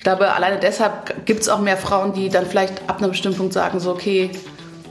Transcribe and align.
Ich 0.00 0.04
glaube, 0.04 0.32
alleine 0.32 0.58
deshalb 0.58 1.26
gibt 1.26 1.42
es 1.42 1.50
auch 1.50 1.60
mehr 1.60 1.76
Frauen, 1.76 2.14
die 2.14 2.30
dann 2.30 2.46
vielleicht 2.46 2.88
ab 2.88 3.02
einem 3.02 3.10
bestimmten 3.10 3.36
Punkt 3.36 3.52
sagen, 3.52 3.80
so 3.80 3.90
okay, 3.90 4.30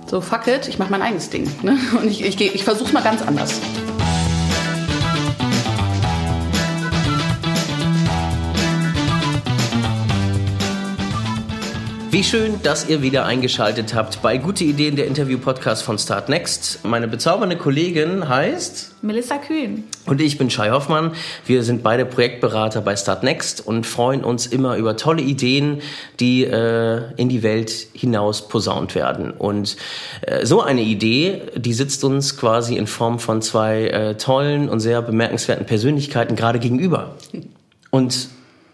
so 0.05 0.21
fuck 0.21 0.45
it, 0.45 0.67
ich 0.67 0.77
mache 0.77 0.91
mein 0.91 1.01
eigenes 1.01 1.31
Ding. 1.31 1.49
Ne? 1.63 1.79
Und 1.99 2.05
ich, 2.05 2.23
ich, 2.23 2.39
ich 2.39 2.63
versuche 2.63 2.93
mal 2.93 3.01
ganz 3.01 3.23
anders. 3.23 3.59
Wie 12.19 12.23
schön, 12.25 12.61
dass 12.63 12.89
ihr 12.89 13.01
wieder 13.01 13.25
eingeschaltet 13.25 13.93
habt 13.93 14.21
bei 14.21 14.37
Gute 14.37 14.65
Ideen, 14.65 14.97
der 14.97 15.07
Interview-Podcast 15.07 15.83
von 15.83 15.97
Start 15.97 16.27
Next. 16.27 16.83
Meine 16.83 17.07
bezaubernde 17.07 17.55
Kollegin 17.55 18.27
heißt 18.27 18.95
Melissa 19.01 19.37
Kühn. 19.37 19.85
Und 20.05 20.19
ich 20.19 20.37
bin 20.37 20.49
Shai 20.49 20.71
Hoffmann. 20.71 21.13
Wir 21.45 21.63
sind 21.63 21.81
beide 21.81 22.03
Projektberater 22.03 22.81
bei 22.81 22.97
Start 22.97 23.23
Next 23.23 23.65
und 23.65 23.87
freuen 23.87 24.25
uns 24.25 24.47
immer 24.47 24.75
über 24.75 24.97
tolle 24.97 25.21
Ideen, 25.21 25.81
die 26.19 26.43
äh, 26.43 27.03
in 27.15 27.29
die 27.29 27.41
Welt 27.41 27.71
hinaus 27.93 28.49
posaunt 28.49 28.95
werden. 28.95 29.31
Und 29.31 29.77
äh, 30.19 30.45
so 30.45 30.61
eine 30.61 30.81
Idee, 30.81 31.43
die 31.55 31.71
sitzt 31.71 32.03
uns 32.03 32.35
quasi 32.35 32.75
in 32.75 32.87
Form 32.87 33.19
von 33.19 33.41
zwei 33.41 33.87
äh, 33.87 34.17
tollen 34.17 34.67
und 34.67 34.81
sehr 34.81 35.01
bemerkenswerten 35.01 35.65
Persönlichkeiten 35.65 36.35
gerade 36.35 36.59
gegenüber. 36.59 37.15
Und 37.91 38.27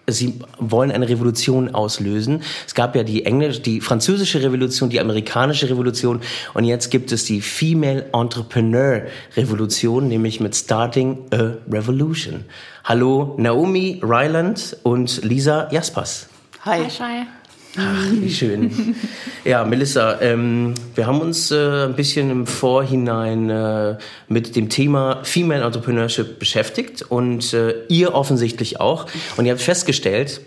sie 0.07 0.39
wollen 0.59 0.91
eine 0.91 1.09
Revolution 1.09 1.73
auslösen. 1.73 2.41
Es 2.65 2.75
gab 2.75 2.95
ja 2.95 3.03
die 3.03 3.25
englische, 3.25 3.61
die 3.61 3.81
französische 3.81 4.41
Revolution, 4.41 4.89
die 4.89 4.99
amerikanische 4.99 5.69
Revolution 5.69 6.21
und 6.53 6.63
jetzt 6.63 6.89
gibt 6.91 7.11
es 7.11 7.25
die 7.25 7.41
Female 7.41 8.05
Entrepreneur 8.13 9.03
Revolution, 9.35 10.07
nämlich 10.07 10.39
mit 10.39 10.55
Starting 10.55 11.25
a 11.31 11.53
Revolution. 11.71 12.45
Hallo 12.83 13.35
Naomi 13.37 13.99
Ryland 14.03 14.77
und 14.83 15.23
Lisa 15.23 15.69
Jaspers. 15.71 16.27
Hi. 16.65 16.83
Hi, 16.83 16.89
Shai. 16.89 17.27
Ach, 17.77 18.11
wie 18.11 18.33
schön. 18.33 18.95
Ja, 19.43 19.63
Melissa, 19.63 20.21
ähm, 20.21 20.73
wir 20.95 21.05
haben 21.05 21.21
uns 21.21 21.51
äh, 21.51 21.85
ein 21.85 21.95
bisschen 21.95 22.31
im 22.31 22.47
Vorhinein 22.47 23.49
äh, 23.49 23.97
mit 24.27 24.55
dem 24.55 24.69
Thema 24.69 25.23
Female 25.23 25.63
Entrepreneurship 25.63 26.39
beschäftigt 26.39 27.03
und 27.03 27.53
äh, 27.53 27.85
ihr 27.87 28.15
offensichtlich 28.15 28.79
auch. 28.79 29.05
Und 29.37 29.45
ihr 29.45 29.51
habt 29.51 29.61
festgestellt, 29.61 30.41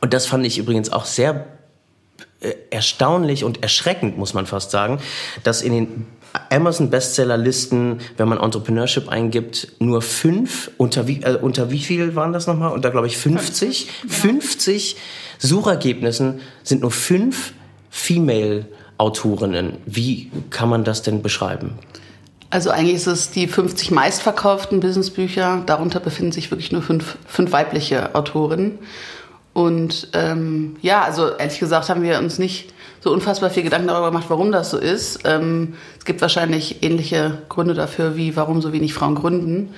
und 0.00 0.12
das 0.12 0.26
fand 0.26 0.46
ich 0.46 0.58
übrigens 0.58 0.92
auch 0.92 1.04
sehr 1.04 1.46
äh, 2.40 2.52
erstaunlich 2.70 3.44
und 3.44 3.62
erschreckend, 3.62 4.18
muss 4.18 4.34
man 4.34 4.46
fast 4.46 4.70
sagen, 4.70 5.00
dass 5.42 5.62
in 5.62 5.72
den 5.72 6.06
Amazon 6.50 6.90
Bestsellerlisten, 6.90 8.00
wenn 8.16 8.28
man 8.28 8.38
Entrepreneurship 8.38 9.08
eingibt, 9.08 9.72
nur 9.80 10.02
fünf, 10.02 10.70
unter 10.76 11.06
wie, 11.06 11.22
äh, 11.22 11.36
unter 11.36 11.70
wie 11.70 11.80
viel 11.80 12.14
waren 12.14 12.32
das 12.32 12.46
nochmal? 12.46 12.72
Unter, 12.72 12.90
glaube 12.90 13.06
ich, 13.06 13.16
50? 13.18 13.88
50 14.08 14.96
Suchergebnissen 15.42 16.40
sind 16.62 16.82
nur 16.82 16.90
fünf 16.90 17.52
Female-Autorinnen. 17.90 19.78
Wie 19.86 20.30
kann 20.50 20.68
man 20.68 20.84
das 20.84 21.02
denn 21.02 21.20
beschreiben? 21.20 21.78
Also 22.50 22.70
eigentlich 22.70 22.94
ist 22.94 23.06
es 23.06 23.30
die 23.30 23.46
50 23.46 23.90
meistverkauften 23.90 24.80
Businessbücher. 24.80 25.62
Darunter 25.66 26.00
befinden 26.00 26.32
sich 26.32 26.50
wirklich 26.50 26.70
nur 26.70 26.82
fünf, 26.82 27.16
fünf 27.26 27.50
weibliche 27.52 28.14
Autorinnen. 28.14 28.78
Und 29.52 30.08
ähm, 30.14 30.76
ja, 30.80 31.02
also 31.02 31.30
ehrlich 31.30 31.58
gesagt 31.58 31.88
haben 31.88 32.02
wir 32.02 32.18
uns 32.18 32.38
nicht 32.38 32.72
so 33.00 33.12
unfassbar 33.12 33.50
viel 33.50 33.64
Gedanken 33.64 33.88
darüber 33.88 34.10
gemacht, 34.10 34.26
warum 34.28 34.52
das 34.52 34.70
so 34.70 34.78
ist. 34.78 35.20
Ähm, 35.24 35.74
es 35.98 36.04
gibt 36.04 36.22
wahrscheinlich 36.22 36.82
ähnliche 36.82 37.38
Gründe 37.48 37.74
dafür, 37.74 38.16
wie 38.16 38.36
warum 38.36 38.62
so 38.62 38.72
wenig 38.72 38.94
Frauen 38.94 39.14
gründen. 39.14 39.74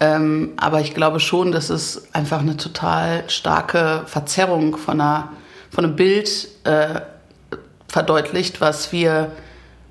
Ähm, 0.00 0.52
aber 0.56 0.80
ich 0.80 0.94
glaube 0.94 1.20
schon, 1.20 1.52
dass 1.52 1.70
es 1.70 2.08
einfach 2.14 2.40
eine 2.40 2.56
total 2.56 3.24
starke 3.28 4.02
Verzerrung 4.06 4.76
von, 4.76 5.00
einer, 5.00 5.30
von 5.70 5.84
einem 5.84 5.96
Bild 5.96 6.48
äh, 6.64 7.00
verdeutlicht, 7.88 8.60
was 8.60 8.92
wir 8.92 9.30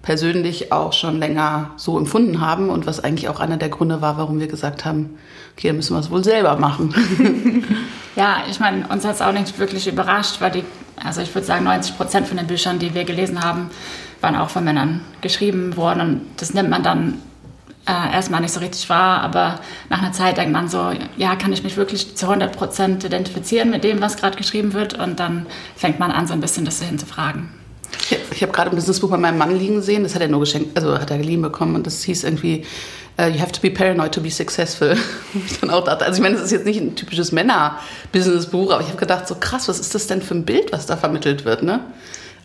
persönlich 0.02 0.74
auch 0.74 0.92
schon 0.92 1.18
länger 1.18 1.72
so 1.78 1.98
empfunden 1.98 2.42
haben 2.42 2.70
und 2.70 2.86
was 2.86 3.02
eigentlich 3.02 3.30
auch 3.30 3.40
einer 3.40 3.56
der 3.56 3.70
Gründe 3.70 4.02
war, 4.02 4.18
warum 4.18 4.40
wir 4.40 4.48
gesagt 4.48 4.84
haben, 4.84 5.18
okay, 5.56 5.68
dann 5.68 5.78
müssen 5.78 5.96
wir 5.96 6.02
es 6.02 6.12
wohl 6.12 6.24
selber 6.24 6.58
machen. 6.58 6.94
ja, 8.16 8.44
ich 8.50 8.60
meine, 8.60 8.86
uns 8.90 9.06
hat 9.06 9.16
es 9.16 9.22
auch 9.22 9.32
nicht 9.32 9.58
wirklich 9.58 9.88
überrascht, 9.88 10.42
weil 10.42 10.52
die, 10.52 10.66
also 11.02 11.22
ich 11.22 11.34
würde 11.34 11.48
sagen, 11.48 11.64
90 11.64 11.96
Prozent 11.96 12.28
von 12.28 12.36
den 12.36 12.48
Büchern, 12.48 12.80
die 12.80 12.94
wir 12.94 13.06
gelesen 13.06 13.42
haben, 13.42 13.70
waren 14.20 14.36
auch 14.36 14.50
von 14.50 14.66
Männern 14.66 15.02
geschrieben 15.22 15.78
worden 15.78 16.02
und 16.02 16.22
das 16.38 16.54
nimmt 16.54 16.70
man 16.70 16.84
dann 16.84 17.22
äh, 17.86 18.14
erstmal 18.14 18.42
nicht 18.42 18.54
so 18.54 18.60
richtig 18.60 18.90
wahr, 18.90 19.22
aber 19.22 19.60
nach 19.90 20.02
einer 20.02 20.14
Zeit 20.14 20.38
denkt 20.38 20.54
man 20.54 20.70
so, 20.70 20.92
ja, 21.18 21.36
kann 21.36 21.52
ich 21.52 21.64
mich 21.64 21.76
wirklich 21.76 22.16
zu 22.16 22.28
100 22.28 22.56
Prozent 22.56 23.04
identifizieren 23.04 23.70
mit 23.70 23.84
dem, 23.84 24.02
was 24.02 24.18
gerade 24.18 24.38
geschrieben 24.38 24.74
wird 24.74 24.98
und 24.98 25.20
dann 25.20 25.46
fängt 25.76 26.00
man 26.00 26.12
an, 26.12 26.28
so 26.28 26.34
ein 26.34 26.40
bisschen 26.40 26.66
das 26.66 26.82
hinzufragen. 26.82 27.50
Ich, 28.10 28.18
ich 28.32 28.42
habe 28.42 28.52
gerade 28.52 28.72
ein 28.72 28.76
Businessbuch 28.76 29.10
bei 29.10 29.18
meinem 29.18 29.38
Mann 29.38 29.58
liegen 29.58 29.82
sehen, 29.82 30.04
das 30.04 30.16
hat 30.16 30.22
er 30.22 30.28
nur 30.28 30.40
geschenkt, 30.40 30.78
also 30.78 30.98
hat 30.98 31.12
er 31.12 31.18
geliehen 31.18 31.42
bekommen 31.42 31.76
und 31.76 31.86
das 31.86 32.04
hieß 32.04 32.24
irgendwie 32.24 32.66
uh, 33.20 33.26
You 33.26 33.40
have 33.40 33.52
to 33.52 33.62
be 33.62 33.70
paranoid 33.70 34.14
to 34.14 34.22
be 34.22 34.32
successful. 34.32 34.96
ich 35.34 35.60
dann 35.60 35.70
auch 35.70 35.84
dachte, 35.84 36.06
also 36.06 36.18
ich 36.18 36.24
meine, 36.24 36.36
das 36.36 36.46
ist 36.46 36.52
jetzt 36.52 36.66
nicht 36.66 36.80
ein 36.80 36.96
typisches 36.96 37.32
Männer-Businessbuch, 37.32 38.72
aber 38.72 38.82
ich 38.82 38.88
habe 38.88 38.98
gedacht, 38.98 39.28
so 39.28 39.36
krass, 39.36 39.68
was 39.68 39.80
ist 39.80 39.94
das 39.94 40.08
denn 40.08 40.22
für 40.22 40.36
ein 40.36 40.46
Bild, 40.46 40.72
was 40.72 40.86
da 40.86 40.98
vermittelt 40.98 41.46
wird, 41.46 41.64
ne? 41.64 41.82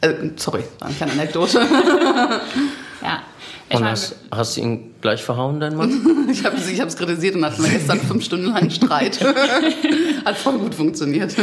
Also, 0.00 0.16
sorry, 0.37 0.65
war 0.78 0.88
eine 0.88 0.97
kleine 0.97 1.12
Anekdote. 1.12 1.59
ja, 3.03 3.22
und 3.70 3.84
hast, 3.84 4.16
hast, 4.31 4.56
du 4.56 4.60
ihn 4.60 4.88
gleich 5.00 5.22
verhauen, 5.22 5.60
dein 5.60 5.76
Mann? 5.76 6.28
ich 6.31 6.44
habe 6.44 6.56
es 6.56 6.97
kritisiert 6.97 7.36
und 7.36 7.44
hatten 7.44 7.62
wir 7.62 7.70
gestern 7.70 8.00
fünf 8.00 8.25
Stunden 8.25 8.47
lang 8.47 8.70
Streit. 8.70 9.20
Hat 10.25 10.36
voll 10.36 10.59
gut 10.59 10.75
funktioniert. 10.75 11.34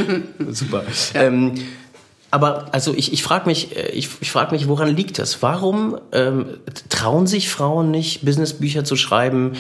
Super. 0.50 0.84
Ja. 1.14 1.24
Ähm, 1.24 1.54
aber 2.32 2.66
also 2.74 2.94
ich, 2.94 3.14
ich 3.14 3.24
frage 3.24 3.46
mich, 3.46 3.76
äh, 3.78 3.90
ich, 3.90 4.10
ich 4.20 4.32
frag 4.32 4.52
mich, 4.52 4.68
woran 4.68 4.94
liegt 4.96 5.20
das? 5.20 5.42
Warum 5.42 5.98
ähm, 6.12 6.58
trauen 6.90 7.28
sich 7.28 7.50
Frauen 7.50 7.92
nicht, 7.92 8.26
Businessbücher 8.26 8.84
zu 8.84 8.96
schreiben? 8.96 9.54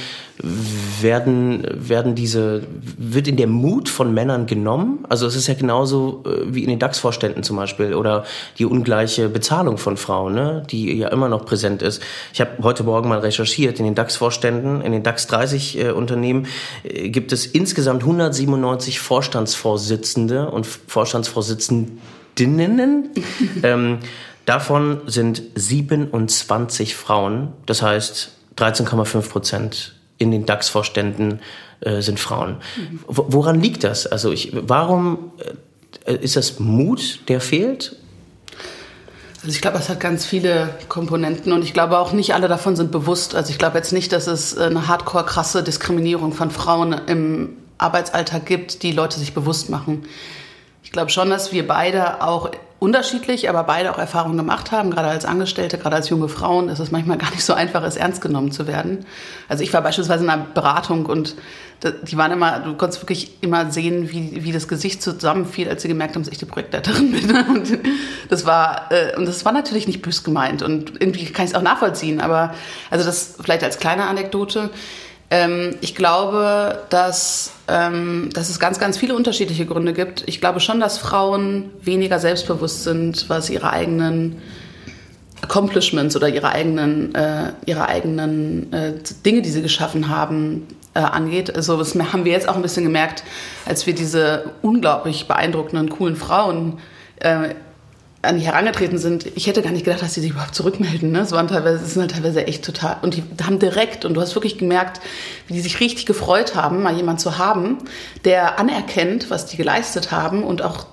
Werden, 0.99 1.65
werden 1.71 2.15
diese, 2.15 2.63
wird 2.97 3.27
in 3.27 3.37
der 3.37 3.47
Mut 3.47 3.87
von 3.87 4.13
Männern 4.13 4.45
genommen? 4.45 5.05
Also 5.07 5.27
es 5.27 5.35
ist 5.35 5.47
ja 5.47 5.53
genauso 5.53 6.23
äh, 6.25 6.53
wie 6.53 6.63
in 6.63 6.69
den 6.69 6.79
DAX-Vorständen 6.79 7.43
zum 7.43 7.55
Beispiel 7.55 7.93
oder 7.93 8.25
die 8.57 8.65
ungleiche 8.65 9.29
Bezahlung 9.29 9.77
von 9.77 9.95
Frauen, 9.95 10.33
ne? 10.33 10.63
die 10.69 10.97
ja 10.97 11.07
immer 11.09 11.29
noch 11.29 11.45
präsent 11.45 11.81
ist. 11.81 12.01
Ich 12.33 12.41
habe 12.41 12.51
heute 12.63 12.83
Morgen 12.83 13.07
mal 13.07 13.19
recherchiert, 13.19 13.79
in 13.79 13.85
den 13.85 13.95
DAX-Vorständen, 13.95 14.81
in 14.81 14.91
den 14.91 15.03
DAX 15.03 15.27
30 15.27 15.79
äh, 15.79 15.91
Unternehmen 15.91 16.47
äh, 16.83 17.09
gibt 17.09 17.31
es 17.31 17.45
insgesamt 17.45 18.03
197 18.03 18.99
Vorstandsvorsitzende 18.99 20.49
und 20.49 20.65
Vorstandsvorsitzenden 20.65 22.01
Dinnen. 22.37 23.09
ähm, 23.63 23.99
davon 24.45 25.01
sind 25.07 25.41
27 25.55 26.95
Frauen, 26.95 27.53
das 27.65 27.81
heißt 27.81 28.31
13,5 28.57 29.29
Prozent 29.29 29.95
in 30.17 30.31
den 30.31 30.45
DAX-Vorständen 30.45 31.39
äh, 31.81 32.01
sind 32.01 32.19
Frauen. 32.19 32.57
Woran 33.07 33.59
liegt 33.59 33.83
das? 33.83 34.07
Also 34.07 34.31
ich, 34.31 34.51
warum 34.53 35.33
äh, 36.05 36.15
ist 36.15 36.35
das 36.35 36.59
Mut, 36.59 37.19
der 37.27 37.41
fehlt? 37.41 37.97
Also 39.45 39.53
ich 39.53 39.61
glaube, 39.61 39.77
es 39.77 39.89
hat 39.89 39.99
ganz 39.99 40.25
viele 40.25 40.69
Komponenten 40.89 41.51
und 41.51 41.63
ich 41.63 41.73
glaube 41.73 41.99
auch 41.99 42.13
nicht 42.13 42.33
alle 42.33 42.47
davon 42.47 42.75
sind 42.75 42.91
bewusst. 42.91 43.35
Also 43.35 43.51
ich 43.51 43.59
glaube 43.59 43.77
jetzt 43.77 43.93
nicht, 43.93 44.11
dass 44.11 44.25
es 44.25 44.57
eine 44.57 44.87
hardcore 44.87 45.25
krasse 45.25 45.61
Diskriminierung 45.61 46.33
von 46.33 46.49
Frauen 46.49 46.93
im 47.07 47.49
Arbeitsalltag 47.77 48.45
gibt, 48.45 48.81
die 48.81 48.91
Leute 48.91 49.19
sich 49.19 49.33
bewusst 49.33 49.69
machen. 49.69 50.05
Ich 50.85 50.91
glaube 50.91 51.09
schon, 51.09 51.29
dass 51.29 51.51
wir 51.51 51.67
beide 51.67 52.21
auch 52.21 52.51
unterschiedlich, 52.79 53.49
aber 53.49 53.63
beide 53.63 53.91
auch 53.91 53.97
Erfahrungen 53.97 54.37
gemacht 54.37 54.71
haben, 54.71 54.91
gerade 54.91 55.07
als 55.07 55.25
Angestellte, 55.25 55.79
gerade 55.79 55.95
als 55.95 56.09
junge 56.09 56.29
Frauen, 56.29 56.67
dass 56.67 56.79
es 56.79 56.91
manchmal 56.91 57.17
gar 57.17 57.31
nicht 57.31 57.43
so 57.43 57.53
einfach 57.53 57.83
ist, 57.83 57.97
ernst 57.97 58.21
genommen 58.21 58.51
zu 58.51 58.67
werden. 58.67 59.05
Also 59.49 59.63
ich 59.63 59.73
war 59.73 59.81
beispielsweise 59.81 60.23
in 60.23 60.29
einer 60.29 60.45
Beratung 60.45 61.07
und 61.07 61.35
die 61.83 62.17
waren 62.17 62.31
immer, 62.31 62.59
du 62.59 62.75
konntest 62.75 63.01
wirklich 63.01 63.31
immer 63.41 63.71
sehen, 63.71 64.11
wie, 64.11 64.43
wie 64.43 64.51
das 64.51 64.67
Gesicht 64.67 65.01
zusammenfiel, 65.01 65.67
als 65.67 65.81
sie 65.81 65.87
gemerkt 65.87 66.15
haben, 66.15 66.23
dass 66.23 66.31
ich 66.31 66.37
die 66.37 66.45
Projektleiterin 66.45 67.11
bin. 67.27 67.35
Und 67.35 67.79
das 68.29 68.45
war, 68.45 68.91
äh, 68.91 69.17
und 69.17 69.27
das 69.27 69.43
war 69.43 69.51
natürlich 69.51 69.87
nicht 69.87 70.01
bös 70.01 70.23
gemeint 70.23 70.61
und 70.61 71.01
irgendwie 71.01 71.25
kann 71.25 71.45
ich 71.45 71.51
es 71.51 71.57
auch 71.57 71.63
nachvollziehen, 71.63 72.21
aber 72.21 72.53
also 72.91 73.03
das 73.03 73.35
vielleicht 73.41 73.63
als 73.63 73.79
kleine 73.79 74.05
Anekdote. 74.05 74.69
Ähm, 75.31 75.75
ich 75.81 75.95
glaube, 75.95 76.83
dass, 76.89 77.53
ähm, 77.67 78.29
dass 78.33 78.49
es 78.49 78.59
ganz, 78.59 78.79
ganz 78.79 78.97
viele 78.97 79.15
unterschiedliche 79.15 79.65
Gründe 79.65 79.93
gibt. 79.93 80.23
Ich 80.27 80.39
glaube 80.39 80.59
schon, 80.59 80.79
dass 80.79 80.97
Frauen 80.97 81.71
weniger 81.81 82.19
selbstbewusst 82.19 82.83
sind, 82.83 83.29
was 83.29 83.49
ihre 83.49 83.71
eigenen 83.71 84.41
Accomplishments 85.41 86.15
oder 86.15 86.29
ihre 86.29 86.49
eigenen, 86.49 87.13
äh, 87.15 87.53
ihre 87.65 87.87
eigenen 87.87 88.71
äh, 88.71 88.93
Dinge, 89.25 89.41
die 89.41 89.49
sie 89.49 89.61
geschaffen 89.61 90.09
haben, 90.09 90.67
äh, 90.93 90.99
angeht. 90.99 91.55
Also 91.55 91.77
das 91.77 91.95
haben 91.95 92.25
wir 92.25 92.31
jetzt 92.31 92.47
auch 92.47 92.55
ein 92.55 92.61
bisschen 92.61 92.83
gemerkt, 92.83 93.23
als 93.65 93.85
wir 93.85 93.93
diese 93.93 94.51
unglaublich 94.61 95.27
beeindruckenden, 95.27 95.89
coolen 95.89 96.15
Frauen 96.15 96.79
äh, 97.19 97.55
an 98.25 98.37
die 98.37 98.45
herangetreten 98.45 98.97
sind, 98.97 99.25
ich 99.35 99.47
hätte 99.47 99.61
gar 99.61 99.71
nicht 99.71 99.85
gedacht, 99.85 100.01
dass 100.01 100.13
sie 100.13 100.21
sich 100.21 100.31
überhaupt 100.31 100.55
zurückmelden. 100.55 101.11
Ne? 101.11 101.19
Es 101.19 101.31
waren 101.31 101.47
teilweise, 101.47 101.83
es 101.83 101.93
sind 101.93 102.01
halt 102.01 102.11
teilweise 102.11 102.45
echt 102.45 102.65
total, 102.65 102.97
und 103.01 103.15
die 103.15 103.23
haben 103.43 103.59
direkt, 103.59 104.05
und 104.05 104.13
du 104.13 104.21
hast 104.21 104.35
wirklich 104.35 104.57
gemerkt, 104.57 105.01
wie 105.47 105.53
die 105.53 105.61
sich 105.61 105.79
richtig 105.79 106.05
gefreut 106.05 106.55
haben, 106.55 106.83
mal 106.83 106.95
jemanden 106.95 107.19
zu 107.19 107.37
haben, 107.37 107.77
der 108.23 108.59
anerkennt, 108.59 109.29
was 109.29 109.45
die 109.45 109.57
geleistet 109.57 110.11
haben 110.11 110.43
und 110.43 110.61
auch 110.61 110.87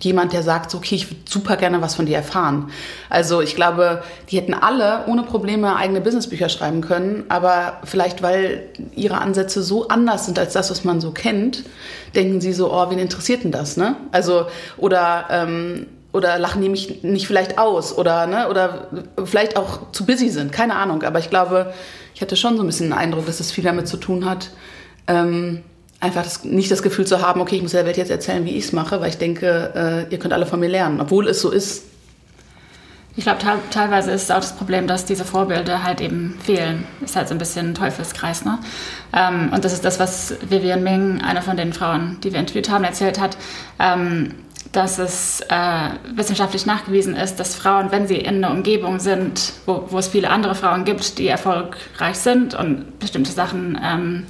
jemand, 0.00 0.32
der 0.32 0.42
sagt, 0.42 0.74
okay, 0.74 0.94
ich 0.94 1.10
würde 1.10 1.22
super 1.28 1.56
gerne 1.56 1.80
was 1.80 1.94
von 1.94 2.06
dir 2.06 2.16
erfahren. 2.16 2.70
Also 3.08 3.40
ich 3.40 3.54
glaube, 3.54 4.02
die 4.30 4.36
hätten 4.36 4.54
alle 4.54 5.04
ohne 5.06 5.22
Probleme 5.22 5.76
eigene 5.76 6.00
Businessbücher 6.00 6.48
schreiben 6.48 6.80
können, 6.80 7.24
aber 7.28 7.80
vielleicht, 7.84 8.22
weil 8.22 8.68
ihre 8.94 9.18
Ansätze 9.18 9.62
so 9.62 9.88
anders 9.88 10.26
sind 10.26 10.38
als 10.38 10.52
das, 10.52 10.70
was 10.70 10.84
man 10.84 11.00
so 11.00 11.12
kennt, 11.12 11.64
denken 12.14 12.40
sie 12.40 12.52
so, 12.52 12.72
oh, 12.72 12.90
wen 12.90 12.98
interessiert 12.98 13.44
denn 13.44 13.52
das, 13.52 13.76
ne? 13.76 13.96
Also, 14.12 14.46
oder, 14.76 15.26
ähm, 15.30 15.86
oder 16.14 16.38
lachen 16.38 16.62
die 16.62 16.68
mich 16.68 17.02
nicht 17.02 17.26
vielleicht 17.26 17.58
aus 17.58 17.98
oder, 17.98 18.28
ne, 18.28 18.48
oder 18.48 18.86
vielleicht 19.24 19.56
auch 19.56 19.90
zu 19.90 20.06
busy 20.06 20.30
sind, 20.30 20.52
keine 20.52 20.76
Ahnung. 20.76 21.02
Aber 21.02 21.18
ich 21.18 21.28
glaube, 21.28 21.74
ich 22.14 22.22
hatte 22.22 22.36
schon 22.36 22.56
so 22.56 22.62
ein 22.62 22.66
bisschen 22.66 22.86
den 22.86 22.92
Eindruck, 22.92 23.26
dass 23.26 23.40
es 23.40 23.50
viel 23.50 23.64
damit 23.64 23.88
zu 23.88 23.96
tun 23.96 24.24
hat, 24.24 24.50
ähm, 25.08 25.62
einfach 25.98 26.22
das, 26.22 26.44
nicht 26.44 26.70
das 26.70 26.84
Gefühl 26.84 27.04
zu 27.04 27.20
haben, 27.20 27.40
okay, 27.40 27.56
ich 27.56 27.62
muss 27.62 27.72
der 27.72 27.84
Welt 27.84 27.96
jetzt 27.96 28.12
erzählen, 28.12 28.44
wie 28.44 28.56
ich 28.56 28.66
es 28.66 28.72
mache, 28.72 29.00
weil 29.00 29.08
ich 29.08 29.18
denke, 29.18 30.06
äh, 30.08 30.12
ihr 30.12 30.20
könnt 30.20 30.32
alle 30.32 30.46
von 30.46 30.60
mir 30.60 30.68
lernen, 30.68 31.00
obwohl 31.00 31.26
es 31.26 31.40
so 31.40 31.50
ist. 31.50 31.82
Ich 33.16 33.24
glaube, 33.24 33.40
teilweise 33.70 34.12
ist 34.12 34.30
auch 34.30 34.36
das 34.36 34.54
Problem, 34.56 34.86
dass 34.86 35.06
diese 35.06 35.24
Vorbilder 35.24 35.82
halt 35.82 36.00
eben 36.00 36.38
fehlen. 36.44 36.84
Ist 37.04 37.16
halt 37.16 37.28
so 37.28 37.34
ein 37.34 37.38
bisschen 37.38 37.70
ein 37.70 37.74
Teufelskreis. 37.74 38.44
Ne? 38.44 38.58
Ähm, 39.12 39.50
und 39.52 39.64
das 39.64 39.72
ist 39.72 39.84
das, 39.84 39.98
was 39.98 40.34
Vivian 40.48 40.82
Ming, 40.82 41.22
eine 41.22 41.42
von 41.42 41.56
den 41.56 41.72
Frauen, 41.72 42.18
die 42.22 42.32
wir 42.32 42.40
interviewt 42.40 42.70
haben, 42.70 42.84
erzählt 42.84 43.20
hat. 43.20 43.36
Ähm, 43.78 44.34
dass 44.76 44.98
es 44.98 45.40
äh, 45.48 45.90
wissenschaftlich 46.14 46.66
nachgewiesen 46.66 47.14
ist, 47.14 47.36
dass 47.36 47.54
Frauen, 47.54 47.90
wenn 47.92 48.06
sie 48.06 48.16
in 48.16 48.44
einer 48.44 48.50
Umgebung 48.50 49.00
sind, 49.00 49.52
wo, 49.66 49.86
wo 49.88 49.98
es 49.98 50.08
viele 50.08 50.30
andere 50.30 50.54
Frauen 50.54 50.84
gibt, 50.84 51.18
die 51.18 51.28
erfolgreich 51.28 52.16
sind 52.16 52.54
und 52.54 52.98
bestimmte 52.98 53.32
Sachen 53.32 53.78
ähm, 53.82 54.26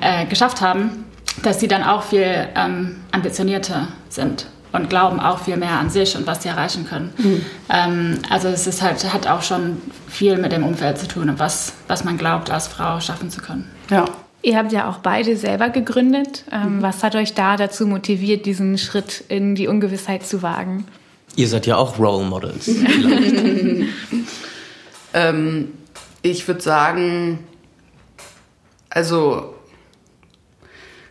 äh, 0.00 0.26
geschafft 0.26 0.60
haben, 0.60 1.04
dass 1.42 1.60
sie 1.60 1.68
dann 1.68 1.82
auch 1.82 2.02
viel 2.02 2.48
ähm, 2.54 2.96
ambitionierter 3.12 3.88
sind 4.08 4.46
und 4.72 4.88
glauben 4.90 5.20
auch 5.20 5.38
viel 5.38 5.56
mehr 5.56 5.78
an 5.78 5.90
sich 5.90 6.16
und 6.16 6.26
was 6.26 6.42
sie 6.42 6.48
erreichen 6.48 6.86
können. 6.86 7.12
Mhm. 7.18 7.44
Ähm, 7.68 8.18
also 8.30 8.48
es 8.48 8.66
ist 8.66 8.82
halt, 8.82 9.12
hat 9.12 9.26
auch 9.26 9.42
schon 9.42 9.80
viel 10.08 10.38
mit 10.38 10.52
dem 10.52 10.64
Umfeld 10.64 10.98
zu 10.98 11.06
tun 11.06 11.28
und 11.28 11.38
was, 11.38 11.74
was 11.88 12.04
man 12.04 12.18
glaubt, 12.18 12.50
als 12.50 12.66
Frau 12.68 13.00
schaffen 13.00 13.30
zu 13.30 13.40
können. 13.40 13.70
Ja. 13.90 14.06
Ihr 14.42 14.56
habt 14.56 14.72
ja 14.72 14.90
auch 14.90 14.98
beide 14.98 15.36
selber 15.36 15.70
gegründet. 15.70 16.44
Ähm, 16.50 16.78
mhm. 16.78 16.82
Was 16.82 17.02
hat 17.02 17.14
euch 17.14 17.34
da 17.34 17.56
dazu 17.56 17.86
motiviert, 17.86 18.44
diesen 18.44 18.76
Schritt 18.76 19.24
in 19.28 19.54
die 19.54 19.68
Ungewissheit 19.68 20.26
zu 20.26 20.42
wagen? 20.42 20.86
Ihr 21.36 21.48
seid 21.48 21.66
ja 21.66 21.76
auch 21.76 21.98
Role 21.98 22.24
Models. 22.24 22.68
ähm, 25.14 25.68
ich 26.22 26.46
würde 26.46 26.60
sagen, 26.60 27.38
also 28.90 29.54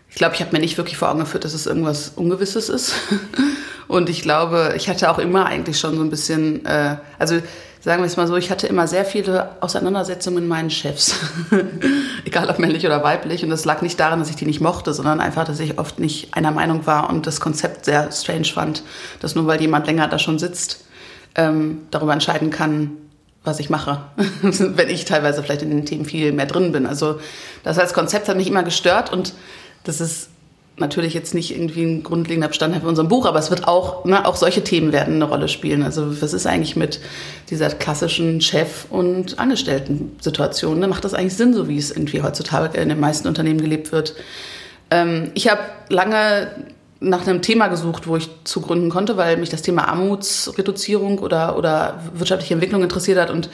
ich 0.09 0.15
glaube, 0.15 0.35
ich 0.35 0.41
habe 0.41 0.51
mir 0.51 0.59
nicht 0.59 0.77
wirklich 0.77 0.97
vor 0.97 1.09
Augen 1.09 1.19
geführt, 1.19 1.45
dass 1.45 1.53
es 1.53 1.65
irgendwas 1.65 2.09
Ungewisses 2.15 2.69
ist. 2.69 2.93
Und 3.87 4.09
ich 4.09 4.21
glaube, 4.21 4.73
ich 4.75 4.89
hatte 4.89 5.09
auch 5.09 5.19
immer 5.19 5.45
eigentlich 5.45 5.79
schon 5.79 5.95
so 5.95 6.01
ein 6.01 6.09
bisschen, 6.09 6.65
äh, 6.65 6.97
also 7.17 7.41
sagen 7.81 8.01
wir 8.01 8.07
es 8.07 8.15
mal 8.15 8.27
so, 8.27 8.35
ich 8.35 8.51
hatte 8.51 8.67
immer 8.67 8.87
sehr 8.87 9.05
viele 9.05 9.49
Auseinandersetzungen 9.59 10.41
mit 10.41 10.47
meinen 10.47 10.69
Chefs. 10.69 11.15
Egal 12.25 12.49
ob 12.49 12.59
männlich 12.59 12.85
oder 12.85 13.03
weiblich. 13.03 13.43
Und 13.43 13.49
das 13.49 13.65
lag 13.65 13.81
nicht 13.81 13.99
daran, 13.99 14.19
dass 14.19 14.29
ich 14.29 14.35
die 14.35 14.45
nicht 14.45 14.61
mochte, 14.61 14.93
sondern 14.93 15.19
einfach, 15.19 15.45
dass 15.45 15.59
ich 15.59 15.79
oft 15.79 15.99
nicht 15.99 16.33
einer 16.33 16.51
Meinung 16.51 16.85
war 16.85 17.09
und 17.09 17.25
das 17.27 17.39
Konzept 17.39 17.85
sehr 17.85 18.11
strange 18.11 18.45
fand, 18.45 18.83
dass 19.19 19.35
nur 19.35 19.47
weil 19.47 19.59
jemand 19.59 19.87
länger 19.87 20.07
da 20.07 20.19
schon 20.19 20.39
sitzt, 20.39 20.85
ähm, 21.35 21.83
darüber 21.91 22.13
entscheiden 22.13 22.51
kann, 22.51 22.97
was 23.43 23.59
ich 23.59 23.69
mache, 23.69 24.03
wenn 24.41 24.89
ich 24.89 25.05
teilweise 25.05 25.41
vielleicht 25.41 25.63
in 25.63 25.71
den 25.71 25.85
Themen 25.85 26.05
viel 26.05 26.31
mehr 26.31 26.45
drin 26.45 26.71
bin. 26.71 26.85
Also 26.85 27.19
das 27.63 27.79
als 27.79 27.93
Konzept 27.93 28.29
hat 28.29 28.37
mich 28.37 28.47
immer 28.47 28.63
gestört 28.63 29.11
und 29.11 29.33
das 29.83 29.99
ist 29.99 30.29
natürlich 30.81 31.13
jetzt 31.13 31.33
nicht 31.33 31.51
irgendwie 31.51 31.83
ein 31.83 32.03
grundlegender 32.03 32.49
Bestandteil 32.49 32.81
für 32.81 32.87
unserem 32.87 33.07
Buch, 33.07 33.25
aber 33.25 33.39
es 33.39 33.49
wird 33.49 33.67
auch, 33.67 34.03
ne, 34.03 34.25
auch 34.27 34.35
solche 34.35 34.63
Themen 34.63 34.91
werden 34.91 35.15
eine 35.15 35.25
Rolle 35.25 35.47
spielen. 35.47 35.83
Also 35.83 36.21
was 36.21 36.33
ist 36.33 36.45
eigentlich 36.45 36.75
mit 36.75 36.99
dieser 37.49 37.69
klassischen 37.69 38.41
Chef- 38.41 38.87
und 38.89 39.39
Angestellten-Situation? 39.39 40.79
Ne? 40.79 40.87
Macht 40.87 41.05
das 41.05 41.13
eigentlich 41.13 41.35
Sinn, 41.35 41.53
so 41.53 41.69
wie 41.69 41.77
es 41.77 41.91
irgendwie 41.91 42.21
heutzutage 42.21 42.79
in 42.79 42.89
den 42.89 42.99
meisten 42.99 43.27
Unternehmen 43.27 43.61
gelebt 43.61 43.91
wird? 43.91 44.15
Ähm, 44.89 45.31
ich 45.33 45.49
habe 45.49 45.61
lange 45.89 46.49
nach 46.99 47.25
einem 47.25 47.41
Thema 47.41 47.67
gesucht, 47.67 48.07
wo 48.07 48.15
ich 48.15 48.29
zugründen 48.43 48.89
konnte, 48.89 49.17
weil 49.17 49.37
mich 49.37 49.49
das 49.49 49.63
Thema 49.63 49.87
Armutsreduzierung 49.87 51.17
oder, 51.19 51.57
oder 51.57 51.99
wirtschaftliche 52.13 52.53
Entwicklung 52.53 52.83
interessiert 52.83 53.19
hat 53.19 53.31
und 53.31 53.49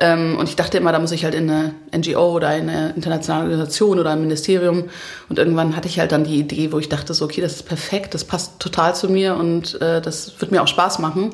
ähm, 0.00 0.38
und 0.38 0.48
ich 0.48 0.56
dachte 0.56 0.78
immer, 0.78 0.92
da 0.92 0.98
muss 0.98 1.12
ich 1.12 1.24
halt 1.24 1.34
in 1.34 1.50
eine 1.50 1.74
NGO 1.94 2.32
oder 2.32 2.56
in 2.56 2.68
eine 2.68 2.90
internationale 2.90 3.44
Organisation 3.44 3.98
oder 3.98 4.10
ein 4.10 4.20
Ministerium. 4.20 4.84
Und 5.28 5.38
irgendwann 5.38 5.76
hatte 5.76 5.88
ich 5.88 6.00
halt 6.00 6.12
dann 6.12 6.24
die 6.24 6.36
Idee, 6.36 6.72
wo 6.72 6.78
ich 6.78 6.88
dachte, 6.88 7.12
so, 7.12 7.24
okay, 7.24 7.40
das 7.40 7.56
ist 7.56 7.62
perfekt, 7.64 8.14
das 8.14 8.24
passt 8.24 8.58
total 8.58 8.94
zu 8.94 9.08
mir 9.10 9.36
und 9.36 9.80
äh, 9.80 10.00
das 10.00 10.40
wird 10.40 10.50
mir 10.50 10.62
auch 10.62 10.68
Spaß 10.68 10.98
machen. 10.98 11.32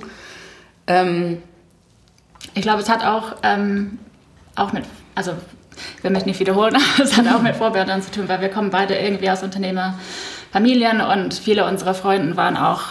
Ähm, 0.86 1.42
ich 2.54 2.62
glaube, 2.62 2.82
es 2.82 2.88
hat 2.88 3.04
auch, 3.04 3.36
ähm, 3.44 3.98
auch 4.56 4.72
mit, 4.72 4.84
also 5.14 5.32
will 6.02 6.10
mich 6.10 6.26
nicht 6.26 6.40
wiederholen, 6.40 6.74
aber 6.96 7.04
es 7.04 7.16
hat 7.16 7.28
auch 7.28 7.42
mit 7.42 7.54
Vorbildern 7.54 8.02
zu 8.02 8.10
tun, 8.10 8.28
weil 8.28 8.40
wir 8.40 8.48
kommen 8.48 8.70
beide 8.70 8.96
irgendwie 8.96 9.30
aus 9.30 9.44
Unternehmerfamilien 9.44 11.00
und 11.00 11.34
viele 11.34 11.64
unserer 11.64 11.94
Freunde 11.94 12.36
waren 12.36 12.56
auch 12.56 12.82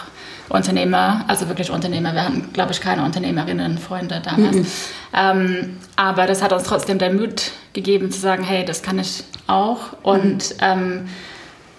Unternehmer, 0.48 1.24
also 1.28 1.48
wirklich 1.48 1.70
Unternehmer. 1.70 2.14
Wir 2.14 2.24
hatten, 2.24 2.52
glaube 2.52 2.72
ich, 2.72 2.80
keine 2.80 3.04
Unternehmerinnen, 3.04 3.78
Freunde 3.78 4.22
damals. 4.24 4.56
Mhm. 4.56 4.66
Ähm, 5.14 5.76
aber 5.96 6.26
das 6.26 6.42
hat 6.42 6.52
uns 6.52 6.64
trotzdem 6.64 6.98
den 6.98 7.16
Mut 7.16 7.50
gegeben 7.72 8.10
zu 8.10 8.18
sagen, 8.18 8.42
hey, 8.44 8.64
das 8.64 8.82
kann 8.82 8.98
ich 8.98 9.24
auch. 9.46 9.92
Und 10.02 10.50
mhm. 10.50 10.56
ähm, 10.60 11.08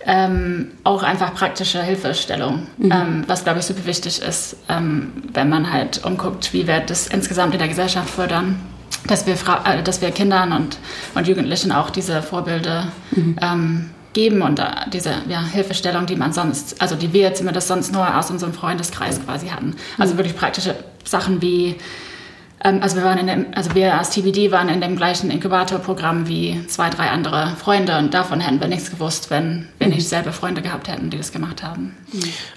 ähm, 0.06 0.72
auch 0.84 1.04
einfach 1.04 1.34
praktische 1.34 1.84
Hilfestellung, 1.84 2.68
mhm. 2.78 2.92
Ähm, 2.92 3.24
was, 3.28 3.44
glaube 3.44 3.60
ich, 3.60 3.66
super 3.66 3.86
wichtig 3.86 4.22
ist, 4.22 4.56
ähm, 4.70 5.14
wenn 5.34 5.50
man 5.50 5.72
halt 5.72 6.04
umguckt, 6.06 6.54
wie 6.54 6.68
wir 6.68 6.80
das 6.80 7.08
insgesamt 7.08 7.54
in 7.54 7.60
der 7.60 7.68
Gesellschaft 7.68 8.10
fördern. 8.10 8.60
Dass 9.08 9.26
wir, 9.26 9.36
äh, 9.66 9.82
dass 9.82 10.02
wir 10.02 10.12
Kindern 10.12 10.52
und, 10.52 10.78
und 11.16 11.28
Jugendlichen 11.28 11.72
auch 11.72 11.90
diese 11.90 12.22
Vorbilder 12.22 12.92
mhm 13.12 13.38
ähm, 13.42 13.90
geben 14.20 14.42
und 14.42 14.62
diese 14.92 15.14
ja, 15.30 15.42
Hilfestellung, 15.46 16.06
die 16.06 16.18
man 16.18 16.34
sonst, 16.34 16.82
also 16.82 16.96
die 16.96 17.14
wir 17.14 17.34
zumindest 17.34 17.70
sonst 17.70 17.94
nur 17.94 18.18
aus 18.18 18.30
unserem 18.30 18.52
Freundeskreis 18.52 19.24
quasi 19.24 19.48
hatten. 19.48 19.78
Also 19.98 20.18
wirklich 20.18 20.36
praktische 20.36 20.76
Sachen 21.06 21.42
wie, 21.42 21.76
ähm, 22.62 22.80
also 22.82 22.98
wir 22.98 23.06
waren 23.06 23.18
in 23.18 23.28
dem, 23.28 23.46
also 23.56 23.74
wir 23.76 23.98
als 23.98 24.10
TBD 24.10 24.52
waren 24.52 24.68
in 24.68 24.82
dem 24.82 24.98
gleichen 24.98 25.32
Inkubatorprogramm 25.32 26.28
wie 26.28 26.68
zwei, 26.68 26.90
drei 26.90 27.12
andere 27.12 27.56
Freunde 27.58 27.98
und 27.98 28.14
davon 28.14 28.42
hätten 28.42 28.60
wir 28.60 28.68
nichts 28.68 28.92
gewusst, 28.92 29.30
wenn 29.30 29.70
wir 29.78 29.88
nicht 29.88 30.00
mhm. 30.00 30.10
selber 30.10 30.34
Freunde 30.34 30.62
gehabt 30.62 30.90
hätten, 30.90 31.10
die 31.10 31.18
das 31.18 31.32
gemacht 31.32 31.64
haben. 31.64 31.96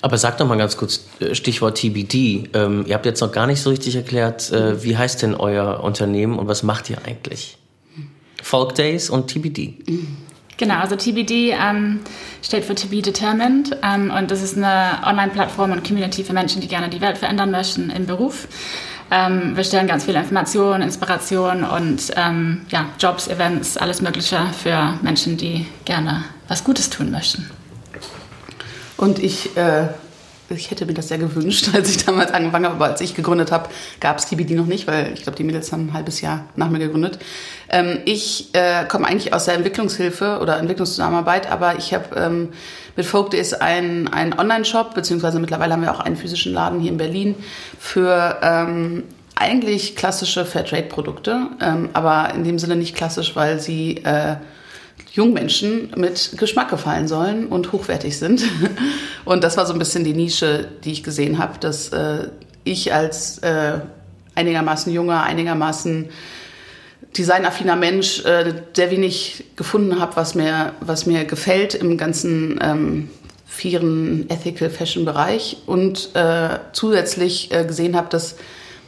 Aber 0.01 0.19
sag 0.19 0.39
doch 0.39 0.49
mal 0.49 0.59
ganz 0.59 0.77
kurz, 0.77 1.05
äh, 1.21 1.37
Stichwort 1.37 1.79
TBD. 1.79 2.51
Ähm, 2.55 2.85
ihr 2.89 2.95
habt 2.95 3.07
jetzt 3.07 3.21
noch 3.21 3.31
gar 3.31 3.47
nicht 3.47 3.63
so 3.63 3.71
richtig 3.71 3.95
erklärt, 3.95 4.51
äh, 4.51 4.83
wie 4.83 4.97
heißt 4.97 5.23
denn 5.23 5.37
euer 5.37 5.85
Unternehmen 5.85 6.41
und 6.41 6.49
was 6.49 6.65
macht 6.65 6.91
ihr 6.91 6.99
eigentlich? 7.07 7.57
Folk 8.43 8.75
Days 8.75 9.11
und 9.11 9.29
TBD. 9.29 9.79
Mhm. 9.87 10.17
Genau, 10.57 10.77
also 10.77 10.97
TBD 10.97 11.55
ähm, 11.59 12.01
steht 12.43 12.65
für 12.65 12.75
To 12.75 12.87
Be 12.87 13.03
Determined 13.03 13.77
ähm, 13.83 14.13
und 14.17 14.31
das 14.31 14.43
ist 14.43 14.57
eine 14.57 15.01
Online-Plattform 15.05 15.73
und 15.73 15.87
Community 15.87 16.23
für 16.25 16.33
Menschen, 16.33 16.61
die 16.61 16.69
gerne 16.69 16.89
die 16.89 17.01
Welt 17.01 17.19
verändern 17.19 17.51
möchten 17.51 17.91
im 17.91 18.07
Beruf. 18.07 18.47
Ähm, 19.11 19.57
wir 19.57 19.65
stellen 19.65 19.87
ganz 19.87 20.05
viele 20.05 20.19
Informationen, 20.19 20.83
Inspirationen 20.83 21.65
und 21.65 22.13
ähm, 22.17 22.63
ja, 22.69 22.87
Jobs, 22.99 23.29
Events, 23.29 23.77
alles 23.77 24.01
Mögliche 24.03 24.39
für 24.63 24.99
Menschen, 25.03 25.37
die 25.37 25.67
gerne 25.85 26.25
was 26.49 26.65
Gutes 26.65 26.91
tun 26.91 27.11
möchten. 27.11 27.51
Und 28.97 29.19
ich 29.19 29.57
äh 29.57 29.89
ich 30.51 30.71
hätte 30.71 30.87
mir 30.87 30.95
das 30.95 31.09
sehr 31.09 31.19
gewünscht, 31.19 31.71
als 31.75 31.91
ich 31.91 32.05
damals 32.05 32.33
angefangen 32.33 32.67
habe, 32.67 32.77
aber 32.77 32.87
als 32.87 33.01
ich 33.01 33.15
gegründet 33.15 33.53
habe, 33.53 33.69
gab 34.01 34.19
es 34.19 34.27
TBD 34.27 34.55
noch 34.55 34.67
nicht, 34.67 34.87
weil 34.87 35.13
ich 35.15 35.23
glaube, 35.23 35.37
die 35.37 35.45
Mädels 35.45 35.73
haben 35.73 35.89
ein 35.89 35.93
halbes 35.93 36.21
Jahr 36.21 36.47
nach 36.57 36.69
mir 36.69 36.79
gegründet. 36.79 37.19
Ähm, 37.69 38.01
ich 38.05 38.55
äh, 38.55 38.85
komme 38.87 39.07
eigentlich 39.07 39.33
aus 39.33 39.47
der 39.47 39.55
Entwicklungshilfe 39.55 40.39
oder 40.41 40.59
Entwicklungszusammenarbeit, 40.59 41.51
aber 41.51 41.77
ich 41.77 41.95
habe 41.95 42.17
ähm, 42.17 42.49
mit 42.97 43.07
Folk 43.07 43.31
Days 43.31 43.55
einen, 43.55 44.09
einen 44.09 44.39
Online-Shop, 44.39 44.95
beziehungsweise 44.95 45.39
mittlerweile 45.41 45.73
haben 45.73 45.83
wir 45.83 45.95
auch 45.95 46.01
einen 46.01 46.17
physischen 46.17 46.53
Laden 46.53 46.81
hier 46.81 46.91
in 46.91 46.99
Berlin 46.99 47.35
für 47.79 48.39
ähm, 48.43 49.05
eigentlich 49.35 49.97
klassische 49.97 50.45
Fairtrade-Produkte, 50.45 51.49
ähm, 51.61 51.91
aber 51.95 52.35
in 52.35 52.45
dem 52.45 52.59
Sinne 52.59 52.77
nicht 52.77 52.95
klassisch, 52.95 53.35
weil 53.35 53.61
sie 53.61 53.99
äh, 54.05 54.37
Jungmenschen 55.13 55.93
mit 55.97 56.39
Geschmack 56.39 56.71
gefallen 56.71 57.07
sollen 57.07 57.47
und 57.47 57.73
hochwertig 57.73 58.19
sind. 58.19 58.43
Und 59.25 59.45
das 59.45 59.57
war 59.57 59.67
so 59.67 59.73
ein 59.73 59.79
bisschen 59.79 60.05
die 60.05 60.15
Nische, 60.15 60.69
die 60.85 60.93
ich 60.93 61.03
gesehen 61.03 61.39
habe, 61.39 61.59
dass 61.59 61.91
äh, 61.91 62.29
ich 62.65 62.93
als 62.95 63.39
äh, 63.39 63.81
einigermaßen 64.35 64.93
junger, 64.93 65.23
einigermaßen 65.23 66.09
designaffiner 67.17 67.77
Mensch 67.77 68.25
äh, 68.25 68.55
sehr 68.75 68.91
wenig 68.91 69.45
gefunden 69.55 70.01
habe, 70.01 70.17
was 70.17 70.35
mir, 70.35 70.73
was 70.81 71.05
mir 71.05 71.25
gefällt 71.25 71.75
im 71.75 71.99
ganzen 71.99 72.59
ähm, 72.63 73.11
vieren 73.47 74.31
Ethical 74.31 74.71
Fashion 74.71 75.05
Bereich 75.05 75.59
und 75.67 76.15
äh, 76.15 76.59
zusätzlich 76.73 77.53
äh, 77.53 77.65
gesehen 77.65 77.97
habe, 77.97 78.09
dass 78.09 78.37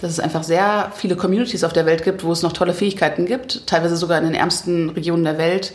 dass 0.00 0.10
es 0.10 0.20
einfach 0.20 0.42
sehr 0.42 0.92
viele 0.94 1.16
Communities 1.16 1.64
auf 1.64 1.72
der 1.72 1.86
Welt 1.86 2.04
gibt, 2.04 2.24
wo 2.24 2.32
es 2.32 2.42
noch 2.42 2.52
tolle 2.52 2.74
Fähigkeiten 2.74 3.24
gibt, 3.24 3.66
teilweise 3.66 3.96
sogar 3.96 4.18
in 4.18 4.24
den 4.24 4.34
ärmsten 4.34 4.90
Regionen 4.90 5.24
der 5.24 5.38
Welt, 5.38 5.72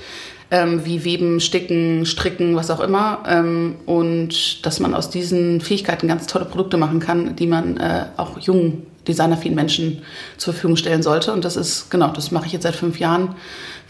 ähm, 0.51 0.85
wie 0.85 1.03
Weben, 1.03 1.39
Sticken, 1.39 2.05
Stricken, 2.05 2.55
was 2.55 2.71
auch 2.71 2.79
immer. 2.79 3.23
Ähm, 3.27 3.75
und 3.85 4.65
dass 4.65 4.79
man 4.79 4.93
aus 4.93 5.09
diesen 5.09 5.61
Fähigkeiten 5.61 6.07
ganz 6.07 6.27
tolle 6.27 6.45
Produkte 6.45 6.77
machen 6.77 6.99
kann, 6.99 7.35
die 7.35 7.47
man 7.47 7.77
äh, 7.77 8.05
auch 8.17 8.39
jungen, 8.39 8.85
designervielen 9.07 9.55
Menschen 9.55 10.01
zur 10.37 10.53
Verfügung 10.53 10.77
stellen 10.77 11.01
sollte. 11.01 11.33
Und 11.33 11.43
das 11.43 11.55
ist, 11.55 11.89
genau, 11.89 12.09
das 12.09 12.31
mache 12.31 12.45
ich 12.45 12.53
jetzt 12.53 12.63
seit 12.63 12.75
fünf 12.75 12.99
Jahren. 12.99 13.35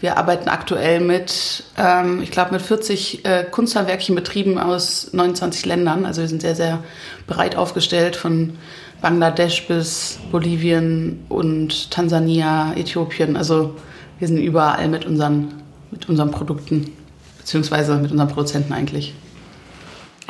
Wir 0.00 0.16
arbeiten 0.16 0.48
aktuell 0.48 1.00
mit, 1.00 1.64
ähm, 1.76 2.22
ich 2.22 2.30
glaube, 2.30 2.52
mit 2.52 2.62
40 2.62 3.24
äh, 3.24 3.44
kunsthandwerklichen 3.50 4.14
Betrieben 4.14 4.58
aus 4.58 5.10
29 5.12 5.66
Ländern. 5.66 6.06
Also 6.06 6.22
wir 6.22 6.28
sind 6.28 6.40
sehr, 6.40 6.54
sehr 6.54 6.82
breit 7.26 7.54
aufgestellt 7.54 8.16
von 8.16 8.54
Bangladesch 9.02 9.66
bis 9.66 10.18
Bolivien 10.30 11.20
und 11.28 11.90
Tansania, 11.90 12.72
Äthiopien. 12.76 13.36
Also 13.36 13.76
wir 14.18 14.28
sind 14.28 14.38
überall 14.38 14.88
mit 14.88 15.04
unseren, 15.04 15.54
mit 15.90 16.08
unseren 16.08 16.30
Produkten, 16.30 16.92
beziehungsweise 17.38 17.96
mit 17.96 18.10
unseren 18.10 18.28
Produzenten 18.28 18.72
eigentlich. 18.72 19.14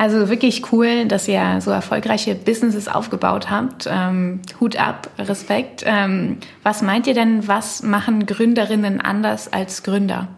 Also 0.00 0.31
wirklich 0.31 0.73
cool, 0.73 1.05
dass 1.05 1.29
ihr 1.29 1.61
so 1.61 1.71
erfolgreiche 1.71 2.35
Businesses 2.35 2.88
aufgebaut 2.88 3.50
habt. 3.50 3.87
Ähm, 3.87 4.40
Hut 4.59 4.76
ab, 4.76 5.11
Respekt. 5.19 5.83
Ähm, 5.85 6.38
was 6.62 6.81
meint 6.81 7.07
ihr 7.07 7.12
denn, 7.12 7.47
was 7.47 7.83
machen 7.83 8.25
Gründerinnen 8.25 9.02
anders 9.02 9.52
als 9.52 9.83
Gründer? 9.83 10.29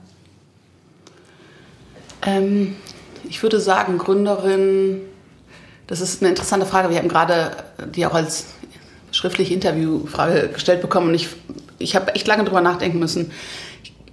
Ähm, 2.26 2.74
ich 3.28 3.40
würde 3.44 3.60
sagen, 3.60 3.98
Gründerinnen, 3.98 5.00
das 5.86 6.00
ist 6.00 6.22
eine 6.22 6.30
interessante 6.30 6.66
Frage. 6.66 6.90
Wir 6.90 6.98
haben 6.98 7.08
gerade 7.08 7.52
die 7.94 8.04
auch 8.04 8.14
als 8.14 8.46
schriftliche 9.12 9.54
Interviewfrage 9.54 10.48
gestellt 10.48 10.80
bekommen 10.80 11.10
und 11.10 11.14
ich, 11.14 11.28
ich 11.78 11.94
habe 11.94 12.16
echt 12.16 12.26
lange 12.26 12.42
drüber 12.42 12.62
nachdenken 12.62 12.98
müssen. 12.98 13.30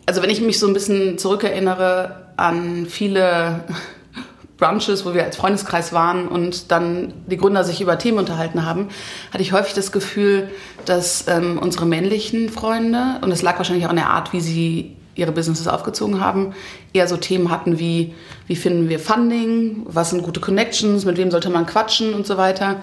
Also 0.09 0.23
wenn 0.23 0.31
ich 0.31 0.41
mich 0.41 0.57
so 0.57 0.65
ein 0.65 0.73
bisschen 0.73 1.19
zurückerinnere 1.19 2.15
an 2.35 2.87
viele 2.89 3.63
Brunches, 4.57 5.05
wo 5.05 5.13
wir 5.13 5.23
als 5.23 5.37
Freundeskreis 5.37 5.93
waren 5.93 6.27
und 6.27 6.71
dann 6.71 7.13
die 7.27 7.37
Gründer 7.37 7.63
sich 7.63 7.79
über 7.79 7.99
Themen 7.99 8.17
unterhalten 8.17 8.65
haben, 8.65 8.87
hatte 9.31 9.43
ich 9.43 9.53
häufig 9.53 9.75
das 9.75 9.91
Gefühl, 9.91 10.49
dass 10.85 11.27
ähm, 11.27 11.59
unsere 11.59 11.85
männlichen 11.85 12.49
Freunde, 12.49 13.19
und 13.21 13.31
es 13.31 13.43
lag 13.43 13.59
wahrscheinlich 13.59 13.85
auch 13.85 13.91
an 13.91 13.97
der 13.97 14.09
Art, 14.09 14.33
wie 14.33 14.41
sie 14.41 14.95
ihre 15.13 15.31
Businesses 15.31 15.67
aufgezogen 15.67 16.19
haben, 16.19 16.55
eher 16.91 17.07
so 17.07 17.15
Themen 17.15 17.51
hatten 17.51 17.77
wie, 17.77 18.15
wie 18.47 18.55
finden 18.55 18.89
wir 18.89 18.97
Funding, 18.97 19.83
was 19.85 20.09
sind 20.09 20.23
gute 20.23 20.39
Connections, 20.39 21.05
mit 21.05 21.17
wem 21.17 21.29
sollte 21.29 21.51
man 21.51 21.67
quatschen 21.67 22.15
und 22.15 22.25
so 22.25 22.35
weiter. 22.35 22.81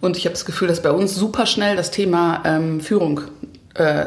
Und 0.00 0.16
ich 0.16 0.24
habe 0.24 0.34
das 0.34 0.44
Gefühl, 0.44 0.66
dass 0.66 0.82
bei 0.82 0.90
uns 0.90 1.14
super 1.14 1.46
schnell 1.46 1.76
das 1.76 1.92
Thema 1.92 2.42
ähm, 2.44 2.80
Führung 2.80 3.20
äh, 3.74 4.06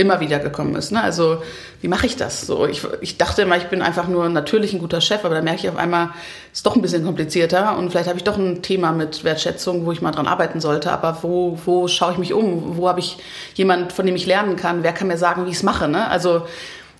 immer 0.00 0.20
wieder 0.20 0.38
gekommen 0.38 0.74
ist. 0.74 0.92
Ne? 0.92 1.02
Also 1.02 1.42
wie 1.80 1.88
mache 1.88 2.06
ich 2.06 2.16
das? 2.16 2.46
So, 2.46 2.66
ich, 2.66 2.82
ich 3.00 3.18
dachte 3.18 3.42
immer, 3.42 3.56
ich 3.56 3.66
bin 3.66 3.82
einfach 3.82 4.08
nur 4.08 4.28
natürlich 4.28 4.72
ein 4.72 4.78
guter 4.78 5.00
Chef, 5.00 5.24
aber 5.24 5.34
da 5.34 5.42
merke 5.42 5.60
ich 5.60 5.68
auf 5.68 5.76
einmal, 5.76 6.10
es 6.52 6.58
ist 6.58 6.66
doch 6.66 6.74
ein 6.74 6.82
bisschen 6.82 7.04
komplizierter 7.04 7.76
und 7.76 7.90
vielleicht 7.90 8.08
habe 8.08 8.18
ich 8.18 8.24
doch 8.24 8.38
ein 8.38 8.62
Thema 8.62 8.92
mit 8.92 9.22
Wertschätzung, 9.24 9.84
wo 9.84 9.92
ich 9.92 10.02
mal 10.02 10.10
dran 10.10 10.26
arbeiten 10.26 10.60
sollte. 10.60 10.90
Aber 10.90 11.18
wo, 11.22 11.58
wo 11.64 11.86
schaue 11.86 12.12
ich 12.12 12.18
mich 12.18 12.32
um? 12.32 12.76
Wo 12.76 12.88
habe 12.88 13.00
ich 13.00 13.18
jemand, 13.54 13.92
von 13.92 14.06
dem 14.06 14.16
ich 14.16 14.26
lernen 14.26 14.56
kann? 14.56 14.82
Wer 14.82 14.92
kann 14.92 15.08
mir 15.08 15.18
sagen, 15.18 15.46
wie 15.46 15.50
ich 15.50 15.56
es 15.56 15.62
mache? 15.62 15.86
Ne? 15.86 16.08
Also 16.08 16.42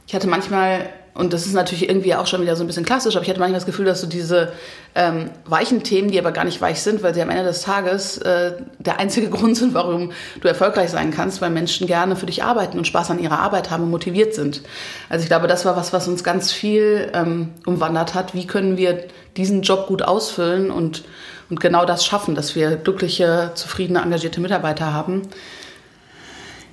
ich 0.07 0.14
hatte 0.14 0.28
manchmal 0.28 0.88
und 1.21 1.35
das 1.35 1.45
ist 1.45 1.53
natürlich 1.53 1.87
irgendwie 1.87 2.15
auch 2.15 2.27
schon 2.27 2.41
wieder 2.41 2.57
so 2.57 2.65
ein 2.65 2.67
bisschen 2.67 2.87
klassisch, 2.87 3.15
aber 3.15 3.23
ich 3.23 3.29
hatte 3.29 3.41
manchmal 3.41 3.61
das 3.61 3.67
Gefühl, 3.67 3.85
dass 3.85 4.00
so 4.00 4.07
diese 4.07 4.53
ähm, 4.95 5.31
weichen 5.45 5.83
Themen, 5.83 6.11
die 6.11 6.19
aber 6.19 6.33
gar 6.33 6.45
nicht 6.45 6.62
weich 6.62 6.81
sind, 6.81 7.03
weil 7.03 7.15
sie 7.15 7.21
am 7.21 7.29
Ende 7.29 7.45
des 7.45 7.61
Tages 7.61 8.17
äh, 8.19 8.55
der 8.79 8.99
einzige 8.99 9.29
Grund 9.31 9.55
sind, 9.55 9.75
warum 9.75 10.12
du 10.41 10.49
erfolgreich 10.49 10.89
sein 10.89 11.11
kannst, 11.11 11.43
weil 11.43 11.50
Menschen 11.50 11.87
gerne 11.87 12.17
für 12.17 12.25
dich 12.25 12.43
arbeiten 12.43 12.79
und 12.79 12.87
Spaß 12.87 13.11
an 13.11 13.19
ihrer 13.19 13.39
Arbeit 13.39 13.71
haben 13.71 13.85
und 13.85 13.91
motiviert 13.91 14.33
sind. 14.33 14.62
Also 15.11 15.23
ich 15.23 15.29
glaube, 15.29 15.47
das 15.47 15.67
war 15.67 15.77
was, 15.77 15.93
was 15.93 16.09
uns 16.09 16.25
ganz 16.25 16.53
viel 16.53 17.11
ähm, 17.12 17.50
umwandert 17.67 18.15
hat. 18.15 18.33
Wie 18.33 18.47
können 18.47 18.79
wir 18.79 19.05
diesen 19.37 19.61
Job 19.61 19.89
gut 19.89 20.00
ausfüllen 20.00 20.71
und, 20.71 21.05
und 21.50 21.61
genau 21.61 21.85
das 21.85 22.07
schaffen, 22.07 22.35
dass 22.35 22.55
wir 22.57 22.77
glückliche, 22.77 23.50
zufriedene, 23.55 24.00
engagierte 24.00 24.41
Mitarbeiter 24.41 24.95
haben? 24.95 25.29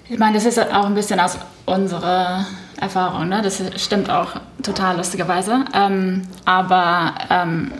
Ich 0.09 0.19
meine, 0.19 0.35
das 0.35 0.45
ist 0.45 0.59
auch 0.59 0.85
ein 0.85 0.95
bisschen 0.95 1.19
aus 1.19 1.37
unserer 1.65 2.45
Erfahrung, 2.79 3.27
ne? 3.29 3.41
das 3.41 3.61
stimmt 3.75 4.09
auch 4.09 4.39
total 4.63 4.97
lustigerweise. 4.97 5.65
Ähm, 5.73 6.21
aber 6.45 7.15
ähm, 7.29 7.71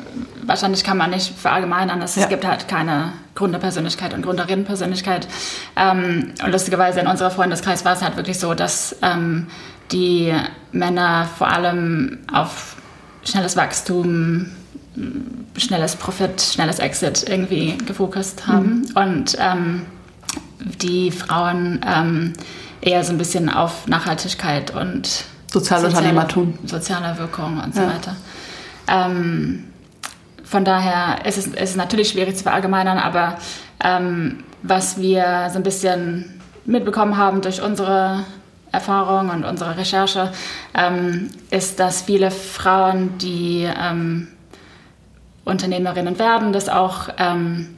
wahrscheinlich 0.43 0.83
kann 0.83 0.97
man 0.97 1.11
nicht 1.11 1.37
verallgemeinern, 1.37 1.99
dass 1.99 2.15
ja. 2.15 2.23
es 2.23 2.29
gibt 2.29 2.45
halt 2.45 2.67
keine 2.67 3.13
Gründerpersönlichkeit 3.35 4.13
und 4.13 4.23
Gründerinnenpersönlichkeit. 4.23 5.27
Ähm, 5.75 6.33
und 6.43 6.51
lustigerweise 6.51 6.99
in 6.99 7.07
unserem 7.07 7.31
Freundeskreis 7.31 7.85
war 7.85 7.93
es 7.93 8.01
halt 8.01 8.17
wirklich 8.17 8.39
so, 8.39 8.53
dass 8.53 8.97
ähm, 9.01 9.47
die 9.91 10.33
Männer 10.71 11.29
vor 11.37 11.47
allem 11.47 12.19
auf 12.33 12.75
schnelles 13.23 13.55
Wachstum, 13.55 14.47
schnelles 15.55 15.95
Profit, 15.95 16.41
schnelles 16.41 16.79
Exit 16.79 17.23
irgendwie 17.29 17.77
gefokust 17.85 18.47
haben. 18.47 18.85
Mhm. 18.89 18.97
Und 18.97 19.37
ähm, 19.39 19.85
die 20.59 21.11
Frauen 21.11 21.81
ähm, 21.85 22.33
eher 22.81 23.03
so 23.03 23.11
ein 23.11 23.17
bisschen 23.17 23.49
auf 23.49 23.87
Nachhaltigkeit 23.87 24.75
und 24.75 25.25
Sozialunternehmertum. 25.51 26.59
Soziale 26.65 27.17
Wirkung 27.17 27.61
und 27.63 27.75
so 27.75 27.81
ja. 27.81 27.87
weiter. 27.87 28.15
Ähm, 28.87 29.65
von 30.43 30.63
daher 30.63 31.25
ist 31.25 31.37
es, 31.37 31.47
ist 31.47 31.69
es 31.71 31.75
natürlich 31.75 32.09
schwierig 32.09 32.37
zu 32.37 32.43
verallgemeinern, 32.43 32.97
aber 32.97 33.37
ähm, 33.83 34.43
was 34.63 34.99
wir 34.99 35.49
so 35.51 35.57
ein 35.57 35.63
bisschen 35.63 36.41
mitbekommen 36.65 37.17
haben 37.17 37.41
durch 37.41 37.61
unsere 37.61 38.23
Erfahrung 38.71 39.29
und 39.29 39.45
unsere 39.45 39.77
Recherche, 39.77 40.31
ähm, 40.73 41.29
ist, 41.49 41.79
dass 41.79 42.03
viele 42.03 42.31
Frauen, 42.31 43.17
die 43.17 43.63
ähm, 43.63 44.27
Unternehmerinnen 45.45 46.19
werden, 46.19 46.51
das 46.51 46.67
auch 46.69 47.09
ähm, 47.17 47.76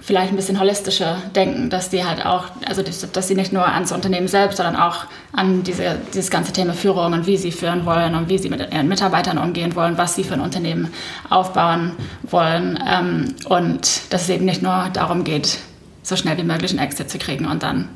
vielleicht 0.00 0.32
ein 0.32 0.36
bisschen 0.36 0.60
holistischer 0.60 1.18
denken, 1.34 1.70
dass 1.70 1.90
die 1.90 2.04
halt 2.04 2.24
auch, 2.24 2.44
also 2.66 2.82
dass 2.82 3.28
sie 3.28 3.34
nicht 3.34 3.52
nur 3.52 3.66
ans 3.66 3.92
Unternehmen 3.92 4.28
selbst, 4.28 4.56
sondern 4.56 4.76
auch 4.76 5.04
an 5.32 5.64
diese, 5.64 5.98
dieses 6.14 6.30
ganze 6.30 6.52
Thema 6.52 6.72
Führung 6.72 7.12
und 7.12 7.26
wie 7.26 7.36
sie 7.36 7.52
führen 7.52 7.84
wollen 7.84 8.14
und 8.14 8.28
wie 8.28 8.38
sie 8.38 8.48
mit 8.48 8.60
ihren 8.60 8.88
Mitarbeitern 8.88 9.38
umgehen 9.38 9.74
wollen, 9.74 9.98
was 9.98 10.14
sie 10.14 10.24
für 10.24 10.34
ein 10.34 10.40
Unternehmen 10.40 10.88
aufbauen 11.28 11.92
wollen 12.22 12.78
ähm, 12.88 13.34
und 13.48 14.12
dass 14.12 14.22
es 14.22 14.28
eben 14.28 14.44
nicht 14.44 14.62
nur 14.62 14.88
darum 14.92 15.24
geht, 15.24 15.58
so 16.02 16.16
schnell 16.16 16.38
wie 16.38 16.44
möglich 16.44 16.70
einen 16.70 16.80
Exit 16.80 17.10
zu 17.10 17.18
kriegen 17.18 17.46
und 17.46 17.62
dann 17.62 17.88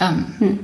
ähm, 0.00 0.34
hm. 0.38 0.58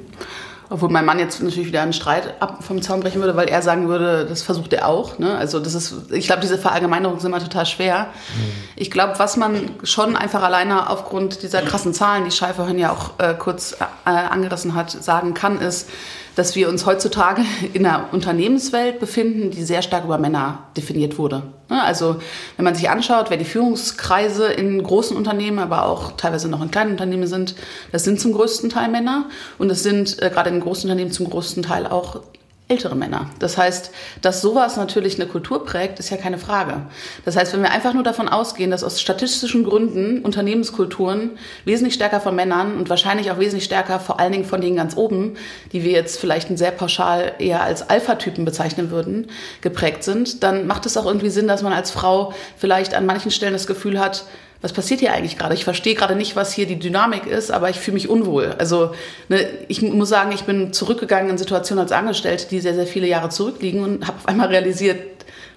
Obwohl 0.68 0.88
mein 0.88 1.04
Mann 1.04 1.18
jetzt 1.18 1.40
natürlich 1.42 1.68
wieder 1.68 1.82
einen 1.82 1.92
Streit 1.92 2.34
vom 2.60 2.82
Zaun 2.82 3.00
brechen 3.00 3.20
würde, 3.20 3.36
weil 3.36 3.48
er 3.48 3.62
sagen 3.62 3.88
würde, 3.88 4.26
das 4.26 4.42
versucht 4.42 4.72
er 4.72 4.88
auch. 4.88 5.18
Ne? 5.18 5.36
Also 5.36 5.60
das 5.60 5.74
ist, 5.74 6.10
ich 6.10 6.26
glaube, 6.26 6.42
diese 6.42 6.58
Verallgemeinerungen 6.58 7.20
sind 7.20 7.30
immer 7.30 7.42
total 7.42 7.66
schwer. 7.66 8.08
Mhm. 8.34 8.52
Ich 8.74 8.90
glaube, 8.90 9.18
was 9.18 9.36
man 9.36 9.70
schon 9.84 10.16
einfach 10.16 10.42
alleine 10.42 10.90
aufgrund 10.90 11.42
dieser 11.42 11.62
krassen 11.62 11.94
Zahlen, 11.94 12.24
die 12.24 12.32
Scheife 12.32 12.66
ja 12.76 12.90
auch 12.90 13.18
äh, 13.18 13.34
kurz 13.34 13.76
äh, 14.04 14.10
angerissen 14.10 14.74
hat, 14.74 14.90
sagen 14.90 15.34
kann, 15.34 15.60
ist, 15.60 15.88
dass 16.36 16.54
wir 16.54 16.68
uns 16.68 16.86
heutzutage 16.86 17.42
in 17.72 17.84
einer 17.84 18.10
Unternehmenswelt 18.12 19.00
befinden, 19.00 19.50
die 19.50 19.64
sehr 19.64 19.82
stark 19.82 20.04
über 20.04 20.18
Männer 20.18 20.68
definiert 20.76 21.18
wurde. 21.18 21.42
Ne? 21.68 21.82
Also 21.82 22.16
wenn 22.56 22.64
man 22.64 22.74
sich 22.74 22.88
anschaut, 22.88 23.30
wer 23.30 23.38
die 23.38 23.44
Führungskreise 23.44 24.52
in 24.52 24.82
großen 24.82 25.16
Unternehmen, 25.16 25.58
aber 25.58 25.86
auch 25.86 26.12
teilweise 26.12 26.48
noch 26.48 26.62
in 26.62 26.70
kleinen 26.70 26.92
Unternehmen 26.92 27.26
sind, 27.26 27.56
das 27.90 28.04
sind 28.04 28.20
zum 28.20 28.32
größten 28.32 28.70
Teil 28.70 28.90
Männer 28.90 29.24
und 29.58 29.70
es 29.70 29.82
sind 29.82 30.22
äh, 30.22 30.30
gerade 30.30 30.50
in 30.50 30.60
großen 30.60 30.88
Unternehmen 30.88 31.10
zum 31.10 31.28
größten 31.28 31.62
Teil 31.62 31.86
auch 31.86 32.20
ältere 32.68 32.96
Männer. 32.96 33.30
Das 33.38 33.56
heißt, 33.56 33.92
dass 34.22 34.42
sowas 34.42 34.76
natürlich 34.76 35.20
eine 35.20 35.28
Kultur 35.28 35.64
prägt, 35.64 36.00
ist 36.00 36.10
ja 36.10 36.16
keine 36.16 36.36
Frage. 36.36 36.82
Das 37.24 37.36
heißt, 37.36 37.52
wenn 37.52 37.62
wir 37.62 37.70
einfach 37.70 37.94
nur 37.94 38.02
davon 38.02 38.28
ausgehen, 38.28 38.72
dass 38.72 38.82
aus 38.82 39.00
statistischen 39.00 39.62
Gründen 39.62 40.22
Unternehmenskulturen 40.22 41.38
wesentlich 41.64 41.94
stärker 41.94 42.20
von 42.20 42.34
Männern 42.34 42.76
und 42.76 42.90
wahrscheinlich 42.90 43.30
auch 43.30 43.38
wesentlich 43.38 43.64
stärker 43.64 44.00
vor 44.00 44.18
allen 44.18 44.32
Dingen 44.32 44.44
von 44.44 44.60
denen 44.60 44.74
ganz 44.74 44.96
oben, 44.96 45.36
die 45.72 45.84
wir 45.84 45.92
jetzt 45.92 46.18
vielleicht 46.18 46.58
sehr 46.58 46.72
pauschal 46.72 47.34
eher 47.38 47.62
als 47.62 47.88
Alpha-Typen 47.88 48.44
bezeichnen 48.44 48.90
würden, 48.90 49.28
geprägt 49.60 50.02
sind, 50.02 50.42
dann 50.42 50.66
macht 50.66 50.86
es 50.86 50.96
auch 50.96 51.06
irgendwie 51.06 51.30
Sinn, 51.30 51.46
dass 51.46 51.62
man 51.62 51.72
als 51.72 51.92
Frau 51.92 52.34
vielleicht 52.56 52.94
an 52.94 53.06
manchen 53.06 53.30
Stellen 53.30 53.52
das 53.52 53.68
Gefühl 53.68 54.00
hat, 54.00 54.24
was 54.62 54.72
passiert 54.72 55.00
hier 55.00 55.12
eigentlich 55.12 55.36
gerade? 55.36 55.54
Ich 55.54 55.64
verstehe 55.64 55.94
gerade 55.94 56.16
nicht, 56.16 56.34
was 56.34 56.52
hier 56.52 56.66
die 56.66 56.78
Dynamik 56.78 57.26
ist, 57.26 57.50
aber 57.50 57.68
ich 57.68 57.78
fühle 57.78 57.94
mich 57.94 58.08
unwohl. 58.08 58.54
Also 58.58 58.94
ne, 59.28 59.46
ich 59.68 59.82
muss 59.82 60.08
sagen, 60.08 60.32
ich 60.32 60.44
bin 60.44 60.72
zurückgegangen 60.72 61.30
in 61.30 61.38
Situationen 61.38 61.82
als 61.82 61.92
Angestellte, 61.92 62.46
die 62.48 62.60
sehr, 62.60 62.74
sehr 62.74 62.86
viele 62.86 63.06
Jahre 63.06 63.28
zurückliegen 63.28 63.82
und 63.82 64.06
habe 64.06 64.16
auf 64.16 64.26
einmal 64.26 64.48
realisiert, 64.48 64.98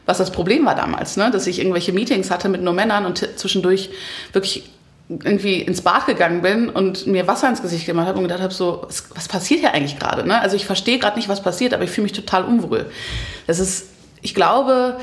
was 0.05 0.17
das 0.17 0.31
Problem 0.31 0.65
war 0.65 0.75
damals, 0.75 1.17
ne? 1.17 1.29
dass 1.31 1.47
ich 1.47 1.59
irgendwelche 1.59 1.93
Meetings 1.93 2.31
hatte 2.31 2.49
mit 2.49 2.61
nur 2.61 2.73
Männern 2.73 3.05
und 3.05 3.27
zwischendurch 3.37 3.89
wirklich 4.33 4.69
irgendwie 5.07 5.61
ins 5.61 5.81
Bad 5.81 6.05
gegangen 6.05 6.41
bin 6.41 6.69
und 6.69 7.07
mir 7.07 7.25
Wasser 7.25 7.49
ins 7.49 7.61
Gesicht 7.61 7.85
gemacht 7.85 8.07
habe 8.07 8.17
und 8.17 8.25
gedacht 8.25 8.41
habe, 8.41 8.53
so, 8.53 8.83
was, 8.85 9.05
was 9.15 9.27
passiert 9.27 9.61
hier 9.61 9.73
eigentlich 9.73 9.97
gerade? 9.97 10.27
Ne? 10.27 10.39
Also 10.39 10.55
ich 10.55 10.65
verstehe 10.65 10.99
gerade 10.99 11.17
nicht, 11.17 11.29
was 11.29 11.41
passiert, 11.41 11.73
aber 11.73 11.83
ich 11.83 11.89
fühle 11.89 12.03
mich 12.03 12.13
total 12.13 12.43
unwohl. 12.43 12.91
Das 13.47 13.59
ist, 13.59 13.87
ich 14.21 14.35
glaube, 14.35 14.97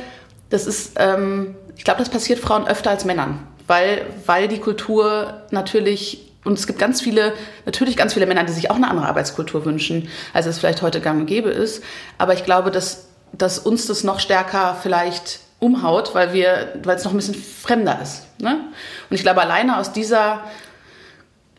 das 0.50 0.66
ist, 0.66 0.92
ähm, 0.96 1.56
ich 1.76 1.84
glaube, 1.84 1.98
das 1.98 2.08
passiert 2.08 2.38
Frauen 2.38 2.68
öfter 2.68 2.90
als 2.90 3.04
Männern 3.04 3.40
weil, 3.66 4.06
weil 4.26 4.48
die 4.48 4.58
Kultur 4.58 5.42
natürlich 5.50 6.22
und 6.44 6.56
es 6.56 6.68
gibt 6.68 6.78
ganz 6.78 7.00
viele, 7.00 7.32
natürlich 7.64 7.96
ganz 7.96 8.14
viele 8.14 8.24
Männer, 8.24 8.44
die 8.44 8.52
sich 8.52 8.70
auch 8.70 8.76
eine 8.76 8.88
andere 8.88 9.08
Arbeitskultur 9.08 9.64
wünschen, 9.64 10.08
als 10.32 10.46
es 10.46 10.58
vielleicht 10.58 10.80
heute 10.80 11.00
gang 11.00 11.22
und 11.22 11.26
gäbe 11.26 11.50
ist. 11.50 11.82
Aber 12.18 12.34
ich 12.34 12.44
glaube, 12.44 12.70
dass 12.70 13.06
dass 13.32 13.58
uns 13.58 13.86
das 13.86 14.04
noch 14.04 14.20
stärker 14.20 14.76
vielleicht 14.80 15.40
umhaut, 15.58 16.14
weil 16.14 16.32
wir, 16.32 16.74
weil 16.84 16.96
es 16.96 17.04
noch 17.04 17.12
ein 17.12 17.16
bisschen 17.16 17.34
fremder 17.34 18.00
ist. 18.02 18.26
Ne? 18.40 18.60
Und 19.08 19.14
ich 19.14 19.22
glaube, 19.22 19.40
alleine 19.40 19.78
aus 19.78 19.92
dieser 19.92 20.44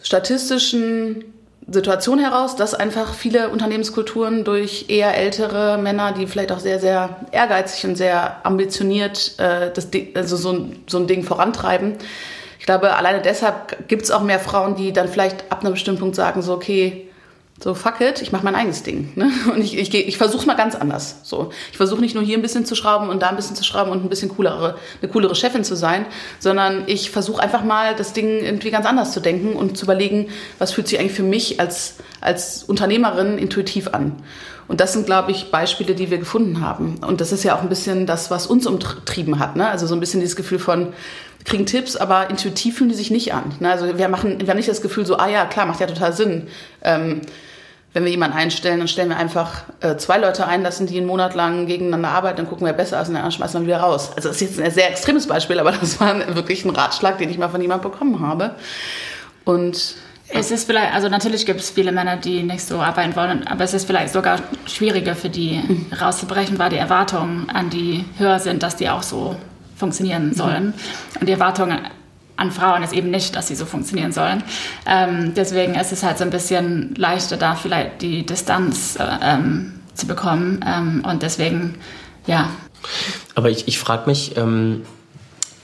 statistischen 0.02 1.34
Situation 1.70 2.20
heraus, 2.20 2.56
dass 2.56 2.74
einfach 2.74 3.14
viele 3.14 3.50
Unternehmenskulturen 3.50 4.46
durch 4.46 4.86
eher 4.88 5.18
ältere 5.18 5.78
Männer, 5.78 6.14
die 6.14 6.26
vielleicht 6.26 6.52
auch 6.52 6.60
sehr, 6.60 6.80
sehr 6.80 7.18
ehrgeizig 7.32 7.86
und 7.86 7.96
sehr 7.96 8.46
ambitioniert 8.46 9.34
äh, 9.38 9.72
das, 9.74 9.90
also 10.16 10.38
so, 10.38 10.70
so 10.88 10.98
ein 10.98 11.08
Ding 11.08 11.24
vorantreiben. 11.24 11.96
Ich 12.60 12.66
glaube, 12.66 12.96
alleine 12.96 13.22
deshalb 13.22 13.88
gibt 13.90 14.04
es 14.04 14.12
auch 14.12 14.24
mehr 14.24 14.40
Frauen, 14.40 14.76
die 14.76 14.94
dann 14.94 15.10
vielleicht 15.10 15.52
ab 15.52 15.62
einem 15.62 15.74
bestimmten 15.74 16.00
Punkt 16.00 16.16
sagen, 16.16 16.42
so, 16.42 16.54
okay, 16.54 17.07
so 17.60 17.74
fuck 17.74 18.02
it, 18.02 18.22
ich 18.22 18.32
mache 18.32 18.44
mein 18.44 18.56
eigenes 18.56 18.84
Ding. 18.84 19.12
Ne? 19.16 19.32
Und 19.54 19.62
ich, 19.62 19.78
ich, 19.78 19.94
ich 19.94 20.18
versuche 20.18 20.42
es 20.42 20.46
mal 20.46 20.56
ganz 20.56 20.76
anders. 20.76 21.18
So, 21.24 21.52
ich 21.72 21.78
versuche 21.78 22.02
nicht 22.02 22.14
nur 22.14 22.24
hier 22.24 22.38
ein 22.38 22.42
bisschen 22.42 22.66
zu 22.66 22.76
schrauben 22.76 23.10
und 23.10 23.22
da 23.22 23.30
ein 23.30 23.36
bisschen 23.36 23.56
zu 23.56 23.64
schrauben 23.64 23.92
und 23.92 24.04
ein 24.04 24.10
bisschen 24.10 24.30
coolere, 24.30 24.78
eine 25.02 25.12
coolere 25.12 25.36
Chefin 25.36 25.64
zu 25.64 25.76
sein, 25.76 26.06
sondern 26.40 26.84
ich 26.88 27.10
versuche 27.10 27.42
einfach 27.42 27.64
mal 27.64 27.96
das 27.96 28.14
Ding 28.14 28.44
irgendwie 28.44 28.70
ganz 28.70 28.86
anders 28.86 29.12
zu 29.12 29.20
denken 29.20 29.56
und 29.56 29.78
zu 29.78 29.86
überlegen, 29.86 30.28
was 30.60 30.72
fühlt 30.72 30.88
sich 30.88 31.00
eigentlich 31.00 31.14
für 31.14 31.24
mich 31.24 31.60
als, 31.60 31.96
als 32.22 32.64
Unternehmerin 32.64 33.38
intuitiv 33.38 33.90
an. 33.90 34.16
Und 34.68 34.82
das 34.82 34.94
sind, 34.94 35.06
glaube 35.06 35.32
ich, 35.32 35.50
Beispiele, 35.50 35.96
die 35.96 36.12
wir 36.12 36.18
gefunden 36.18 36.62
haben. 36.62 36.98
Und 37.06 37.22
das 37.22 37.32
ist 37.32 37.44
ja 37.44 37.56
auch 37.56 37.62
ein 37.62 37.70
bisschen 37.70 38.06
das, 38.06 38.30
was 38.30 38.48
uns 38.48 38.68
umtrieben 38.68 39.40
hat. 39.40 39.56
Ne? 39.56 39.68
Also 39.68 39.88
so 39.88 39.96
ein 39.96 40.00
bisschen 40.00 40.20
dieses 40.20 40.36
Gefühl 40.36 40.60
von, 40.60 40.88
wir 40.88 41.46
kriegen 41.46 41.66
Tipps, 41.66 41.96
aber 41.96 42.30
intuitiv 42.30 42.78
fühlen 42.78 42.90
die 42.90 42.96
sich 42.96 43.10
nicht 43.10 43.34
an. 43.34 43.54
Ne? 43.60 43.72
Also 43.72 43.98
wir, 43.98 44.10
machen, 44.10 44.42
wir 44.42 44.50
haben 44.50 44.58
nicht 44.58 44.68
das 44.68 44.82
Gefühl 44.82 45.06
so, 45.06 45.18
ah 45.18 45.30
ja, 45.30 45.46
klar, 45.46 45.66
macht 45.66 45.80
ja 45.80 45.88
total 45.88 46.12
Sinn. 46.12 46.48
Ähm, 46.82 47.22
wenn 47.98 48.06
wir 48.06 48.12
jemanden 48.12 48.38
einstellen, 48.38 48.78
dann 48.78 48.88
stellen 48.88 49.10
wir 49.10 49.18
einfach 49.18 49.64
äh, 49.80 49.98
zwei 49.98 50.20
Leute 50.20 50.46
ein, 50.46 50.62
lassen 50.62 50.86
die 50.86 50.98
einen 50.98 51.08
Monat 51.08 51.34
lang 51.34 51.66
gegeneinander 51.66 52.10
arbeiten, 52.10 52.38
dann 52.38 52.48
gucken 52.48 52.68
wir 52.68 52.74
besser 52.74 53.02
aus 53.02 53.10
und 53.10 53.16
dann 53.16 53.32
schmeißen 53.32 53.60
wir 53.62 53.66
wieder 53.66 53.80
raus. 53.80 54.12
Also 54.16 54.30
das 54.30 54.40
ist 54.40 54.42
jetzt 54.42 54.62
ein 54.62 54.70
sehr 54.70 54.92
extremes 54.92 55.26
Beispiel, 55.26 55.60
aber 55.60 55.72
das 55.82 56.00
war 56.00 56.36
wirklich 56.36 56.64
ein 56.64 56.70
Ratschlag, 56.70 57.18
den 57.18 57.32
ich 57.32 57.40
mal 57.40 57.50
von 57.50 57.60
jemandem 57.60 57.90
bekommen 57.90 58.20
habe. 58.20 58.52
Und 59.46 59.96
es 60.30 60.52
ist 60.52 60.66
vielleicht, 60.66 60.94
also 60.94 61.10
natürlich 61.10 61.48
gibt 61.48 61.60
es 61.60 61.72
viele 61.72 61.92
Männer, 61.92 62.18
die 62.18 62.44
nicht 62.44 62.62
so 62.62 62.80
arbeiten 62.82 63.16
wollen, 63.16 63.48
aber 63.48 63.64
es 63.64 63.74
ist 63.74 63.88
vielleicht 63.88 64.14
sogar 64.14 64.42
schwieriger 64.68 65.16
für 65.16 65.30
die 65.30 65.64
mhm. 65.68 65.88
rauszubrechen, 66.00 66.60
weil 66.60 66.70
die 66.70 66.78
Erwartungen 66.78 67.50
an 67.50 67.72
die 67.72 68.06
höher 68.20 68.38
sind, 68.38 68.62
dass 68.62 68.76
die 68.76 68.90
auch 68.90 69.02
so 69.02 69.36
funktionieren 69.76 70.36
sollen. 70.36 70.66
Mhm. 70.66 71.22
Und 71.22 71.30
die 71.30 71.34
Erwartungen 71.34 71.80
an 72.38 72.52
Frauen 72.52 72.84
ist 72.84 72.94
eben 72.94 73.12
nicht, 73.12 73.36
dass 73.36 73.48
sie 73.48 73.56
so 73.56 73.66
funktionieren 73.66 74.12
sollen. 74.12 74.44
Ähm, 74.86 75.34
deswegen 75.36 75.76
ist 75.76 75.92
es 75.92 76.04
halt 76.04 76.18
so 76.18 76.24
ein 76.24 76.30
bisschen 76.30 76.96
leichter, 76.96 77.38
da 77.38 77.56
vielleicht 77.56 78.02
die 78.02 78.26
Distanz 78.26 78.96
äh, 78.96 79.04
ähm, 79.22 79.74
zu 79.94 80.08
bekommen. 80.08 80.64
Ähm, 80.66 81.04
und 81.06 81.24
deswegen, 81.24 81.76
ja. 82.26 82.50
Aber 83.36 83.50
ich, 83.50 83.68
ich 83.68 83.80
frage 83.80 84.10
mich, 84.10 84.38
ähm, 84.38 84.84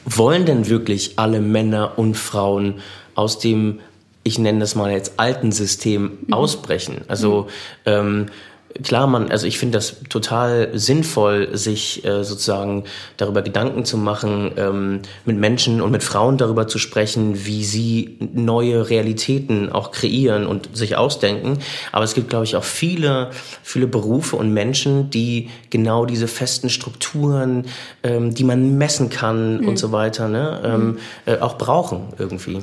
wollen 0.05 0.45
denn 0.45 0.67
wirklich 0.67 1.17
alle 1.17 1.39
Männer 1.39 1.97
und 1.97 2.15
Frauen 2.15 2.81
aus 3.15 3.39
dem 3.39 3.79
ich 4.23 4.39
nenne 4.39 4.59
das 4.59 4.75
mal 4.75 4.91
jetzt 4.91 5.13
alten 5.17 5.51
System 5.51 6.17
mhm. 6.27 6.33
ausbrechen. 6.33 7.01
Also 7.07 7.47
ähm, 7.85 8.27
klar, 8.81 9.07
man, 9.07 9.29
also 9.29 9.45
ich 9.45 9.57
finde 9.57 9.77
das 9.77 9.97
total 10.09 10.69
sinnvoll, 10.73 11.55
sich 11.55 12.03
äh, 12.05 12.23
sozusagen 12.23 12.85
darüber 13.17 13.41
Gedanken 13.41 13.85
zu 13.85 13.97
machen, 13.97 14.51
ähm, 14.57 15.01
mit 15.25 15.37
Menschen 15.37 15.81
und 15.81 15.91
mit 15.91 16.03
Frauen 16.03 16.37
darüber 16.37 16.67
zu 16.67 16.79
sprechen, 16.79 17.45
wie 17.45 17.63
sie 17.63 18.17
neue 18.33 18.89
Realitäten 18.89 19.71
auch 19.71 19.91
kreieren 19.91 20.47
und 20.47 20.75
sich 20.75 20.95
ausdenken. 20.95 21.59
Aber 21.91 22.03
es 22.03 22.13
gibt, 22.13 22.29
glaube 22.29 22.45
ich, 22.45 22.55
auch 22.55 22.63
viele, 22.63 23.29
viele 23.61 23.87
Berufe 23.87 24.35
und 24.35 24.51
Menschen, 24.53 25.09
die 25.09 25.49
genau 25.69 26.05
diese 26.05 26.27
festen 26.27 26.69
Strukturen, 26.69 27.65
ähm, 28.03 28.33
die 28.33 28.43
man 28.43 28.77
messen 28.77 29.09
kann 29.09 29.61
mhm. 29.61 29.67
und 29.67 29.77
so 29.77 29.91
weiter, 29.91 30.27
ne, 30.27 30.61
ähm, 30.63 30.85
mhm. 30.85 30.97
äh, 31.25 31.37
auch 31.37 31.57
brauchen 31.57 32.13
irgendwie. 32.17 32.61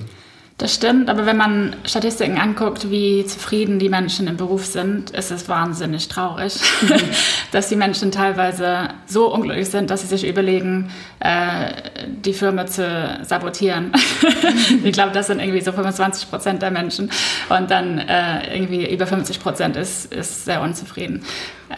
Das 0.61 0.75
stimmt, 0.75 1.09
aber 1.09 1.25
wenn 1.25 1.39
man 1.39 1.75
Statistiken 1.87 2.39
anguckt, 2.39 2.91
wie 2.91 3.25
zufrieden 3.25 3.79
die 3.79 3.89
Menschen 3.89 4.27
im 4.29 4.37
Beruf 4.37 4.67
sind, 4.67 5.09
ist 5.09 5.31
es 5.31 5.49
wahnsinnig 5.49 6.09
traurig, 6.09 6.55
dass 7.53 7.71
die 7.71 7.77
Menschen 7.77 8.13
teilweise 8.13 8.89
so 9.07 9.33
unglücklich 9.33 9.71
sind, 9.71 9.89
dass 9.89 10.03
sie 10.03 10.09
sich 10.09 10.29
überlegen, 10.29 10.91
äh, 11.21 11.73
die 12.07 12.35
Firma 12.35 12.67
zu 12.67 13.19
sabotieren. 13.23 13.93
ich 14.85 14.93
glaube, 14.93 15.13
das 15.13 15.29
sind 15.29 15.41
irgendwie 15.41 15.63
so 15.63 15.73
25 15.73 16.29
Prozent 16.29 16.61
der 16.61 16.71
Menschen 16.71 17.11
und 17.49 17.71
dann 17.71 17.97
äh, 17.97 18.55
irgendwie 18.55 18.87
über 18.93 19.07
50 19.07 19.41
Prozent 19.41 19.77
ist, 19.77 20.13
ist 20.13 20.45
sehr 20.45 20.61
unzufrieden. 20.61 21.25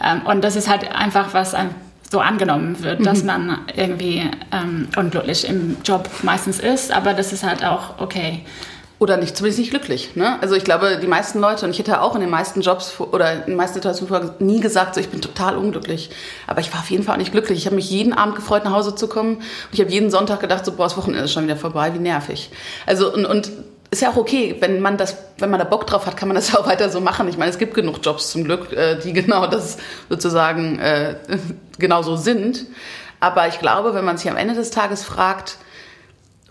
Ähm, 0.03 0.23
und 0.25 0.43
das 0.43 0.57
ist 0.57 0.69
halt 0.69 0.93
einfach 0.93 1.33
was 1.33 1.53
ein 1.53 1.69
so 2.11 2.19
angenommen 2.19 2.83
wird, 2.83 3.03
dass 3.05 3.21
mhm. 3.21 3.27
man 3.27 3.59
irgendwie 3.75 4.29
ähm, 4.51 4.87
unglücklich 4.95 5.47
im 5.49 5.77
Job 5.83 6.07
meistens 6.21 6.59
ist, 6.59 6.91
aber 6.91 7.13
das 7.13 7.33
ist 7.33 7.43
halt 7.43 7.65
auch 7.65 7.97
okay. 7.99 8.43
Oder 9.03 9.17
nicht, 9.17 9.35
zumindest 9.35 9.59
nicht 9.59 9.71
glücklich. 9.71 10.15
Ne? 10.15 10.41
Also 10.41 10.55
ich 10.55 10.63
glaube, 10.63 10.97
die 10.97 11.07
meisten 11.07 11.41
Leute, 11.41 11.65
und 11.65 11.71
ich 11.71 11.79
hätte 11.79 11.99
auch 11.99 12.15
in 12.15 12.21
den 12.21 12.29
meisten 12.29 12.61
Jobs 12.61 13.01
oder 13.01 13.33
in 13.33 13.47
den 13.47 13.55
meisten 13.57 13.73
Situationen 13.73 14.31
nie 14.39 14.61
gesagt, 14.61 14.95
so, 14.95 15.01
ich 15.01 15.09
bin 15.09 15.19
total 15.19 15.57
unglücklich. 15.57 16.09
Aber 16.47 16.61
ich 16.61 16.71
war 16.71 16.79
auf 16.79 16.89
jeden 16.89 17.03
Fall 17.03 17.17
nicht 17.17 17.33
glücklich. 17.33 17.59
Ich 17.59 17.65
habe 17.65 17.75
mich 17.75 17.89
jeden 17.89 18.13
Abend 18.13 18.37
gefreut, 18.37 18.63
nach 18.63 18.71
Hause 18.71 18.95
zu 18.95 19.09
kommen. 19.09 19.39
Und 19.39 19.43
ich 19.73 19.81
habe 19.81 19.91
jeden 19.91 20.09
Sonntag 20.09 20.39
gedacht, 20.39 20.63
so, 20.63 20.71
boah, 20.71 20.83
das 20.83 20.95
Wochenende 20.95 21.25
ist 21.25 21.33
schon 21.33 21.43
wieder 21.43 21.57
vorbei, 21.57 21.93
wie 21.93 21.99
nervig. 21.99 22.49
Also 22.85 23.13
und, 23.13 23.25
und 23.25 23.51
ist 23.91 24.01
ja 24.01 24.09
auch 24.09 24.15
okay, 24.15 24.55
wenn 24.61 24.79
man 24.79 24.95
das, 24.95 25.17
wenn 25.37 25.49
man 25.49 25.59
da 25.59 25.65
Bock 25.65 25.85
drauf 25.85 26.05
hat, 26.05 26.15
kann 26.15 26.29
man 26.29 26.35
das 26.35 26.53
ja 26.53 26.59
auch 26.61 26.65
weiter 26.65 26.89
so 26.89 27.01
machen. 27.01 27.27
Ich 27.27 27.37
meine, 27.37 27.51
es 27.51 27.57
gibt 27.57 27.73
genug 27.73 27.97
Jobs 28.03 28.31
zum 28.31 28.45
Glück, 28.45 28.71
äh, 28.71 28.95
die 29.03 29.11
genau 29.21 29.47
das 29.47 29.79
sozusagen 30.07 30.79
äh, 30.79 31.15
genau 31.77 32.03
so 32.03 32.15
sind. 32.15 32.67
Aber 33.19 33.49
ich 33.49 33.59
glaube, 33.59 33.95
wenn 33.95 34.05
man 34.05 34.17
sich 34.17 34.31
am 34.31 34.37
Ende 34.37 34.53
des 34.53 34.71
Tages 34.71 35.03
fragt 35.03 35.57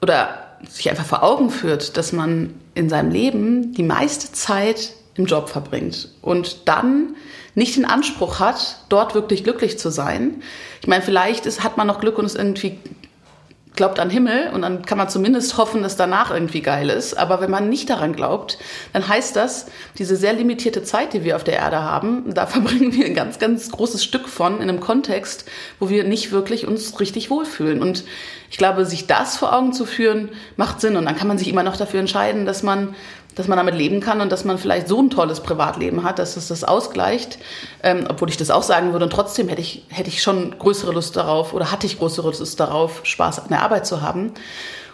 oder 0.02 0.41
sich 0.68 0.90
einfach 0.90 1.04
vor 1.04 1.22
Augen 1.22 1.50
führt, 1.50 1.96
dass 1.96 2.12
man 2.12 2.54
in 2.74 2.88
seinem 2.88 3.10
Leben 3.10 3.72
die 3.74 3.82
meiste 3.82 4.32
Zeit 4.32 4.92
im 5.14 5.26
Job 5.26 5.48
verbringt 5.48 6.08
und 6.22 6.68
dann 6.68 7.16
nicht 7.54 7.76
den 7.76 7.84
Anspruch 7.84 8.40
hat, 8.40 8.78
dort 8.88 9.14
wirklich 9.14 9.44
glücklich 9.44 9.78
zu 9.78 9.90
sein. 9.90 10.42
Ich 10.80 10.88
meine, 10.88 11.02
vielleicht 11.02 11.44
ist, 11.44 11.62
hat 11.62 11.76
man 11.76 11.86
noch 11.86 12.00
Glück 12.00 12.18
und 12.18 12.24
ist 12.24 12.36
irgendwie 12.36 12.78
glaubt 13.74 13.98
an 13.98 14.10
Himmel 14.10 14.50
und 14.52 14.62
dann 14.62 14.84
kann 14.84 14.98
man 14.98 15.08
zumindest 15.08 15.56
hoffen, 15.56 15.82
dass 15.82 15.96
danach 15.96 16.30
irgendwie 16.30 16.60
geil 16.60 16.90
ist. 16.90 17.14
Aber 17.14 17.40
wenn 17.40 17.50
man 17.50 17.68
nicht 17.68 17.88
daran 17.88 18.14
glaubt, 18.14 18.58
dann 18.92 19.06
heißt 19.06 19.34
das, 19.34 19.66
diese 19.98 20.16
sehr 20.16 20.34
limitierte 20.34 20.82
Zeit, 20.82 21.14
die 21.14 21.24
wir 21.24 21.36
auf 21.36 21.44
der 21.44 21.56
Erde 21.56 21.82
haben, 21.82 22.34
da 22.34 22.46
verbringen 22.46 22.92
wir 22.92 23.06
ein 23.06 23.14
ganz, 23.14 23.38
ganz 23.38 23.70
großes 23.70 24.04
Stück 24.04 24.28
von 24.28 24.56
in 24.56 24.68
einem 24.68 24.80
Kontext, 24.80 25.46
wo 25.80 25.88
wir 25.88 26.04
nicht 26.04 26.32
wirklich 26.32 26.66
uns 26.66 27.00
richtig 27.00 27.30
wohlfühlen. 27.30 27.80
Und 27.80 28.04
ich 28.50 28.58
glaube, 28.58 28.84
sich 28.84 29.06
das 29.06 29.38
vor 29.38 29.54
Augen 29.54 29.72
zu 29.72 29.86
führen, 29.86 30.28
macht 30.56 30.80
Sinn. 30.82 30.96
Und 30.96 31.06
dann 31.06 31.16
kann 31.16 31.28
man 31.28 31.38
sich 31.38 31.48
immer 31.48 31.62
noch 31.62 31.76
dafür 31.78 32.00
entscheiden, 32.00 32.44
dass 32.44 32.62
man 32.62 32.94
dass 33.34 33.48
man 33.48 33.56
damit 33.56 33.74
leben 33.74 34.00
kann 34.00 34.20
und 34.20 34.30
dass 34.30 34.44
man 34.44 34.58
vielleicht 34.58 34.88
so 34.88 35.00
ein 35.00 35.10
tolles 35.10 35.40
Privatleben 35.40 36.04
hat, 36.04 36.18
dass 36.18 36.36
es 36.36 36.48
das 36.48 36.64
ausgleicht. 36.64 37.38
Ähm, 37.82 38.06
obwohl 38.08 38.28
ich 38.28 38.36
das 38.36 38.50
auch 38.50 38.62
sagen 38.62 38.92
würde 38.92 39.06
und 39.06 39.12
trotzdem 39.12 39.48
hätte 39.48 39.60
ich, 39.60 39.84
hätte 39.88 40.08
ich 40.08 40.22
schon 40.22 40.58
größere 40.58 40.92
Lust 40.92 41.16
darauf 41.16 41.54
oder 41.54 41.70
hatte 41.72 41.86
ich 41.86 41.98
größere 41.98 42.28
Lust 42.28 42.60
darauf, 42.60 43.00
Spaß 43.04 43.40
an 43.40 43.48
der 43.48 43.62
Arbeit 43.62 43.86
zu 43.86 44.02
haben. 44.02 44.32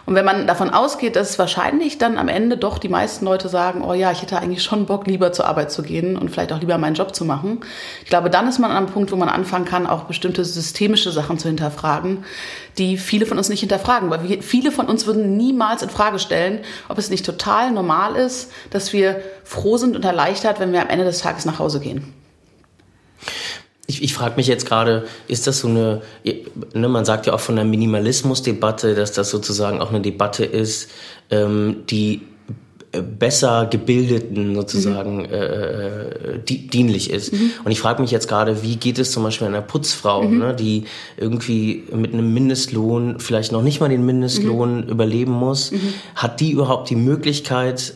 Und 0.09 0.15
wenn 0.15 0.25
man 0.25 0.47
davon 0.47 0.71
ausgeht, 0.71 1.15
dass 1.15 1.37
wahrscheinlich 1.37 1.99
dann 1.99 2.17
am 2.17 2.29
Ende 2.29 2.57
doch 2.57 2.79
die 2.79 2.89
meisten 2.89 3.25
Leute 3.25 3.47
sagen, 3.47 3.83
oh 3.83 3.93
ja, 3.93 4.11
ich 4.11 4.23
hätte 4.23 4.39
eigentlich 4.39 4.63
schon 4.63 4.87
Bock, 4.87 5.05
lieber 5.05 5.31
zur 5.33 5.45
Arbeit 5.45 5.71
zu 5.71 5.83
gehen 5.83 6.17
und 6.17 6.31
vielleicht 6.31 6.51
auch 6.51 6.59
lieber 6.59 6.79
meinen 6.79 6.95
Job 6.95 7.13
zu 7.13 7.25
machen. 7.25 7.59
Ich 8.01 8.09
glaube, 8.09 8.31
dann 8.31 8.47
ist 8.47 8.57
man 8.57 8.71
an 8.71 8.77
einem 8.77 8.87
Punkt, 8.87 9.11
wo 9.11 9.15
man 9.17 9.29
anfangen 9.29 9.65
kann, 9.65 9.85
auch 9.85 10.05
bestimmte 10.05 10.43
systemische 10.43 11.11
Sachen 11.11 11.37
zu 11.37 11.47
hinterfragen, 11.47 12.25
die 12.79 12.97
viele 12.97 13.27
von 13.27 13.37
uns 13.37 13.49
nicht 13.49 13.59
hinterfragen. 13.59 14.09
Weil 14.09 14.27
wir, 14.27 14.41
viele 14.41 14.71
von 14.71 14.87
uns 14.87 15.05
würden 15.05 15.37
niemals 15.37 15.83
in 15.83 15.91
Frage 15.91 16.17
stellen, 16.17 16.61
ob 16.87 16.97
es 16.97 17.11
nicht 17.11 17.23
total 17.23 17.69
normal 17.69 18.15
ist, 18.15 18.51
dass 18.71 18.93
wir 18.93 19.21
froh 19.43 19.77
sind 19.77 19.95
und 19.95 20.03
erleichtert, 20.03 20.59
wenn 20.59 20.73
wir 20.73 20.81
am 20.81 20.89
Ende 20.89 21.05
des 21.05 21.19
Tages 21.19 21.45
nach 21.45 21.59
Hause 21.59 21.81
gehen. 21.81 22.18
Ich, 23.89 24.03
ich 24.03 24.13
frage 24.13 24.35
mich 24.35 24.45
jetzt 24.45 24.67
gerade, 24.67 25.05
ist 25.27 25.47
das 25.47 25.61
so 25.61 25.67
eine, 25.67 26.03
ne, 26.75 26.87
man 26.87 27.05
sagt 27.05 27.25
ja 27.25 27.33
auch 27.33 27.39
von 27.39 27.55
der 27.55 27.65
Minimalismusdebatte, 27.65 28.93
dass 28.93 29.13
das 29.13 29.31
sozusagen 29.31 29.81
auch 29.81 29.89
eine 29.89 29.99
Debatte 29.99 30.45
ist, 30.45 30.91
ähm, 31.31 31.77
die 31.89 32.21
äh, 32.91 33.01
besser 33.01 33.65
gebildeten 33.65 34.53
sozusagen 34.53 35.21
mhm. 35.21 35.33
äh, 35.33 36.39
die, 36.47 36.67
dienlich 36.67 37.09
ist. 37.09 37.33
Mhm. 37.33 37.51
Und 37.63 37.71
ich 37.71 37.79
frage 37.79 37.99
mich 37.99 38.11
jetzt 38.11 38.27
gerade, 38.27 38.61
wie 38.61 38.75
geht 38.75 38.99
es 38.99 39.11
zum 39.11 39.23
Beispiel 39.23 39.47
einer 39.47 39.63
Putzfrau, 39.63 40.21
mhm. 40.21 40.37
ne, 40.37 40.55
die 40.55 40.83
irgendwie 41.17 41.85
mit 41.91 42.13
einem 42.13 42.31
Mindestlohn, 42.31 43.19
vielleicht 43.19 43.51
noch 43.51 43.63
nicht 43.63 43.79
mal 43.79 43.89
den 43.89 44.05
Mindestlohn 44.05 44.81
mhm. 44.81 44.89
überleben 44.89 45.31
muss, 45.31 45.71
mhm. 45.71 45.93
hat 46.13 46.41
die 46.41 46.51
überhaupt 46.51 46.91
die 46.91 46.95
Möglichkeit, 46.95 47.95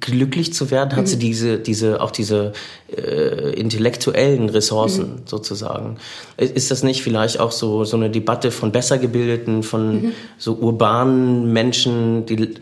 glücklich 0.00 0.52
zu 0.52 0.70
werden? 0.70 0.92
Hat 0.92 1.04
mhm. 1.04 1.06
sie 1.06 1.18
diese, 1.18 1.58
diese, 1.58 2.00
auch 2.00 2.12
diese 2.12 2.52
äh, 2.94 3.52
intellektuellen 3.54 4.48
Ressourcen 4.48 5.04
mhm. 5.04 5.22
sozusagen? 5.24 5.96
Ist 6.36 6.70
das 6.70 6.82
nicht 6.82 7.02
vielleicht 7.02 7.40
auch 7.40 7.50
so, 7.50 7.84
so 7.84 7.96
eine 7.96 8.08
Debatte 8.10 8.50
von 8.50 8.70
besser 8.70 8.98
gebildeten, 8.98 9.62
von 9.62 10.02
mhm. 10.02 10.12
so 10.38 10.54
urbanen 10.54 11.52
Menschen, 11.52 12.26
die 12.26 12.54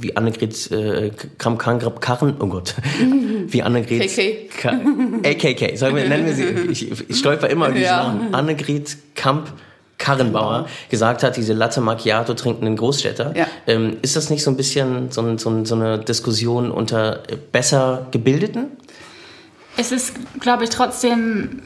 wie 0.00 0.16
Annegret 0.16 0.70
äh, 0.70 1.10
Kramp-Karren, 1.38 2.34
oh 2.38 2.46
Gott, 2.46 2.74
mhm. 3.00 3.46
wie 3.52 3.62
Annegret 3.62 4.08
KK. 4.08 4.68
AKK, 5.24 5.76
sagen 5.76 5.96
wir, 5.96 6.06
nennen 6.08 6.26
wir 6.26 6.34
sie, 6.34 6.44
ich, 6.70 7.10
ich 7.10 7.16
stolper 7.16 7.48
immer 7.48 7.68
diesen 7.72 7.82
ja. 7.82 8.12
Namen, 8.12 8.34
Annegret 8.34 8.96
Kamp 9.14 9.52
Karrenbauer 10.08 10.66
gesagt 10.88 11.22
hat, 11.22 11.36
diese 11.36 11.52
Latte 11.52 11.80
Macchiato 11.80 12.34
trinkenden 12.34 12.76
Großstädter. 12.76 13.36
Ja. 13.36 13.46
Ähm, 13.66 13.98
ist 14.02 14.16
das 14.16 14.30
nicht 14.30 14.42
so 14.42 14.50
ein 14.50 14.56
bisschen 14.56 15.10
so, 15.10 15.36
so, 15.36 15.64
so 15.64 15.74
eine 15.74 15.98
Diskussion 15.98 16.70
unter 16.70 17.20
besser 17.52 18.06
Gebildeten? 18.10 18.66
Es 19.76 19.92
ist, 19.92 20.14
glaube 20.40 20.64
ich, 20.64 20.70
trotzdem 20.70 21.62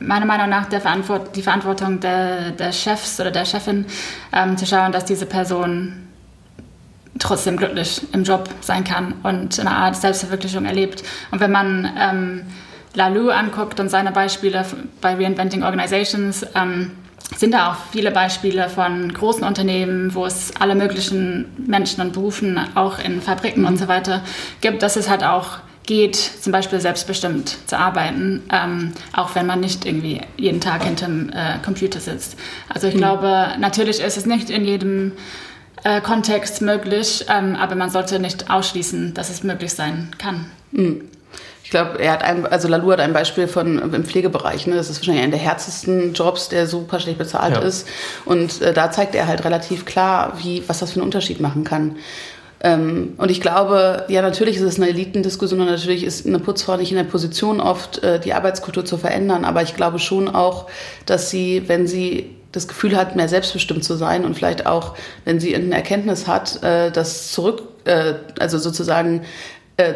meiner 0.00 0.26
Meinung 0.26 0.48
nach 0.48 0.66
der 0.66 0.80
Verantwort 0.80 1.34
die 1.34 1.42
Verantwortung 1.42 2.00
der, 2.00 2.52
der 2.52 2.72
Chefs 2.72 3.20
oder 3.20 3.30
der 3.30 3.44
Chefin, 3.44 3.86
ähm, 4.32 4.56
zu 4.56 4.66
schauen, 4.66 4.92
dass 4.92 5.04
diese 5.04 5.26
Person 5.26 6.08
trotzdem 7.18 7.56
glücklich 7.56 8.02
im 8.12 8.22
Job 8.22 8.48
sein 8.60 8.84
kann 8.84 9.14
und 9.22 9.58
eine 9.58 9.70
Art 9.70 9.96
Selbstverwirklichung 9.96 10.66
erlebt. 10.66 11.02
Und 11.30 11.40
wenn 11.40 11.50
man 11.50 11.90
ähm, 11.98 12.42
Lalou 12.94 13.30
anguckt 13.30 13.80
und 13.80 13.88
seine 13.88 14.12
Beispiele 14.12 14.64
bei 15.00 15.14
Reinventing 15.14 15.62
Organizations, 15.64 16.46
ähm, 16.54 16.92
sind 17.36 17.52
da 17.52 17.70
auch 17.70 17.76
viele 17.92 18.10
Beispiele 18.10 18.68
von 18.68 19.12
großen 19.12 19.44
Unternehmen, 19.44 20.14
wo 20.14 20.24
es 20.24 20.52
alle 20.58 20.74
möglichen 20.74 21.46
Menschen 21.58 22.00
und 22.00 22.12
Berufen, 22.12 22.58
auch 22.74 22.98
in 22.98 23.20
Fabriken 23.20 23.62
mhm. 23.62 23.68
und 23.68 23.76
so 23.76 23.88
weiter, 23.88 24.22
gibt, 24.60 24.82
dass 24.82 24.96
es 24.96 25.08
halt 25.08 25.24
auch 25.24 25.58
geht, 25.86 26.16
zum 26.16 26.52
Beispiel 26.52 26.80
selbstbestimmt 26.80 27.56
zu 27.66 27.78
arbeiten, 27.78 28.42
ähm, 28.52 28.92
auch 29.14 29.34
wenn 29.34 29.46
man 29.46 29.60
nicht 29.60 29.86
irgendwie 29.86 30.20
jeden 30.36 30.60
Tag 30.60 30.84
hinterm 30.84 31.30
äh, 31.30 31.58
Computer 31.64 31.98
sitzt. 31.98 32.36
Also 32.68 32.88
ich 32.88 32.94
mhm. 32.94 32.98
glaube, 32.98 33.48
natürlich 33.58 34.00
ist 34.00 34.16
es 34.18 34.26
nicht 34.26 34.50
in 34.50 34.66
jedem 34.66 35.12
äh, 35.84 36.02
Kontext 36.02 36.60
möglich, 36.60 37.24
ähm, 37.28 37.56
aber 37.56 37.74
man 37.74 37.88
sollte 37.88 38.18
nicht 38.18 38.50
ausschließen, 38.50 39.14
dass 39.14 39.30
es 39.30 39.42
möglich 39.42 39.72
sein 39.72 40.10
kann. 40.18 40.46
Mhm. 40.72 41.08
Ich 41.68 41.72
glaube, 41.72 42.00
er 42.00 42.12
hat 42.12 42.24
ein, 42.24 42.46
also 42.46 42.66
Lalu 42.66 42.92
hat 42.92 43.00
ein 43.00 43.12
Beispiel 43.12 43.46
von 43.46 43.92
im 43.92 44.04
Pflegebereich. 44.06 44.66
Ne? 44.66 44.76
Das 44.76 44.88
ist 44.88 45.00
wahrscheinlich 45.00 45.22
einer 45.22 45.32
der 45.32 45.40
härtesten 45.40 46.14
Jobs, 46.14 46.48
der 46.48 46.66
super 46.66 46.98
schlecht 46.98 47.18
bezahlt 47.18 47.56
ja. 47.56 47.60
ist. 47.60 47.86
Und 48.24 48.62
äh, 48.62 48.72
da 48.72 48.90
zeigt 48.90 49.14
er 49.14 49.26
halt 49.26 49.44
relativ 49.44 49.84
klar, 49.84 50.38
wie 50.38 50.62
was 50.66 50.78
das 50.78 50.92
für 50.92 51.00
einen 51.00 51.04
Unterschied 51.04 51.40
machen 51.40 51.64
kann. 51.64 51.96
Ähm, 52.62 53.12
und 53.18 53.30
ich 53.30 53.42
glaube, 53.42 54.06
ja, 54.08 54.22
natürlich 54.22 54.56
ist 54.56 54.62
es 54.62 54.80
eine 54.80 54.88
Elitendiskussion 54.88 55.60
und 55.60 55.66
natürlich 55.66 56.04
ist 56.04 56.26
eine 56.26 56.38
Putzfrau 56.38 56.78
nicht 56.78 56.90
in 56.90 56.96
der 56.96 57.04
Position, 57.04 57.60
oft 57.60 58.02
äh, 58.02 58.18
die 58.18 58.32
Arbeitskultur 58.32 58.86
zu 58.86 58.96
verändern. 58.96 59.44
Aber 59.44 59.60
ich 59.60 59.76
glaube 59.76 59.98
schon 59.98 60.34
auch, 60.34 60.70
dass 61.04 61.28
sie, 61.28 61.64
wenn 61.66 61.86
sie 61.86 62.34
das 62.50 62.66
Gefühl 62.66 62.96
hat, 62.96 63.14
mehr 63.14 63.28
selbstbestimmt 63.28 63.84
zu 63.84 63.96
sein 63.96 64.24
und 64.24 64.36
vielleicht 64.36 64.64
auch, 64.64 64.96
wenn 65.26 65.38
sie 65.38 65.54
eine 65.54 65.74
Erkenntnis 65.74 66.26
hat, 66.26 66.62
äh, 66.62 66.90
das 66.90 67.30
zurück, 67.30 67.62
äh, 67.84 68.14
also 68.38 68.56
sozusagen 68.56 69.26
äh, 69.76 69.92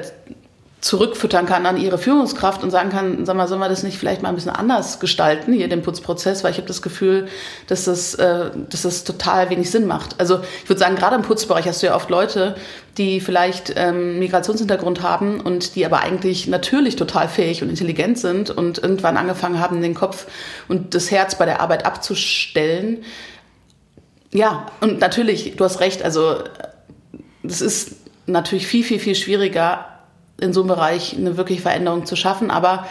zurückfüttern 0.82 1.46
kann 1.46 1.64
an 1.64 1.76
ihre 1.76 1.96
Führungskraft 1.96 2.64
und 2.64 2.72
sagen 2.72 2.90
kann, 2.90 3.24
sag 3.24 3.36
mal, 3.36 3.46
sollen 3.46 3.60
wir 3.60 3.68
das 3.68 3.84
nicht 3.84 3.98
vielleicht 3.98 4.20
mal 4.20 4.30
ein 4.30 4.34
bisschen 4.34 4.50
anders 4.50 4.98
gestalten, 4.98 5.52
hier 5.52 5.68
den 5.68 5.82
Putzprozess, 5.82 6.42
weil 6.42 6.50
ich 6.50 6.56
habe 6.56 6.66
das 6.66 6.82
Gefühl, 6.82 7.28
dass 7.68 7.84
das, 7.84 8.14
äh, 8.14 8.50
dass 8.68 8.82
das 8.82 9.04
total 9.04 9.48
wenig 9.48 9.70
Sinn 9.70 9.86
macht. 9.86 10.18
Also 10.18 10.40
ich 10.64 10.68
würde 10.68 10.80
sagen, 10.80 10.96
gerade 10.96 11.14
im 11.14 11.22
Putzbereich 11.22 11.68
hast 11.68 11.82
du 11.82 11.86
ja 11.86 11.94
oft 11.94 12.10
Leute, 12.10 12.56
die 12.98 13.20
vielleicht 13.20 13.72
ähm, 13.76 14.18
Migrationshintergrund 14.18 15.02
haben 15.02 15.40
und 15.40 15.76
die 15.76 15.86
aber 15.86 16.00
eigentlich 16.00 16.48
natürlich 16.48 16.96
total 16.96 17.28
fähig 17.28 17.62
und 17.62 17.68
intelligent 17.68 18.18
sind 18.18 18.50
und 18.50 18.78
irgendwann 18.78 19.16
angefangen 19.16 19.60
haben, 19.60 19.80
den 19.82 19.94
Kopf 19.94 20.26
und 20.66 20.96
das 20.96 21.12
Herz 21.12 21.36
bei 21.36 21.44
der 21.44 21.60
Arbeit 21.60 21.86
abzustellen. 21.86 23.04
Ja, 24.32 24.66
und 24.80 24.98
natürlich, 24.98 25.54
du 25.54 25.64
hast 25.64 25.78
recht, 25.78 26.02
also 26.02 26.42
das 27.44 27.60
ist 27.60 27.92
natürlich 28.26 28.66
viel, 28.66 28.82
viel, 28.82 28.98
viel 28.98 29.14
schwieriger, 29.14 29.91
in 30.42 30.52
so 30.52 30.60
einem 30.60 30.68
Bereich 30.68 31.16
eine 31.16 31.36
wirkliche 31.36 31.62
Veränderung 31.62 32.04
zu 32.04 32.16
schaffen. 32.16 32.50
Aber, 32.50 32.86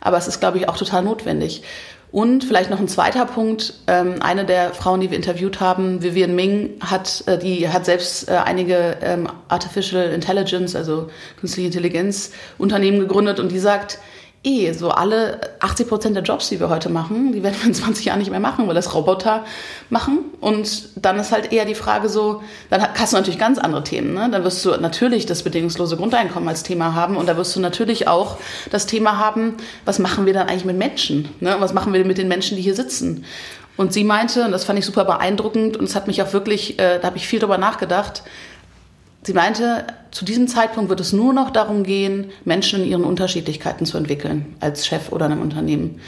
aber 0.00 0.18
es 0.18 0.28
ist, 0.28 0.40
glaube 0.40 0.58
ich, 0.58 0.68
auch 0.68 0.76
total 0.76 1.02
notwendig. 1.02 1.62
Und 2.12 2.44
vielleicht 2.44 2.70
noch 2.70 2.80
ein 2.80 2.88
zweiter 2.88 3.26
Punkt. 3.26 3.74
Ähm, 3.86 4.16
eine 4.20 4.44
der 4.44 4.72
Frauen, 4.72 5.00
die 5.00 5.10
wir 5.10 5.16
interviewt 5.16 5.60
haben, 5.60 6.02
Vivian 6.02 6.34
Ming, 6.34 6.70
hat, 6.80 7.24
äh, 7.26 7.36
die 7.36 7.68
hat 7.68 7.84
selbst 7.84 8.28
äh, 8.28 8.32
einige 8.32 8.96
ähm, 9.02 9.28
Artificial 9.48 10.10
Intelligence, 10.10 10.76
also 10.76 11.10
künstliche 11.38 11.66
Intelligenz 11.66 12.32
Unternehmen 12.58 13.00
gegründet 13.00 13.40
und 13.40 13.50
die 13.50 13.58
sagt, 13.58 13.98
eh 14.46 14.72
so 14.72 14.90
alle 14.90 15.40
80 15.60 15.88
Prozent 15.88 16.16
der 16.16 16.22
Jobs, 16.22 16.48
die 16.48 16.60
wir 16.60 16.68
heute 16.68 16.88
machen, 16.88 17.32
die 17.32 17.42
werden 17.42 17.56
wir 17.58 17.66
in 17.66 17.74
20 17.74 18.06
Jahren 18.06 18.20
nicht 18.20 18.30
mehr 18.30 18.40
machen, 18.40 18.66
weil 18.68 18.74
das 18.74 18.94
Roboter 18.94 19.44
machen. 19.90 20.20
Und 20.40 20.88
dann 20.96 21.18
ist 21.18 21.32
halt 21.32 21.52
eher 21.52 21.64
die 21.64 21.74
Frage 21.74 22.08
so, 22.08 22.42
dann 22.70 22.82
hast 22.94 23.12
du 23.12 23.16
natürlich 23.16 23.40
ganz 23.40 23.58
andere 23.58 23.82
Themen. 23.82 24.14
Ne? 24.14 24.28
Dann 24.30 24.44
wirst 24.44 24.64
du 24.64 24.70
natürlich 24.76 25.26
das 25.26 25.42
bedingungslose 25.42 25.96
Grundeinkommen 25.96 26.48
als 26.48 26.62
Thema 26.62 26.94
haben 26.94 27.16
und 27.16 27.28
da 27.28 27.36
wirst 27.36 27.56
du 27.56 27.60
natürlich 27.60 28.06
auch 28.06 28.38
das 28.70 28.86
Thema 28.86 29.18
haben, 29.18 29.56
was 29.84 29.98
machen 29.98 30.26
wir 30.26 30.32
dann 30.32 30.48
eigentlich 30.48 30.64
mit 30.64 30.78
Menschen? 30.78 31.28
Ne? 31.40 31.56
Was 31.58 31.74
machen 31.74 31.92
wir 31.92 32.04
mit 32.04 32.18
den 32.18 32.28
Menschen, 32.28 32.56
die 32.56 32.62
hier 32.62 32.76
sitzen? 32.76 33.24
Und 33.76 33.92
sie 33.92 34.04
meinte, 34.04 34.44
und 34.44 34.52
das 34.52 34.64
fand 34.64 34.78
ich 34.78 34.86
super 34.86 35.04
beeindruckend 35.04 35.76
und 35.76 35.84
es 35.84 35.94
hat 35.94 36.06
mich 36.06 36.22
auch 36.22 36.32
wirklich, 36.32 36.78
äh, 36.78 36.98
da 36.98 37.08
habe 37.08 37.18
ich 37.18 37.26
viel 37.26 37.40
drüber 37.40 37.58
nachgedacht, 37.58 38.22
Sie 39.26 39.32
meinte, 39.32 39.84
zu 40.12 40.24
diesem 40.24 40.46
Zeitpunkt 40.46 40.88
wird 40.88 41.00
es 41.00 41.12
nur 41.12 41.32
noch 41.32 41.50
darum 41.50 41.82
gehen, 41.82 42.30
Menschen 42.44 42.84
in 42.84 42.88
ihren 42.88 43.02
Unterschiedlichkeiten 43.02 43.84
zu 43.84 43.98
entwickeln, 43.98 44.54
als 44.60 44.86
Chef 44.86 45.10
oder 45.10 45.26
in 45.26 45.32
einem 45.32 45.42
Unternehmen. 45.42 46.00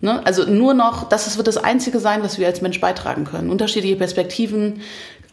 Ne? 0.00 0.24
Also 0.24 0.44
nur 0.44 0.72
noch, 0.72 1.08
das 1.08 1.36
wird 1.36 1.48
das 1.48 1.56
Einzige 1.56 1.98
sein, 1.98 2.22
was 2.22 2.38
wir 2.38 2.46
als 2.46 2.62
Mensch 2.62 2.80
beitragen 2.80 3.24
können. 3.24 3.50
Unterschiedliche 3.50 3.96
Perspektiven 3.96 4.82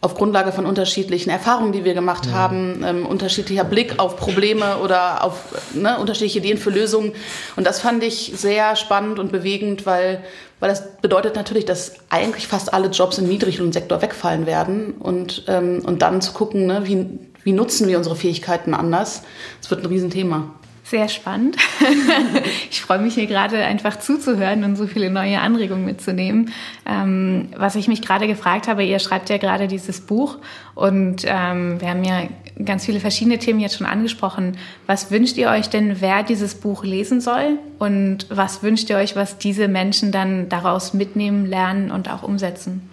auf 0.00 0.14
Grundlage 0.14 0.52
von 0.52 0.64
unterschiedlichen 0.64 1.30
Erfahrungen, 1.30 1.72
die 1.72 1.84
wir 1.84 1.94
gemacht 1.94 2.26
ja. 2.26 2.32
haben, 2.32 2.84
ähm, 2.84 3.06
unterschiedlicher 3.06 3.64
Blick 3.64 3.98
auf 3.98 4.16
Probleme 4.16 4.78
oder 4.78 5.24
auf 5.24 5.54
ne, 5.74 5.98
unterschiedliche 5.98 6.38
Ideen 6.38 6.58
für 6.58 6.70
Lösungen. 6.70 7.12
Und 7.56 7.66
das 7.66 7.80
fand 7.80 8.04
ich 8.04 8.32
sehr 8.36 8.76
spannend 8.76 9.18
und 9.18 9.32
bewegend, 9.32 9.86
weil, 9.86 10.22
weil 10.60 10.68
das 10.68 10.98
bedeutet 10.98 11.34
natürlich, 11.34 11.64
dass 11.64 11.94
eigentlich 12.10 12.46
fast 12.46 12.72
alle 12.72 12.88
Jobs 12.88 13.18
im 13.18 13.26
Niedriglohnsektor 13.26 14.00
wegfallen 14.00 14.46
werden 14.46 14.92
und, 14.92 15.44
ähm, 15.48 15.82
und 15.84 16.00
dann 16.00 16.20
zu 16.20 16.32
gucken, 16.32 16.66
ne, 16.66 16.82
wie, 16.84 17.06
wie 17.44 17.52
nutzen 17.52 17.88
wir 17.88 17.98
unsere 17.98 18.16
Fähigkeiten 18.16 18.74
anders? 18.74 19.22
Das 19.60 19.70
wird 19.70 19.82
ein 19.82 19.86
Riesenthema. 19.86 20.50
Sehr 20.88 21.08
spannend. 21.08 21.56
ich 22.70 22.80
freue 22.80 22.98
mich 22.98 23.12
hier 23.12 23.26
gerade 23.26 23.58
einfach 23.58 23.98
zuzuhören 23.98 24.64
und 24.64 24.76
so 24.76 24.86
viele 24.86 25.10
neue 25.10 25.38
Anregungen 25.38 25.84
mitzunehmen. 25.84 26.50
Ähm, 26.86 27.50
was 27.54 27.74
ich 27.74 27.88
mich 27.88 28.00
gerade 28.00 28.26
gefragt 28.26 28.68
habe, 28.68 28.82
ihr 28.82 28.98
schreibt 28.98 29.28
ja 29.28 29.36
gerade 29.36 29.68
dieses 29.68 30.00
Buch 30.00 30.38
und 30.74 31.24
ähm, 31.26 31.78
wir 31.78 31.90
haben 31.90 32.04
ja 32.04 32.22
ganz 32.64 32.86
viele 32.86 33.00
verschiedene 33.00 33.38
Themen 33.38 33.60
jetzt 33.60 33.76
schon 33.76 33.86
angesprochen. 33.86 34.56
Was 34.86 35.10
wünscht 35.10 35.36
ihr 35.36 35.50
euch 35.50 35.68
denn, 35.68 36.00
wer 36.00 36.22
dieses 36.22 36.54
Buch 36.54 36.84
lesen 36.84 37.20
soll? 37.20 37.58
Und 37.78 38.24
was 38.30 38.62
wünscht 38.62 38.88
ihr 38.88 38.96
euch, 38.96 39.14
was 39.14 39.36
diese 39.36 39.68
Menschen 39.68 40.10
dann 40.10 40.48
daraus 40.48 40.94
mitnehmen, 40.94 41.44
lernen 41.44 41.90
und 41.90 42.10
auch 42.10 42.22
umsetzen? 42.22 42.88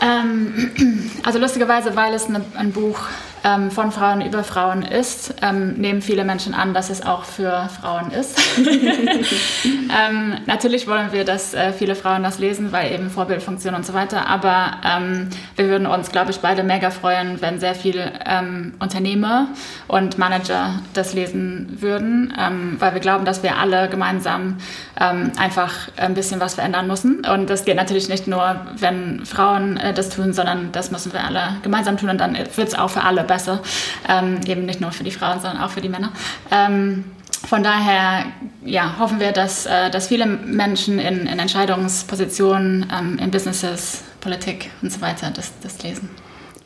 Ähm, 0.00 1.10
also 1.24 1.38
lustigerweise, 1.38 1.96
weil 1.96 2.14
es 2.14 2.26
eine, 2.26 2.44
ein 2.56 2.72
Buch 2.72 3.00
ähm, 3.44 3.70
von 3.70 3.92
Frauen 3.92 4.20
über 4.20 4.44
Frauen 4.44 4.82
ist, 4.82 5.34
ähm, 5.42 5.74
nehmen 5.74 6.02
viele 6.02 6.24
Menschen 6.24 6.54
an, 6.54 6.74
dass 6.74 6.90
es 6.90 7.04
auch 7.04 7.24
für 7.24 7.68
Frauen 7.80 8.10
ist. 8.10 8.38
ähm, 9.64 10.36
natürlich 10.46 10.86
wollen 10.86 11.12
wir, 11.12 11.24
dass 11.24 11.54
äh, 11.54 11.72
viele 11.72 11.94
Frauen 11.94 12.22
das 12.22 12.38
lesen, 12.38 12.72
weil 12.72 12.92
eben 12.92 13.10
Vorbildfunktion 13.10 13.74
und 13.74 13.86
so 13.86 13.94
weiter. 13.94 14.26
Aber 14.26 14.72
ähm, 14.84 15.28
wir 15.56 15.68
würden 15.68 15.86
uns, 15.86 16.10
glaube 16.10 16.30
ich, 16.30 16.40
beide 16.40 16.62
mega 16.62 16.90
freuen, 16.90 17.40
wenn 17.40 17.60
sehr 17.60 17.74
viele 17.74 18.12
ähm, 18.26 18.74
Unternehmer 18.78 19.48
und 19.86 20.18
Manager 20.18 20.80
das 20.94 21.14
lesen 21.14 21.78
würden, 21.80 22.34
ähm, 22.38 22.76
weil 22.78 22.94
wir 22.94 23.00
glauben, 23.00 23.24
dass 23.24 23.42
wir 23.42 23.56
alle 23.58 23.88
gemeinsam 23.88 24.56
einfach 25.00 25.90
ein 25.96 26.14
bisschen 26.14 26.40
was 26.40 26.54
verändern 26.54 26.88
müssen. 26.88 27.24
Und 27.24 27.48
das 27.48 27.64
geht 27.64 27.76
natürlich 27.76 28.08
nicht 28.08 28.26
nur, 28.26 28.60
wenn 28.78 29.24
Frauen 29.24 29.76
äh, 29.76 29.94
das 29.94 30.08
tun, 30.08 30.32
sondern 30.32 30.72
das 30.72 30.90
müssen 30.90 31.12
wir 31.12 31.24
alle 31.24 31.56
gemeinsam 31.62 31.96
tun 31.96 32.10
und 32.10 32.18
dann 32.18 32.36
wird 32.36 32.68
es 32.68 32.74
auch 32.74 32.90
für 32.90 33.02
alle 33.02 33.24
besser. 33.28 33.60
Ähm, 34.08 34.40
eben 34.46 34.66
nicht 34.66 34.80
nur 34.80 34.90
für 34.90 35.04
die 35.04 35.12
Frauen, 35.12 35.40
sondern 35.40 35.62
auch 35.62 35.70
für 35.70 35.80
die 35.80 35.88
Männer. 35.88 36.12
Ähm, 36.50 37.04
von 37.46 37.62
daher 37.62 38.24
ja, 38.64 38.96
hoffen 38.98 39.20
wir, 39.20 39.30
dass, 39.30 39.66
äh, 39.66 39.90
dass 39.90 40.08
viele 40.08 40.26
Menschen 40.26 40.98
in, 40.98 41.26
in 41.26 41.38
Entscheidungspositionen, 41.38 42.92
ähm, 42.92 43.18
in 43.18 43.30
Businesses, 43.30 44.02
Politik 44.20 44.70
und 44.82 44.92
so 44.92 45.00
weiter 45.00 45.30
das, 45.30 45.52
das 45.62 45.80
lesen. 45.84 46.10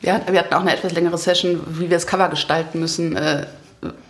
Wir 0.01 0.13
hatten 0.15 0.53
auch 0.53 0.61
eine 0.61 0.73
etwas 0.73 0.91
längere 0.93 1.17
Session, 1.17 1.61
wie 1.67 1.81
wir 1.81 1.89
das 1.89 2.07
Cover 2.07 2.27
gestalten 2.27 2.79
müssen. 2.79 3.15
Äh, 3.15 3.45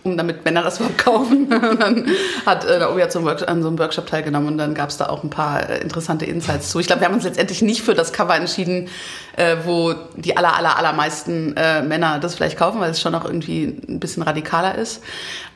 um 0.02 0.16
damit 0.16 0.44
Männer 0.44 0.62
das 0.62 0.76
überhaupt 0.80 0.98
kaufen. 0.98 1.52
Und 1.52 1.82
dann 1.82 2.06
hat 2.46 2.64
äh, 2.64 2.78
Naomi 2.78 3.00
hat 3.02 3.12
so 3.12 3.20
an 3.20 3.62
so 3.62 3.68
einem 3.68 3.78
Workshop 3.78 4.06
teilgenommen 4.06 4.48
und 4.48 4.58
dann 4.58 4.74
gab 4.74 4.90
es 4.90 4.96
da 4.96 5.08
auch 5.08 5.22
ein 5.22 5.30
paar 5.30 5.68
äh, 5.68 5.78
interessante 5.80 6.24
Insights 6.24 6.70
zu. 6.70 6.80
Ich 6.80 6.86
glaube, 6.86 7.00
wir 7.00 7.08
haben 7.08 7.14
uns 7.14 7.24
letztendlich 7.24 7.62
nicht 7.62 7.82
für 7.82 7.94
das 7.94 8.12
Cover 8.12 8.34
entschieden, 8.34 8.88
äh, 9.36 9.56
wo 9.64 9.94
die 10.16 10.36
aller, 10.36 10.56
aller, 10.56 10.76
allermeisten 10.76 11.56
äh, 11.56 11.82
Männer 11.82 12.18
das 12.18 12.34
vielleicht 12.34 12.58
kaufen, 12.58 12.80
weil 12.80 12.90
es 12.90 13.00
schon 13.00 13.14
auch 13.14 13.24
irgendwie 13.24 13.64
ein 13.88 14.00
bisschen 14.00 14.22
radikaler 14.22 14.76
ist. 14.76 15.02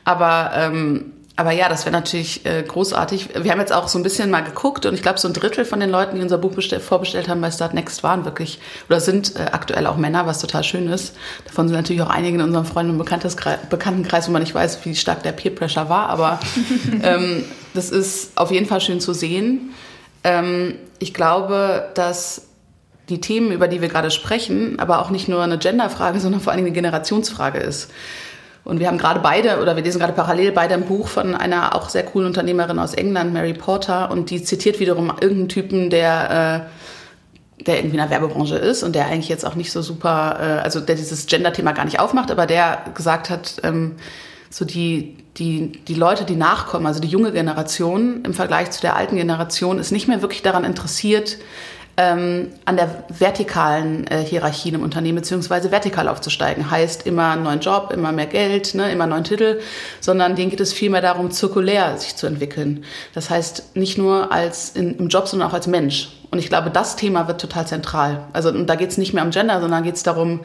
Aber 0.05 0.53
ähm, 0.55 1.13
aber 1.39 1.53
ja, 1.53 1.69
das 1.69 1.85
wäre 1.85 1.93
natürlich 1.93 2.45
äh, 2.47 2.65
großartig. 2.65 3.29
Wir 3.45 3.53
haben 3.53 3.61
jetzt 3.61 3.73
auch 3.73 3.87
so 3.87 3.97
ein 3.97 4.03
bisschen 4.03 4.29
mal 4.29 4.41
geguckt 4.41 4.87
und 4.87 4.95
ich 4.95 5.03
glaube, 5.03 5.21
so 5.21 5.29
ein 5.29 5.35
Drittel 5.35 5.65
von 5.65 5.79
den 5.79 5.89
Leuten, 5.89 6.17
die 6.17 6.23
unser 6.23 6.37
Buch 6.37 6.51
bestell, 6.51 6.81
vorbestellt 6.81 7.29
haben 7.29 7.41
bei 7.41 7.53
Start 7.53 7.75
Next, 7.75 8.03
waren 8.03 8.25
wirklich 8.25 8.59
oder 8.89 8.99
sind 8.99 9.37
äh, 9.37 9.45
aktuell 9.53 9.87
auch 9.87 9.97
Männer, 9.97 10.27
was 10.27 10.41
total 10.41 10.65
schön 10.65 10.89
ist. 10.89 11.15
Davon 11.45 11.69
sind 11.69 11.77
natürlich 11.77 12.03
auch 12.03 12.11
einige 12.11 12.39
in 12.39 12.43
unserem 12.43 12.65
Freund- 12.65 12.91
und 12.91 12.99
Bekanntenkreis, 12.99 14.27
wo 14.27 14.33
man 14.33 14.43
nicht 14.43 14.53
weiß, 14.53 14.85
wie 14.85 14.97
stark 14.97 15.23
der 15.23 15.31
Peer 15.31 15.55
Pressure 15.55 15.89
war. 15.89 16.09
Aber 16.09 16.41
ähm, 17.05 17.45
das 17.73 17.91
ist 17.91 18.37
auf 18.37 18.51
jeden 18.51 18.67
Fall 18.67 18.81
schön 18.81 19.01
zu 19.01 19.13
sehen. 19.13 19.71
Ähm, 20.25 20.75
ich 20.99 21.15
glaube, 21.15 21.89
dass 21.95 22.49
die 23.11 23.21
Themen, 23.21 23.53
über 23.53 23.69
die 23.69 23.81
wir 23.81 23.89
gerade 23.89 24.11
sprechen, 24.11 24.81
aber 24.81 25.01
auch 25.01 25.11
nicht 25.11 25.29
nur 25.29 25.41
eine 25.41 25.59
Genderfrage, 25.59 26.19
sondern 26.21 26.41
vor 26.41 26.53
allen 26.53 26.65
Dingen 26.65 26.75
eine 26.75 26.75
Generationsfrage 26.75 27.61
ist. 27.61 27.93
Und 28.69 28.81
wir 28.81 28.89
haben 28.89 28.99
gerade 28.99 29.21
beide, 29.21 29.63
oder 29.63 29.77
wir 29.77 29.83
lesen 29.83 29.99
gerade 29.99 30.13
parallel 30.13 30.53
beide 30.53 30.75
ein 30.75 30.85
Buch 30.85 31.09
von 31.09 31.35
einer 31.35 31.75
auch 31.75 31.89
sehr 31.89 32.03
coolen 32.03 32.27
Unternehmerin 32.27 32.79
aus 32.79 32.93
England, 32.93 33.33
Mary 33.33 33.55
Porter, 33.55 34.11
und 34.11 34.29
die 34.29 34.43
zitiert 34.43 34.79
wiederum 34.79 35.09
irgendeinen 35.09 35.49
Typen, 35.49 35.89
der, 35.89 36.67
äh, 37.59 37.65
der 37.65 37.79
irgendwie 37.79 37.97
in 37.97 38.03
der 38.03 38.11
Werbebranche 38.11 38.57
ist 38.57 38.83
und 38.83 38.95
der 38.95 39.07
eigentlich 39.07 39.31
jetzt 39.31 39.47
auch 39.47 39.55
nicht 39.55 39.73
so 39.73 39.81
super, 39.81 40.37
äh, 40.39 40.63
also 40.63 40.81
der 40.81 40.97
dieses 40.97 41.25
Gender-Thema 41.25 41.73
gar 41.73 41.87
nicht 41.87 41.99
aufmacht, 41.99 42.31
aber 42.31 42.45
der 42.45 42.85
gesagt 42.95 43.31
hat, 43.31 43.55
ähm, 43.63 43.97
so 44.51 44.67
die, 44.67 45.17
die, 45.39 45.73
die 45.89 45.95
Leute, 45.95 46.27
die 46.27 46.37
nachkommen, 46.37 46.85
also 46.85 47.01
die 47.01 47.09
junge 47.09 47.33
Generation 47.33 48.23
im 48.23 48.35
Vergleich 48.35 48.71
zu 48.71 48.83
der 48.83 48.97
alten 48.97 49.17
Generation, 49.17 49.79
ist 49.79 49.93
nicht 49.93 50.09
mehr 50.09 50.21
wirklich 50.21 50.43
daran 50.43 50.65
interessiert, 50.65 51.39
ähm, 51.99 52.53
an 52.65 52.77
der 52.77 53.05
vertikalen 53.09 54.07
äh, 54.07 54.23
Hierarchie 54.23 54.69
im 54.69 54.85
Unternehmen 54.85 55.17
beziehungsweise 55.17 55.73
vertikal 55.73 56.07
aufzusteigen. 56.07 56.71
Heißt 56.71 57.05
immer 57.09 57.33
einen 57.33 57.43
neuen 57.43 57.59
Job, 57.59 57.93
immer 57.93 58.13
mehr 58.13 58.27
Geld, 58.27 58.77
ne, 58.77 58.93
immer 58.93 59.05
einen 59.05 59.11
neuen 59.11 59.25
Titel, 59.25 59.61
sondern 59.99 60.37
denen 60.37 60.51
geht 60.51 60.61
es 60.61 60.73
vielmehr 60.73 61.01
darum, 61.01 61.33
zirkulär 61.33 61.99
sich 61.99 62.15
zu 62.15 62.29
entwickeln. 62.29 62.85
Das 63.15 63.31
heißt, 63.31 63.77
nicht 63.77 63.99
nur 63.99 64.31
als 64.31 64.71
in, 64.71 64.97
im 64.97 65.09
Job, 65.09 65.27
sondern 65.27 65.49
auch 65.49 65.55
als 65.55 65.67
Mensch. 65.67 66.11
Und 66.31 66.39
ich 66.39 66.49
glaube, 66.49 66.71
das 66.71 66.95
Thema 66.95 67.27
wird 67.27 67.41
total 67.41 67.67
zentral. 67.67 68.21
Also 68.33 68.51
und 68.51 68.69
da 68.69 68.77
geht 68.77 68.91
es 68.91 68.99
nicht 68.99 69.13
mehr 69.13 69.25
um 69.25 69.31
Gender, 69.31 69.61
sondern 69.61 69.83
geht 69.83 69.97
es 69.97 70.05
darum, 70.05 70.41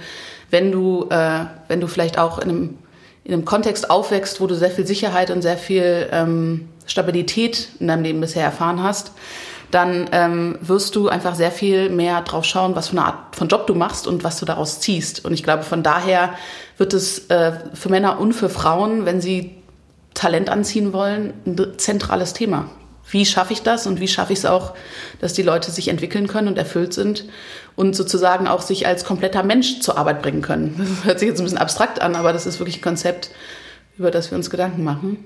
wenn 0.50 0.72
du, 0.72 1.08
äh, 1.12 1.46
wenn 1.68 1.80
du 1.80 1.86
vielleicht 1.86 2.18
auch 2.18 2.40
in 2.40 2.50
einem, 2.50 2.78
in 3.26 3.34
einem 3.34 3.46
Kontext 3.46 3.92
aufwächst, 3.92 4.42
wo 4.42 4.48
du 4.48 4.56
sehr 4.56 4.72
viel 4.72 4.88
Sicherheit 4.88 5.30
und 5.30 5.44
sehr 5.44 5.58
viel 5.58 6.10
ähm, 6.12 6.70
Stabilität 6.88 7.70
in 7.80 7.90
deinem 7.90 8.02
Leben 8.02 8.22
bisher 8.22 8.44
erfahren 8.44 8.82
hast, 8.82 9.12
dann 9.74 10.08
ähm, 10.12 10.60
wirst 10.62 10.96
du 10.96 11.10
einfach 11.10 11.34
sehr 11.34 11.52
viel 11.52 11.90
mehr 11.90 12.22
drauf 12.22 12.46
schauen, 12.46 12.76
was 12.76 12.90
für 12.90 12.98
eine 12.98 13.06
Art 13.06 13.36
von 13.36 13.48
Job 13.48 13.66
du 13.66 13.74
machst 13.74 14.06
und 14.06 14.24
was 14.24 14.40
du 14.40 14.46
daraus 14.46 14.80
ziehst. 14.80 15.26
Und 15.26 15.34
ich 15.34 15.42
glaube, 15.42 15.64
von 15.64 15.82
daher 15.82 16.36
wird 16.78 16.94
es 16.94 17.30
äh, 17.30 17.54
für 17.74 17.90
Männer 17.90 18.20
und 18.20 18.34
für 18.34 18.50
Frauen, 18.50 19.06
wenn 19.06 19.20
sie 19.20 19.56
Talent 20.14 20.50
anziehen 20.50 20.94
wollen, 20.94 21.34
ein 21.48 21.58
zentrales 21.78 22.34
Thema. 22.34 22.70
Wie 23.10 23.26
schaffe 23.26 23.54
ich 23.54 23.64
das 23.64 23.88
und 23.88 24.00
wie 24.00 24.08
schaffe 24.08 24.34
ich 24.34 24.40
es 24.40 24.46
auch, 24.46 24.76
dass 25.20 25.34
die 25.34 25.42
Leute 25.42 25.72
sich 25.72 25.88
entwickeln 25.88 26.28
können 26.28 26.48
und 26.48 26.58
erfüllt 26.58 26.94
sind 26.94 27.26
und 27.76 27.96
sozusagen 27.96 28.48
auch 28.48 28.62
sich 28.62 28.86
als 28.86 29.06
kompletter 29.06 29.42
Mensch 29.42 29.80
zur 29.80 29.98
Arbeit 29.98 30.22
bringen 30.22 30.44
können? 30.44 30.76
Das 30.98 31.06
hört 31.06 31.20
sich 31.20 31.30
jetzt 31.30 31.40
ein 31.40 31.46
bisschen 31.46 31.58
abstrakt 31.58 32.00
an, 32.00 32.16
aber 32.16 32.32
das 32.32 32.46
ist 32.46 32.60
wirklich 32.60 32.78
ein 32.78 32.82
Konzept, 32.82 33.32
über 33.98 34.12
das 34.12 34.30
wir 34.30 34.38
uns 34.38 34.52
Gedanken 34.52 34.84
machen. 34.84 35.26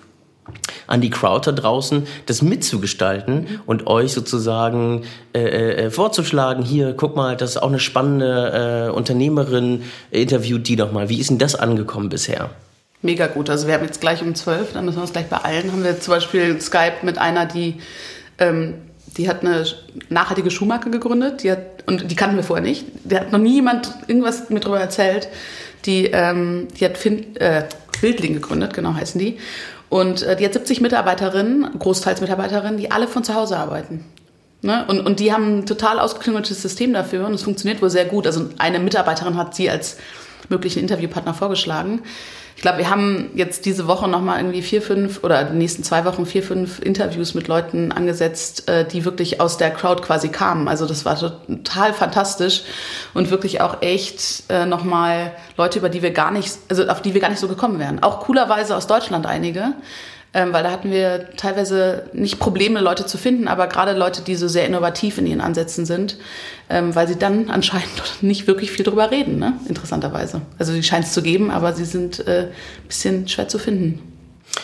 an 0.88 1.02
die 1.02 1.10
Crowd 1.10 1.50
da 1.50 1.52
draußen, 1.52 2.08
das 2.26 2.42
mitzugestalten 2.42 3.60
und 3.66 3.88
euch 3.88 4.14
sozusagen 4.14 5.04
äh, 5.34 5.40
äh, 5.40 5.92
vorzuschlagen, 5.92 6.64
hier, 6.64 6.94
guck 6.94 7.16
mal, 7.16 7.36
das 7.36 7.52
ist 7.52 7.58
auch 7.58 7.68
eine 7.68 7.80
spannende 7.80 8.88
äh, 8.88 8.96
Unternehmerin, 8.96 9.84
interviewt 10.12 10.68
die 10.68 10.76
doch 10.76 10.92
mal. 10.92 11.10
Wie 11.10 11.20
ist 11.20 11.30
denn 11.30 11.38
das 11.38 11.56
angekommen 11.56 12.10
bisher? 12.10 12.50
Mega 13.02 13.28
gut. 13.28 13.50
Also 13.50 13.68
wir 13.68 13.76
haben 13.76 13.84
jetzt 13.84 14.02
gleich 14.02 14.22
um 14.22 14.34
zwölf, 14.34 14.74
dann 14.74 14.86
müssen 14.86 14.98
wir 14.98 15.04
uns 15.04 15.14
gleich 15.14 15.28
beeilen, 15.28 15.72
haben 15.72 15.84
wir 15.84 16.00
zum 16.00 16.14
Beispiel 16.14 16.60
Skype 16.62 17.04
mit 17.04 17.18
einer, 17.18 17.46
die 17.46 17.76
ähm, 18.40 18.76
die 19.18 19.28
hat 19.28 19.42
eine 19.42 19.66
nachhaltige 20.10 20.52
Schuhmarke 20.52 20.90
gegründet, 20.90 21.44
die 21.44 21.52
hat, 21.52 21.84
und 21.86 22.12
die 22.12 22.16
kannten 22.16 22.36
wir 22.36 22.44
vorher 22.44 22.66
nicht. 22.66 22.86
Da 23.04 23.22
hat 23.22 23.32
noch 23.32 23.40
nie 23.40 23.56
jemand 23.56 23.94
irgendwas 24.08 24.50
mit 24.50 24.66
drüber 24.66 24.80
erzählt. 24.80 25.28
Die, 25.86 26.06
ähm, 26.06 26.68
die 26.80 26.86
hat 26.86 26.98
fin 26.98 27.36
äh, 27.38 27.64
Wildling 28.02 28.34
gegründet, 28.34 28.74
genau 28.74 28.94
heißen 28.94 29.20
die. 29.20 29.38
Und 29.90 30.22
äh, 30.24 30.36
die 30.36 30.46
hat 30.46 30.54
70 30.54 30.82
Mitarbeiterinnen, 30.82 31.80
großteils 31.80 32.22
Mitarbeiterinnen, 32.22 32.78
die 32.78 32.92
alle 32.92 33.08
von 33.08 33.24
zu 33.24 33.34
Hause 33.34 33.58
arbeiten. 33.58 34.06
Ne? 34.62 34.86
Und, 34.88 35.00
und 35.02 35.20
die 35.20 35.32
haben 35.32 35.60
ein 35.60 35.66
total 35.66 36.00
ausgeklüngeltes 36.00 36.62
System 36.62 36.94
dafür 36.94 37.26
und 37.26 37.34
es 37.34 37.44
funktioniert 37.44 37.82
wohl 37.82 37.90
sehr 37.90 38.06
gut. 38.06 38.28
Also 38.28 38.50
eine 38.58 38.80
Mitarbeiterin 38.80 39.38
hat 39.38 39.56
sie 39.56 39.70
als 39.70 39.98
möglichen 40.50 40.80
Interviewpartner 40.80 41.34
vorgeschlagen 41.34 42.02
ich 42.58 42.64
glaube, 42.64 42.80
wir 42.80 42.90
haben 42.90 43.30
jetzt 43.36 43.68
diese 43.68 43.86
Woche 43.86 44.08
nochmal 44.08 44.40
irgendwie 44.40 44.64
vier, 44.64 44.82
fünf 44.82 45.24
oder 45.24 45.44
die 45.44 45.56
nächsten 45.56 45.84
zwei 45.84 46.06
Wochen 46.06 46.26
vier, 46.26 46.42
fünf 46.42 46.80
Interviews 46.80 47.36
mit 47.36 47.48
Leuten 47.48 47.92
angesetzt, 47.92 48.68
äh, 48.68 48.84
die 48.84 49.06
wirklich 49.06 49.40
aus 49.40 49.58
der 49.58 49.70
Crowd 49.70 50.02
quasi 50.02 50.30
kamen. 50.30 50.68
Also 50.68 50.88
das 50.88 51.06
war 51.06 51.20
total 51.20 51.94
fantastisch 51.94 52.64
und 53.14 53.30
wirklich 53.30 53.62
auch 53.62 53.84
echt 53.84 54.46
äh, 54.50 54.66
nochmal 54.66 55.34
Leute, 55.56 55.78
über 55.78 55.90
die 55.90 56.02
wir 56.02 56.10
gar 56.10 56.32
nicht, 56.32 56.58
also 56.68 56.88
auf 56.88 57.04
die 57.04 57.14
wir 57.14 57.22
gar 57.22 57.30
nicht 57.30 57.40
so 57.40 57.48
gekommen 57.48 57.78
wären. 57.78 58.02
Auch 58.02 58.22
coolerweise 58.22 58.76
aus 58.76 58.88
Deutschland 58.88 59.28
einige 59.28 59.76
ähm, 60.38 60.54
weil 60.54 60.62
da 60.62 60.70
hatten 60.70 60.92
wir 60.92 61.30
teilweise 61.36 62.04
nicht 62.14 62.38
Probleme, 62.38 62.80
Leute 62.80 63.08
zu 63.08 63.18
finden, 63.18 63.48
aber 63.48 63.66
gerade 63.66 63.98
Leute, 63.98 64.22
die 64.22 64.36
so 64.36 64.48
sehr 64.48 64.68
innovativ 64.68 65.18
in 65.18 65.26
ihren 65.26 65.42
Ansätzen 65.42 65.88
sind, 65.88 66.18
ähm, 66.70 66.94
weil 66.94 67.08
sie 67.08 67.18
dann 67.18 67.50
anscheinend 67.50 67.90
nicht 68.22 68.46
wirklich 68.46 68.70
viel 68.70 68.86
drüber 68.86 69.10
reden, 69.10 69.40
ne? 69.40 69.54
interessanterweise. 69.68 70.42
Also 70.60 70.74
sie 70.74 70.84
scheint 70.84 71.06
es 71.06 71.14
zu 71.14 71.24
geben, 71.24 71.50
aber 71.50 71.74
sie 71.74 71.86
sind 71.86 72.26
äh, 72.28 72.42
ein 72.42 72.88
bisschen 72.88 73.28
schwer 73.28 73.48
zu 73.48 73.58
finden. 73.58 74.00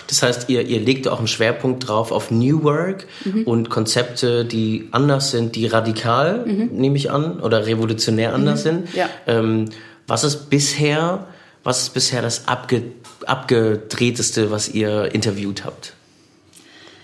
Das 0.06 0.22
heißt, 0.22 0.48
ihr, 0.48 0.62
ihr 0.62 0.80
legt 0.80 1.08
auch 1.08 1.18
einen 1.18 1.28
Schwerpunkt 1.28 1.88
drauf 1.88 2.12
auf 2.12 2.30
New 2.30 2.64
Work 2.64 3.08
mhm. 3.26 3.44
und 3.46 3.70
Konzepte, 3.72 4.46
die 4.46 4.90
anders 4.92 5.32
sind, 5.32 5.56
die 5.56 5.66
radikal, 5.66 6.46
mhm. 6.46 6.70
nehme 6.72 6.98
ich 6.98 7.10
an, 7.10 7.40
oder 7.40 7.66
revolutionär 7.66 8.36
anders 8.36 8.60
mhm. 8.60 8.70
sind. 8.70 8.96
Ja. 8.96 9.10
Ähm, 9.26 9.70
was 10.06 10.24
ist 10.24 10.52
bisher, 10.52 11.26
was 11.64 11.84
ist 11.84 11.94
bisher 11.94 12.22
das 12.22 12.48
abge 12.48 12.84
abgedrehteste, 13.26 14.52
was 14.52 14.68
ihr 14.70 15.14
interviewt 15.14 15.64
habt? 15.64 15.94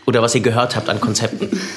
Oder 0.06 0.22
was 0.22 0.36
ihr 0.36 0.42
gehört 0.42 0.76
habt 0.76 0.90
an 0.90 1.00
Konzepten? 1.00 1.50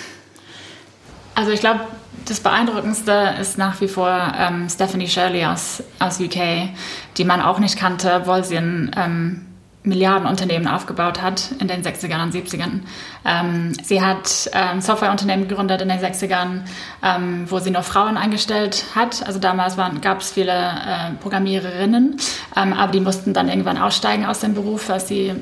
Also 1.34 1.50
ich 1.50 1.60
glaube, 1.60 1.80
das 2.26 2.40
Beeindruckendste 2.40 3.36
ist 3.40 3.56
nach 3.56 3.80
wie 3.80 3.88
vor 3.88 4.34
ähm, 4.38 4.68
Stephanie 4.68 5.08
Shirley 5.08 5.46
aus, 5.46 5.82
aus 5.98 6.20
UK, 6.20 6.68
die 7.16 7.24
man 7.24 7.40
auch 7.40 7.58
nicht 7.58 7.78
kannte, 7.78 8.12
obwohl 8.12 8.44
sie 8.44 8.58
ein 8.58 8.90
ähm, 8.94 9.46
Milliardenunternehmen 9.84 10.68
aufgebaut 10.68 11.20
hat 11.20 11.50
in 11.58 11.66
den 11.66 11.82
60ern 11.82 12.22
und 12.22 12.32
70ern. 12.32 12.82
Ähm, 13.24 13.72
sie 13.82 14.00
hat 14.00 14.48
ähm, 14.52 14.80
Softwareunternehmen 14.80 15.48
gegründet 15.48 15.82
in 15.82 15.88
den 15.88 15.98
60ern, 15.98 16.60
ähm, 17.02 17.46
wo 17.48 17.58
sie 17.58 17.72
nur 17.72 17.82
Frauen 17.82 18.16
eingestellt 18.16 18.84
hat. 18.94 19.26
Also 19.26 19.40
damals 19.40 19.76
gab 20.00 20.20
es 20.20 20.30
viele 20.30 20.52
äh, 20.52 21.12
Programmiererinnen, 21.20 22.16
ähm, 22.56 22.72
aber 22.72 22.92
die 22.92 23.00
mussten 23.00 23.34
dann 23.34 23.48
irgendwann 23.48 23.76
aussteigen 23.76 24.24
aus 24.24 24.38
dem 24.38 24.54
Beruf, 24.54 24.88
als 24.88 25.08
sie 25.08 25.28
äh, 25.28 25.34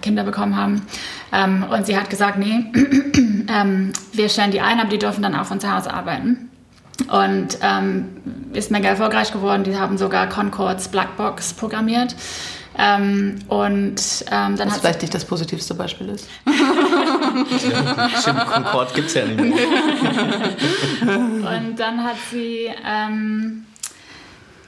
Kinder 0.00 0.24
bekommen 0.24 0.56
haben. 0.56 0.86
Ähm, 1.32 1.64
und 1.70 1.84
sie 1.84 1.98
hat 1.98 2.08
gesagt, 2.08 2.38
nee, 2.38 2.64
ähm, 3.48 3.92
wir 4.12 4.28
stellen 4.30 4.52
die 4.52 4.62
ein, 4.62 4.80
aber 4.80 4.88
die 4.88 4.98
dürfen 4.98 5.22
dann 5.22 5.34
auch 5.34 5.44
von 5.44 5.60
zu 5.60 5.70
Hause 5.74 5.92
arbeiten. 5.92 6.50
Und 7.08 7.58
ist 8.54 8.70
mega 8.70 8.88
erfolgreich 8.88 9.30
geworden. 9.30 9.64
Die 9.64 9.76
haben 9.76 9.98
sogar 9.98 10.30
Concords 10.30 10.88
Blackbox 10.88 11.52
programmiert. 11.52 12.16
Ähm, 12.78 13.38
und 13.48 13.96
ähm, 14.30 14.56
dann 14.56 14.68
Was 14.68 14.78
vielleicht 14.78 15.00
nicht 15.00 15.14
das 15.14 15.24
positivste 15.24 15.74
Beispiel 15.74 16.10
ist. 16.10 16.28
stimmt, 18.20 18.46
Concord 18.46 18.94
gibt 18.94 19.08
es 19.08 19.14
ja 19.14 19.24
nicht 19.24 19.40
mehr. 19.40 19.66
und 21.08 21.76
dann 21.76 22.04
hat 22.04 22.16
sie 22.30 22.68
ähm, 22.86 23.64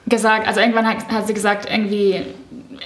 gesagt, 0.06 0.46
also 0.46 0.60
irgendwann 0.60 0.86
hat, 0.86 1.06
hat 1.08 1.26
sie 1.26 1.34
gesagt, 1.34 1.68
irgendwie 1.70 2.24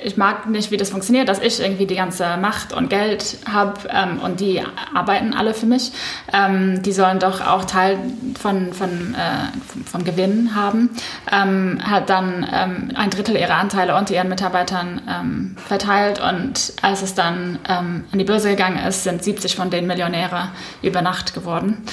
ich 0.03 0.17
mag 0.17 0.49
nicht, 0.49 0.71
wie 0.71 0.77
das 0.77 0.91
funktioniert, 0.91 1.29
dass 1.29 1.41
ich 1.41 1.61
irgendwie 1.61 1.87
die 1.87 1.97
ganze 1.97 2.37
Macht 2.37 2.73
und 2.73 2.89
Geld 2.89 3.39
habe 3.51 3.81
ähm, 3.89 4.21
und 4.21 4.41
die 4.41 4.63
arbeiten 4.95 5.35
alle 5.35 5.55
für 5.55 5.67
mich. 5.67 5.93
Ähm, 6.33 6.83
die 6.83 6.93
sollen 6.93 7.19
doch 7.19 7.41
auch 7.41 7.65
Teil 7.65 7.99
von, 8.39 8.73
von, 8.73 9.15
äh, 9.15 9.89
vom 9.89 10.05
Gewinn 10.05 10.55
haben. 10.55 10.91
Ähm, 11.31 11.81
hat 11.83 12.11
dann 12.11 12.47
ähm, 12.53 12.91
ein 12.95 13.11
Drittel 13.11 13.37
ihrer 13.37 13.55
Anteile 13.55 13.97
unter 13.97 14.15
ihren 14.15 14.29
Mitarbeitern 14.29 15.03
ähm, 15.09 15.57
verteilt 15.67 16.21
und 16.21 16.73
als 16.83 17.03
es 17.03 17.15
dann 17.15 17.59
ähm, 17.69 18.05
an 18.11 18.19
die 18.19 18.25
Börse 18.25 18.51
gegangen 18.51 18.79
ist, 18.87 19.05
sind 19.05 19.23
70 19.23 19.57
von 19.57 19.71
denen 19.71 19.87
Millionäre 19.87 20.49
über 20.83 21.03
Nacht 21.03 21.35
geworden. 21.35 21.85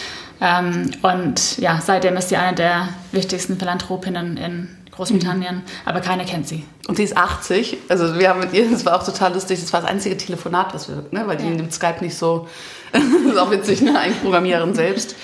und 1.01 1.57
ja, 1.57 1.81
seitdem 1.81 2.15
ist 2.15 2.29
sie 2.29 2.38
eine 2.38 2.55
der 2.55 2.88
wichtigsten 3.12 3.59
Philanthropinnen 3.59 4.38
in 4.38 4.79
Großbritannien, 4.99 5.55
mhm. 5.55 5.62
aber 5.85 6.01
keiner 6.01 6.25
kennt 6.25 6.47
sie. 6.47 6.65
Und 6.88 6.97
sie 6.97 7.03
ist 7.03 7.15
80. 7.15 7.77
Also 7.88 8.19
wir 8.19 8.29
haben 8.29 8.41
mit 8.41 8.53
ihr, 8.53 8.69
das 8.69 8.85
war 8.85 8.99
auch 8.99 9.05
total 9.05 9.33
lustig, 9.33 9.62
das 9.62 9.71
war 9.71 9.81
das 9.81 9.89
einzige 9.89 10.17
Telefonat, 10.17 10.73
was 10.73 10.89
wir, 10.89 11.05
ne, 11.12 11.25
weil 11.25 11.38
die 11.38 11.45
ja. 11.45 11.51
nimmt 11.51 11.73
Skype 11.73 12.01
nicht 12.01 12.17
so, 12.17 12.47
das 12.91 13.03
ist 13.03 13.38
auch 13.38 13.49
witzig, 13.49 13.81
ne, 13.81 13.97
eigentlich 13.97 14.21
Programmiererin 14.21 14.73
selbst. 14.73 15.15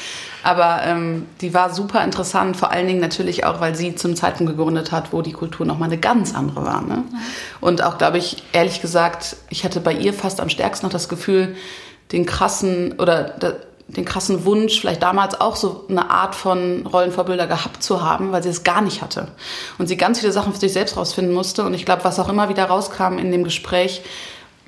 Aber 0.43 0.81
ähm, 0.85 1.25
die 1.41 1.53
war 1.55 1.73
super 1.73 2.03
interessant, 2.03 2.55
vor 2.55 2.71
allen 2.71 2.87
Dingen 2.87 3.01
natürlich 3.01 3.45
auch, 3.45 3.59
weil 3.59 3.75
sie 3.75 3.95
zum 3.95 4.15
Zeitpunkt 4.15 4.55
gegründet 4.55 4.91
hat, 4.91 5.11
wo 5.11 5.23
die 5.23 5.31
Kultur 5.33 5.65
nochmal 5.65 5.89
eine 5.89 5.97
ganz 5.97 6.35
andere 6.35 6.63
war. 6.63 6.81
Ne? 6.83 7.03
Ja. 7.11 7.19
Und 7.61 7.83
auch, 7.83 7.97
glaube 7.97 8.19
ich, 8.19 8.43
ehrlich 8.53 8.79
gesagt, 8.79 9.37
ich 9.49 9.65
hatte 9.65 9.81
bei 9.81 9.91
ihr 9.91 10.13
fast 10.13 10.39
am 10.39 10.49
stärksten 10.49 10.85
noch 10.85 10.93
das 10.93 11.09
Gefühl, 11.09 11.55
den 12.11 12.27
krassen 12.27 12.93
oder 12.99 13.23
den 13.87 14.05
krassen 14.05 14.45
Wunsch, 14.45 14.79
vielleicht 14.79 15.03
damals 15.03 15.39
auch 15.39 15.55
so 15.55 15.85
eine 15.89 16.09
Art 16.09 16.35
von 16.35 16.85
Rollenvorbilder 16.87 17.47
gehabt 17.47 17.83
zu 17.83 18.03
haben, 18.03 18.31
weil 18.31 18.41
sie 18.41 18.49
es 18.49 18.63
gar 18.63 18.81
nicht 18.81 19.01
hatte. 19.01 19.27
Und 19.77 19.87
sie 19.87 19.97
ganz 19.97 20.19
viele 20.19 20.31
Sachen 20.31 20.53
für 20.53 20.59
sich 20.59 20.73
selbst 20.73 20.97
rausfinden 20.97 21.33
musste. 21.33 21.63
Und 21.63 21.73
ich 21.73 21.85
glaube, 21.85 22.03
was 22.03 22.19
auch 22.19 22.29
immer 22.29 22.49
wieder 22.49 22.65
rauskam 22.65 23.17
in 23.19 23.31
dem 23.31 23.43
Gespräch, 23.43 24.01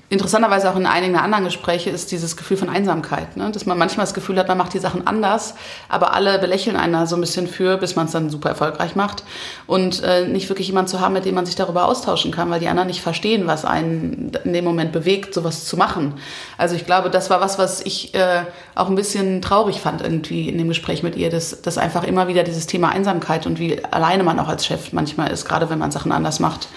interessanterweise 0.09 0.69
auch 0.71 0.77
in 0.77 0.85
einigen 0.85 1.17
anderen 1.17 1.43
Gesprächen 1.43 1.93
ist 1.93 2.11
dieses 2.13 2.37
Gefühl 2.37 2.55
von 2.55 2.69
Einsamkeit, 2.69 3.35
ne? 3.35 3.51
dass 3.51 3.65
man 3.65 3.77
manchmal 3.77 4.05
das 4.05 4.13
Gefühl 4.13 4.39
hat, 4.39 4.47
man 4.47 4.57
macht 4.57 4.73
die 4.73 4.79
Sachen 4.79 5.05
anders, 5.05 5.55
aber 5.89 6.13
alle 6.13 6.39
belächeln 6.39 6.77
einen 6.77 6.93
da 6.93 7.05
so 7.05 7.17
ein 7.17 7.21
bisschen 7.21 7.45
für, 7.45 7.77
bis 7.77 7.97
man 7.97 8.05
es 8.05 8.13
dann 8.13 8.29
super 8.29 8.47
erfolgreich 8.47 8.95
macht 8.95 9.23
und 9.65 10.01
äh, 10.03 10.25
nicht 10.25 10.47
wirklich 10.47 10.67
jemand 10.67 10.87
zu 10.87 11.01
haben, 11.01 11.13
mit 11.13 11.25
dem 11.25 11.35
man 11.35 11.45
sich 11.45 11.55
darüber 11.55 11.85
austauschen 11.85 12.31
kann, 12.31 12.49
weil 12.49 12.61
die 12.61 12.69
anderen 12.69 12.87
nicht 12.87 13.01
verstehen, 13.01 13.47
was 13.47 13.65
einen 13.65 14.31
in 14.45 14.53
dem 14.53 14.63
Moment 14.63 14.93
bewegt, 14.93 15.33
sowas 15.33 15.65
zu 15.65 15.75
machen. 15.75 16.13
Also 16.57 16.75
ich 16.75 16.85
glaube, 16.85 17.09
das 17.09 17.29
war 17.29 17.41
was, 17.41 17.59
was 17.59 17.81
ich 17.81 18.15
äh, 18.15 18.43
auch 18.75 18.87
ein 18.87 18.95
bisschen 18.95 19.41
traurig 19.41 19.81
fand 19.81 20.01
irgendwie 20.01 20.47
in 20.47 20.57
dem 20.57 20.69
Gespräch 20.69 21.03
mit 21.03 21.17
ihr, 21.17 21.29
dass, 21.29 21.61
dass 21.61 21.77
einfach 21.77 22.05
immer 22.05 22.29
wieder 22.29 22.43
dieses 22.43 22.65
Thema 22.65 22.89
Einsamkeit 22.89 23.45
und 23.45 23.59
wie 23.59 23.83
alleine 23.83 24.23
man 24.23 24.39
auch 24.39 24.47
als 24.47 24.65
Chef 24.65 24.93
manchmal 24.93 25.31
ist, 25.31 25.43
gerade 25.43 25.69
wenn 25.69 25.79
man 25.79 25.91
Sachen 25.91 26.13
anders 26.13 26.39
macht. 26.39 26.69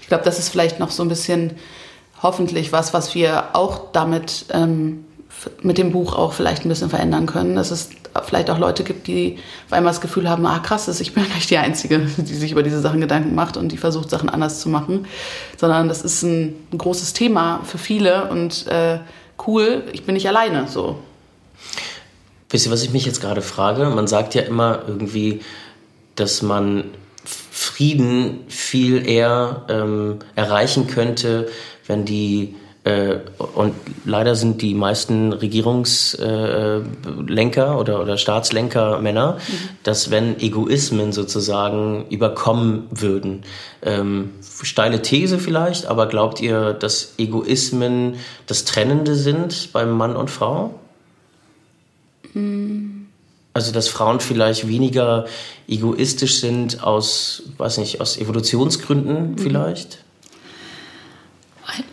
Ich 0.00 0.08
glaube, 0.08 0.24
das 0.24 0.38
ist 0.38 0.48
vielleicht 0.48 0.80
noch 0.80 0.90
so 0.90 1.02
ein 1.02 1.10
bisschen 1.10 1.58
hoffentlich 2.22 2.72
was, 2.72 2.94
was 2.94 3.14
wir 3.14 3.54
auch 3.54 3.92
damit 3.92 4.46
ähm, 4.52 5.04
mit 5.62 5.78
dem 5.78 5.92
Buch 5.92 6.14
auch 6.14 6.32
vielleicht 6.32 6.64
ein 6.64 6.68
bisschen 6.68 6.90
verändern 6.90 7.26
können. 7.26 7.54
Dass 7.54 7.70
es 7.70 7.90
vielleicht 8.24 8.50
auch 8.50 8.58
Leute 8.58 8.82
gibt, 8.84 9.06
die 9.06 9.38
auf 9.66 9.72
einmal 9.72 9.92
das 9.92 10.00
Gefühl 10.00 10.28
haben, 10.28 10.44
ah 10.46 10.58
krass, 10.58 10.88
ich 11.00 11.14
bin 11.14 11.24
nicht 11.34 11.50
die 11.50 11.58
Einzige, 11.58 12.00
die 12.16 12.34
sich 12.34 12.52
über 12.52 12.62
diese 12.62 12.80
Sachen 12.80 13.00
Gedanken 13.00 13.34
macht 13.34 13.56
und 13.56 13.70
die 13.70 13.76
versucht, 13.76 14.10
Sachen 14.10 14.28
anders 14.28 14.60
zu 14.60 14.68
machen. 14.68 15.06
Sondern 15.56 15.88
das 15.88 16.02
ist 16.02 16.22
ein, 16.22 16.54
ein 16.72 16.78
großes 16.78 17.12
Thema 17.12 17.60
für 17.64 17.78
viele 17.78 18.28
und 18.30 18.66
äh, 18.66 18.98
cool, 19.46 19.84
ich 19.92 20.04
bin 20.04 20.14
nicht 20.14 20.28
alleine 20.28 20.66
so. 20.68 20.98
Wisst 22.50 22.66
ihr, 22.66 22.72
was 22.72 22.82
ich 22.82 22.90
mich 22.90 23.04
jetzt 23.04 23.20
gerade 23.20 23.42
frage? 23.42 23.90
Man 23.90 24.06
sagt 24.06 24.34
ja 24.34 24.42
immer 24.42 24.82
irgendwie, 24.86 25.40
dass 26.14 26.40
man 26.42 26.84
Frieden 27.24 28.44
viel 28.48 29.06
eher 29.06 29.64
ähm, 29.68 30.20
erreichen 30.34 30.86
könnte, 30.86 31.48
wenn 31.88 32.04
die 32.04 32.54
äh, 32.88 33.20
und 33.54 33.74
leider 34.04 34.34
sind 34.34 34.60
die 34.62 34.74
meisten 34.74 35.32
Regierungslenker 35.34 37.72
äh, 37.72 37.76
oder, 37.76 38.00
oder 38.00 38.16
Staatslenker 38.16 38.98
Männer, 39.00 39.34
mhm. 39.34 39.68
dass 39.82 40.10
wenn 40.10 40.40
Egoismen 40.40 41.12
sozusagen 41.12 42.06
überkommen 42.08 42.86
würden. 42.90 43.42
Ähm, 43.82 44.30
steile 44.62 45.02
These 45.02 45.38
vielleicht, 45.38 45.84
aber 45.86 46.06
glaubt 46.06 46.40
ihr, 46.40 46.72
dass 46.72 47.14
Egoismen 47.18 48.14
das 48.46 48.64
Trennende 48.64 49.16
sind 49.16 49.72
beim 49.72 49.90
Mann 49.90 50.16
und 50.16 50.30
Frau? 50.30 50.74
Mhm. 52.32 53.08
Also 53.52 53.70
dass 53.72 53.88
Frauen 53.88 54.20
vielleicht 54.20 54.66
weniger 54.68 55.26
egoistisch 55.66 56.40
sind 56.40 56.84
aus, 56.84 57.42
weiß 57.58 57.76
nicht, 57.78 58.00
aus 58.00 58.16
Evolutionsgründen 58.16 59.32
mhm. 59.32 59.38
vielleicht? 59.38 60.04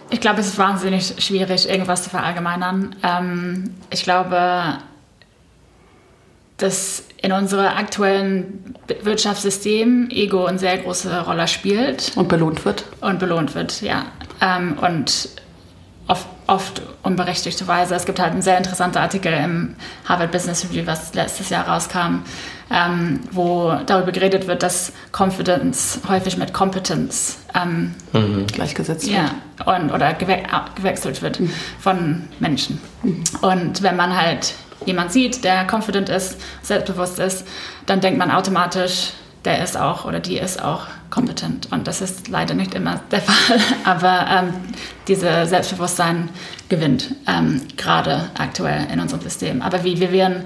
Ich 0.10 0.22
glaube, 0.22 0.40
es 0.40 0.48
ist 0.48 0.58
wahnsinnig 0.58 1.16
schwierig, 1.20 1.70
irgendwas 1.70 2.04
zu 2.04 2.10
verallgemeinern. 2.10 2.96
Ähm, 3.04 3.76
ich 3.90 4.04
glaube, 4.04 4.78
dass 6.58 7.04
in 7.22 7.32
unserem 7.32 7.66
aktuellen 7.66 8.76
Wirtschaftssystem 9.02 10.10
Ego 10.10 10.46
eine 10.46 10.60
sehr 10.60 10.78
große 10.78 11.26
Rolle 11.26 11.48
spielt. 11.48 12.14
Und 12.16 12.30
belohnt 12.30 12.64
wird. 12.66 12.86
Und 13.02 13.20
belohnt 13.20 13.56
wird, 13.56 13.82
ja. 13.82 14.06
Ähm, 14.42 14.78
und 14.80 15.30
oft, 16.08 16.28
oft 16.47 16.81
unberechtigterweise. 17.03 17.95
Es 17.95 18.05
gibt 18.05 18.19
halt 18.19 18.31
einen 18.31 18.41
sehr 18.41 18.58
interessanten 18.58 18.97
Artikel 18.97 19.34
im 19.34 19.75
Harvard 20.05 20.31
Business 20.31 20.63
Review, 20.65 20.86
was 20.86 21.13
letztes 21.13 21.49
Jahr 21.49 21.67
rauskam, 21.67 22.23
ähm, 22.71 23.21
wo 23.31 23.75
darüber 23.86 24.12
geredet 24.12 24.47
wird, 24.47 24.63
dass 24.63 24.93
Confidence 25.12 25.99
häufig 26.08 26.38
mit 26.38 26.53
Competence 26.53 27.38
ähm, 27.55 27.93
mhm. 28.13 28.47
gleichgesetzt 28.47 29.08
ja, 29.08 29.31
wird. 29.58 29.67
Und, 29.67 29.91
oder 29.91 30.13
gewe 30.13 30.43
gewechselt 30.75 31.21
wird 31.21 31.39
mhm. 31.39 31.51
von 31.79 32.23
Menschen. 32.39 32.79
Mhm. 33.03 33.23
Und 33.41 33.84
wenn 33.84 33.95
man 33.95 34.15
halt 34.15 34.53
jemand 34.86 35.12
sieht, 35.12 35.43
der 35.43 35.65
confident 35.71 36.10
ist, 36.10 36.39
selbstbewusst 36.62 37.19
ist, 37.19 37.47
dann 37.86 38.01
denkt 38.01 38.19
man 38.19 38.31
automatisch, 38.31 39.13
der 39.45 39.63
ist 39.63 39.77
auch 39.77 40.05
oder 40.05 40.19
die 40.19 40.38
ist 40.38 40.62
auch 40.62 40.88
kompetent. 41.10 41.72
Und 41.72 41.88
das 41.88 42.02
ist 42.02 42.28
leider 42.28 42.54
nicht 42.54 42.74
immer 42.74 43.02
der 43.12 43.22
Fall. 43.22 43.60
Aber 43.84 44.28
ähm, 44.30 44.54
dieses 45.08 45.50
Selbstbewusstsein 45.50 46.30
gewinnt 46.70 47.15
ähm, 47.28 47.62
gerade 47.78 48.30
aktuell 48.38 48.88
in 48.91 49.00
unserem 49.00 49.22
System. 49.22 49.62
Aber 49.62 49.84
wie 49.84 50.00
Vivian 50.00 50.44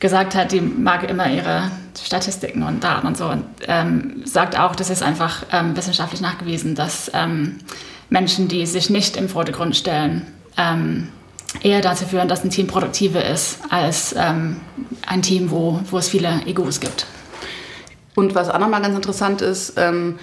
gesagt 0.00 0.34
hat, 0.34 0.52
die 0.52 0.60
mag 0.60 1.08
immer 1.08 1.30
ihre 1.30 1.70
Statistiken 2.02 2.62
und 2.62 2.82
Daten 2.82 3.06
und 3.06 3.16
so 3.16 3.26
und 3.26 3.44
ähm, 3.68 4.22
sagt 4.24 4.58
auch, 4.58 4.74
das 4.76 4.90
ist 4.90 5.02
einfach 5.02 5.44
ähm, 5.52 5.76
wissenschaftlich 5.76 6.20
nachgewiesen, 6.20 6.74
dass 6.74 7.10
ähm, 7.14 7.58
Menschen, 8.10 8.48
die 8.48 8.66
sich 8.66 8.90
nicht 8.90 9.16
im 9.16 9.28
Vordergrund 9.28 9.76
stellen, 9.76 10.26
ähm, 10.56 11.08
eher 11.62 11.80
dazu 11.80 12.04
führen, 12.04 12.28
dass 12.28 12.44
ein 12.44 12.50
Team 12.50 12.66
produktiver 12.66 13.24
ist 13.24 13.60
als 13.70 14.14
ein 14.16 14.60
Team, 15.22 15.52
wo, 15.52 15.80
wo 15.88 15.98
es 15.98 16.08
viele 16.08 16.42
Egos 16.46 16.80
gibt. 16.80 17.06
Und 18.14 18.34
was 18.34 18.48
auch 18.48 18.58
nochmal 18.58 18.82
ganz 18.82 18.94
interessant 18.94 19.42
ist, 19.42 19.74
ähm, 19.76 20.18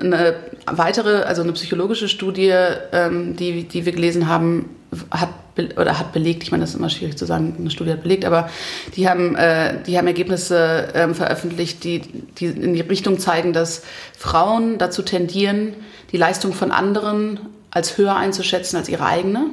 eine 0.00 0.36
weitere, 0.66 1.22
also 1.22 1.42
eine 1.42 1.52
psychologische 1.52 2.08
Studie, 2.08 2.54
ähm, 2.92 3.36
die, 3.36 3.64
die 3.64 3.84
wir 3.84 3.92
gelesen 3.92 4.28
haben, 4.28 4.70
hat 5.10 5.30
oder 5.78 5.98
hat 5.98 6.12
belegt, 6.12 6.42
ich 6.42 6.50
meine, 6.50 6.62
das 6.62 6.70
ist 6.70 6.76
immer 6.76 6.90
schwierig 6.90 7.16
zu 7.16 7.24
sagen, 7.24 7.56
eine 7.58 7.70
Studie 7.70 7.92
hat 7.92 8.02
belegt, 8.02 8.26
aber 8.26 8.50
die 8.94 9.08
haben, 9.08 9.34
äh, 9.36 9.82
die 9.86 9.96
haben 9.96 10.06
Ergebnisse 10.06 10.88
ähm, 10.94 11.14
veröffentlicht, 11.14 11.82
die, 11.82 12.00
die 12.00 12.46
in 12.46 12.74
die 12.74 12.82
Richtung 12.82 13.18
zeigen, 13.18 13.54
dass 13.54 13.82
Frauen 14.16 14.76
dazu 14.76 15.02
tendieren, 15.02 15.72
die 16.12 16.18
Leistung 16.18 16.52
von 16.52 16.72
anderen 16.72 17.40
als 17.70 17.96
höher 17.96 18.16
einzuschätzen 18.16 18.76
als 18.76 18.90
ihre 18.90 19.06
eigene 19.06 19.46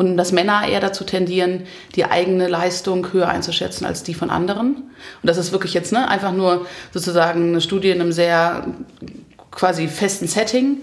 und 0.00 0.16
dass 0.16 0.32
Männer 0.32 0.66
eher 0.66 0.80
dazu 0.80 1.04
tendieren, 1.04 1.66
die 1.94 2.06
eigene 2.06 2.48
Leistung 2.48 3.12
höher 3.12 3.28
einzuschätzen 3.28 3.84
als 3.84 4.02
die 4.02 4.14
von 4.14 4.30
anderen. 4.30 4.76
Und 4.76 5.24
das 5.24 5.36
ist 5.36 5.52
wirklich 5.52 5.74
jetzt 5.74 5.92
ne, 5.92 6.08
einfach 6.08 6.32
nur 6.32 6.66
sozusagen 6.90 7.50
eine 7.50 7.60
Studie 7.60 7.90
in 7.90 8.00
einem 8.00 8.10
sehr 8.10 8.66
quasi 9.50 9.88
festen 9.88 10.26
Setting. 10.26 10.78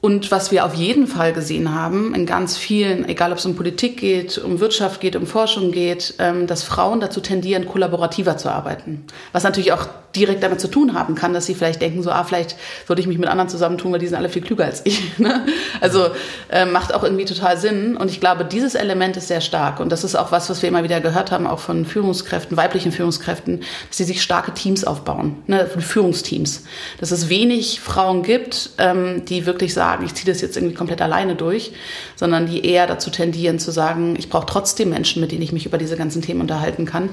Und 0.00 0.30
was 0.30 0.52
wir 0.52 0.64
auf 0.64 0.74
jeden 0.74 1.08
Fall 1.08 1.32
gesehen 1.32 1.74
haben, 1.74 2.14
in 2.14 2.26
ganz 2.26 2.56
vielen, 2.56 3.08
egal 3.08 3.32
ob 3.32 3.38
es 3.38 3.46
um 3.46 3.56
Politik 3.56 3.96
geht, 3.96 4.38
um 4.38 4.60
Wirtschaft 4.60 5.00
geht, 5.00 5.16
um 5.16 5.26
Forschung 5.26 5.72
geht, 5.72 6.14
ähm, 6.20 6.46
dass 6.46 6.62
Frauen 6.62 7.00
dazu 7.00 7.20
tendieren, 7.20 7.66
kollaborativer 7.66 8.36
zu 8.36 8.50
arbeiten. 8.50 9.04
Was 9.32 9.42
natürlich 9.42 9.72
auch 9.72 9.88
direkt 10.16 10.42
damit 10.42 10.60
zu 10.60 10.68
tun 10.68 10.94
haben 10.94 11.14
kann, 11.14 11.32
dass 11.32 11.46
sie 11.46 11.54
vielleicht 11.54 11.80
denken, 11.82 12.02
so, 12.02 12.10
ah, 12.10 12.24
vielleicht 12.24 12.56
würde 12.86 13.00
ich 13.00 13.06
mich 13.06 13.18
mit 13.18 13.28
anderen 13.28 13.48
zusammentun, 13.48 13.92
weil 13.92 13.98
die 13.98 14.06
sind 14.06 14.16
alle 14.16 14.28
viel 14.28 14.42
klüger 14.42 14.64
als 14.64 14.82
ich. 14.84 15.02
Ne? 15.18 15.46
Also 15.80 16.08
äh, 16.50 16.66
macht 16.66 16.94
auch 16.94 17.02
irgendwie 17.02 17.24
total 17.24 17.56
Sinn. 17.56 17.96
Und 17.96 18.10
ich 18.10 18.20
glaube, 18.20 18.44
dieses 18.44 18.74
Element 18.74 19.16
ist 19.16 19.28
sehr 19.28 19.40
stark. 19.40 19.80
Und 19.80 19.90
das 19.90 20.04
ist 20.04 20.14
auch 20.14 20.30
was, 20.30 20.50
was 20.50 20.60
wir 20.62 20.68
immer 20.68 20.84
wieder 20.84 21.00
gehört 21.00 21.30
haben, 21.30 21.46
auch 21.46 21.58
von 21.58 21.86
Führungskräften, 21.86 22.56
weiblichen 22.56 22.92
Führungskräften, 22.92 23.60
dass 23.88 23.96
sie 23.96 24.04
sich 24.04 24.22
starke 24.22 24.52
Teams 24.52 24.84
aufbauen, 24.84 25.36
ne? 25.46 25.66
Führungsteams. 25.66 26.64
Dass 27.00 27.10
es 27.12 27.28
wenig 27.28 27.80
Frauen 27.80 28.22
gibt, 28.22 28.70
ähm, 28.78 29.24
die 29.24 29.46
wirklich 29.46 29.74
sagen, 29.74 30.04
ich 30.04 30.14
ziehe 30.14 30.30
das 30.30 30.42
jetzt 30.42 30.56
irgendwie 30.56 30.74
komplett 30.74 31.00
alleine 31.00 31.34
durch, 31.34 31.72
sondern 32.14 32.46
die 32.46 32.64
eher 32.64 32.86
dazu 32.86 33.10
tendieren 33.10 33.58
zu 33.58 33.70
sagen, 33.70 34.16
ich 34.18 34.28
brauche 34.28 34.46
trotzdem 34.46 34.90
Menschen, 34.90 35.20
mit 35.20 35.32
denen 35.32 35.42
ich 35.42 35.52
mich 35.52 35.66
über 35.66 35.78
diese 35.78 35.96
ganzen 35.96 36.22
Themen 36.22 36.40
unterhalten 36.40 36.84
kann. 36.84 37.10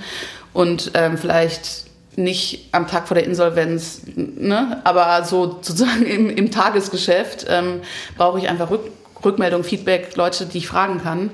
Und 0.53 0.91
ähm, 0.93 1.17
vielleicht 1.17 1.85
nicht 2.17 2.69
am 2.71 2.87
Tag 2.87 3.07
vor 3.07 3.15
der 3.15 3.25
Insolvenz, 3.25 4.01
ne? 4.15 4.81
aber 4.83 5.23
so 5.25 5.59
sozusagen 5.61 6.05
im, 6.05 6.29
im 6.29 6.51
Tagesgeschäft 6.51 7.45
ähm, 7.49 7.81
brauche 8.17 8.39
ich 8.39 8.49
einfach 8.49 8.69
Rück, 8.69 8.91
Rückmeldung, 9.23 9.63
Feedback, 9.63 10.15
Leute, 10.15 10.45
die 10.45 10.59
ich 10.59 10.67
fragen 10.67 11.01
kann. 11.01 11.31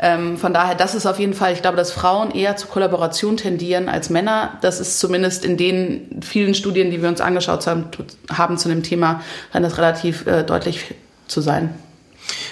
Ähm, 0.00 0.36
von 0.36 0.54
daher, 0.54 0.76
das 0.76 0.94
ist 0.94 1.06
auf 1.06 1.18
jeden 1.18 1.34
Fall, 1.34 1.52
ich 1.52 1.62
glaube, 1.62 1.76
dass 1.76 1.90
Frauen 1.90 2.30
eher 2.30 2.56
zur 2.56 2.70
Kollaboration 2.70 3.36
tendieren 3.36 3.88
als 3.88 4.10
Männer. 4.10 4.56
Das 4.60 4.78
ist 4.78 5.00
zumindest 5.00 5.44
in 5.44 5.56
den 5.56 6.20
vielen 6.22 6.54
Studien, 6.54 6.90
die 6.90 7.02
wir 7.02 7.08
uns 7.08 7.20
angeschaut 7.20 7.66
haben, 7.66 7.86
haben 8.32 8.58
zu 8.58 8.68
dem 8.68 8.82
Thema, 8.82 9.22
scheint 9.52 9.64
das 9.64 9.76
relativ 9.76 10.26
äh, 10.26 10.44
deutlich 10.44 10.94
zu 11.26 11.40
sein. 11.40 11.74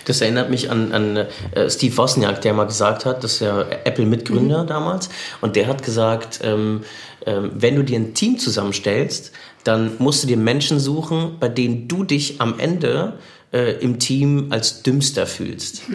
Das 0.04 0.20
erinnert 0.20 0.50
mich 0.50 0.70
an, 0.70 0.92
an 0.92 1.16
äh, 1.16 1.68
Steve 1.68 1.96
Wozniak, 1.96 2.40
der 2.42 2.54
mal 2.54 2.64
gesagt 2.64 3.04
hat, 3.04 3.24
das 3.24 3.34
ist 3.34 3.40
ja 3.40 3.62
Apple-Mitgründer 3.84 4.64
mhm. 4.64 4.66
damals, 4.66 5.08
und 5.40 5.56
der 5.56 5.66
hat 5.66 5.82
gesagt, 5.82 6.40
ähm, 6.42 6.82
ähm, 7.26 7.50
wenn 7.54 7.76
du 7.76 7.82
dir 7.82 7.98
ein 7.98 8.14
Team 8.14 8.38
zusammenstellst, 8.38 9.32
dann 9.64 9.92
musst 9.98 10.22
du 10.22 10.28
dir 10.28 10.36
Menschen 10.36 10.78
suchen, 10.78 11.36
bei 11.40 11.48
denen 11.48 11.88
du 11.88 12.04
dich 12.04 12.40
am 12.40 12.58
Ende 12.58 13.14
äh, 13.52 13.72
im 13.80 13.98
Team 13.98 14.46
als 14.50 14.82
dümmster 14.82 15.26
fühlst. 15.26 15.82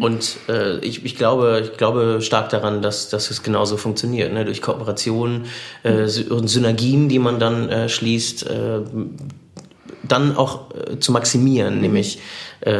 Und 0.00 0.38
äh, 0.48 0.78
ich, 0.78 1.04
ich, 1.04 1.16
glaube, 1.16 1.68
ich 1.70 1.76
glaube 1.76 2.20
stark 2.22 2.48
daran, 2.48 2.80
dass, 2.80 3.10
dass 3.10 3.30
es 3.30 3.42
genauso 3.42 3.76
funktioniert. 3.76 4.32
Ne? 4.32 4.44
Durch 4.46 4.62
Kooperation 4.62 5.44
äh, 5.82 6.08
und 6.30 6.48
Synergien, 6.48 7.10
die 7.10 7.18
man 7.18 7.38
dann 7.38 7.68
äh, 7.68 7.88
schließt, 7.90 8.46
äh, 8.46 8.80
dann 10.02 10.36
auch 10.36 10.70
äh, 10.74 10.98
zu 10.98 11.12
maximieren, 11.12 11.76
mhm. 11.76 11.80
nämlich 11.80 12.20
äh, 12.60 12.70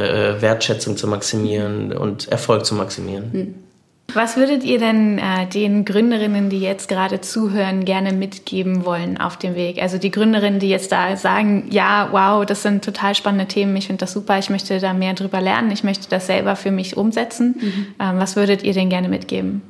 Wertschätzung 0.41 0.97
zu 0.97 1.07
maximieren 1.07 1.93
und 1.93 2.29
Erfolg 2.29 2.65
zu 2.67 2.75
maximieren. 2.75 3.31
Mhm. 3.33 3.55
Was 4.15 4.37
würdet 4.37 4.63
ihr 4.63 4.79
denn 4.79 5.19
äh, 5.19 5.47
den 5.47 5.87
Gründerinnen, 5.87 6.51
die 6.51 6.61
jetzt 6.61 6.89
gerade 6.89 7.23
zuhören, 7.23 7.87
gerne 7.87 8.13
mitgeben 8.13 8.85
wollen 8.85 9.17
auf 9.17 9.39
dem 9.39 9.55
Weg? 9.55 9.81
Also 9.81 9.97
die 9.97 10.11
Gründerinnen, 10.11 10.61
die 10.61 10.69
jetzt 10.69 10.93
da 10.93 11.17
sagen, 11.17 11.69
ja, 11.71 12.09
wow, 12.11 12.45
das 12.45 12.63
sind 12.63 12.85
total 12.85 13.15
spannende 13.15 13.47
Themen, 13.47 13.75
ich 13.77 13.87
finde 13.87 14.01
das 14.01 14.13
super, 14.13 14.39
ich 14.39 14.51
möchte 14.51 14.79
da 14.81 14.93
mehr 14.93 15.15
drüber 15.15 15.41
lernen, 15.41 15.71
ich 15.71 15.83
möchte 15.83 16.11
das 16.11 16.27
selber 16.27 16.57
für 16.57 16.71
mich 16.71 16.97
umsetzen. 16.97 17.55
Mhm. 17.59 17.87
Ähm, 18.01 18.19
was 18.19 18.37
würdet 18.37 18.63
ihr 18.65 18.75
denn 18.75 18.91
gerne 18.91 19.09
mitgeben? 19.09 19.63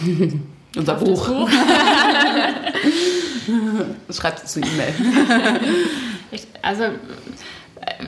Unser 0.76 0.94
Buch. 0.94 1.28
Buch. 1.28 1.50
Schreibt 4.10 4.44
es 4.44 4.56
eine 4.56 4.66
E-Mail. 4.66 4.94
Also 6.62 6.84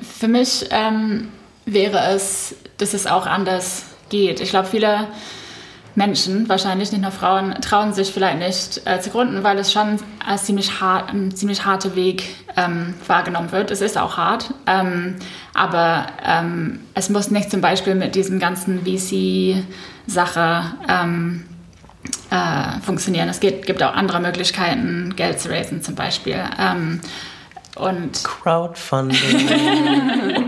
für 0.02 0.28
mich 0.28 0.66
ähm, 0.70 1.28
wäre 1.64 1.98
es, 2.14 2.54
dass 2.78 2.94
es 2.94 3.06
auch 3.06 3.26
anders 3.26 3.86
geht. 4.08 4.40
Ich 4.40 4.50
glaube, 4.50 4.68
viele 4.68 5.08
Menschen, 5.94 6.48
wahrscheinlich 6.48 6.90
nicht 6.90 7.02
nur 7.02 7.10
Frauen, 7.10 7.54
trauen 7.60 7.92
sich 7.92 8.10
vielleicht 8.10 8.38
nicht 8.38 8.86
äh, 8.86 9.00
zu 9.00 9.10
gründen, 9.10 9.42
weil 9.44 9.58
es 9.58 9.72
schon 9.72 9.98
als 10.26 10.44
ziemlich 10.44 10.80
hart, 10.80 11.12
ein 11.12 11.34
ziemlich 11.34 11.64
harter 11.64 11.94
Weg 11.94 12.24
ähm, 12.56 12.94
wahrgenommen 13.06 13.52
wird. 13.52 13.70
Es 13.70 13.80
ist 13.82 13.98
auch 13.98 14.16
hart, 14.16 14.54
ähm, 14.66 15.16
aber 15.52 16.06
ähm, 16.24 16.80
es 16.94 17.10
muss 17.10 17.30
nicht 17.30 17.50
zum 17.50 17.60
Beispiel 17.60 17.94
mit 17.94 18.14
diesem 18.14 18.38
ganzen 18.38 18.86
VC-Sache 18.86 20.64
ähm, 20.88 21.44
äh, 22.30 22.80
funktionieren. 22.80 23.28
Es 23.28 23.40
geht, 23.40 23.66
gibt 23.66 23.82
auch 23.82 23.94
andere 23.94 24.20
Möglichkeiten, 24.20 25.14
Geld 25.14 25.40
zu 25.40 25.50
raisen 25.50 25.82
zum 25.82 25.94
Beispiel. 25.94 26.42
Und 27.76 28.24
Crowdfunding. 28.24 29.18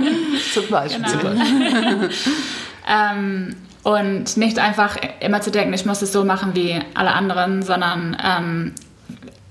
zum 0.53 0.69
Beispiel. 0.69 1.05
Genau. 1.05 1.21
Zum 1.21 1.39
Beispiel. 1.39 2.11
ähm, 2.89 3.57
und 3.83 4.37
nicht 4.37 4.59
einfach 4.59 4.97
immer 5.21 5.41
zu 5.41 5.51
denken, 5.51 5.73
ich 5.75 5.85
muss 5.87 6.03
es 6.03 6.13
so 6.13 6.25
machen 6.25 6.55
wie 6.55 6.81
alle 6.95 7.13
anderen, 7.13 7.63
sondern 7.63 8.17
ähm, 8.23 8.75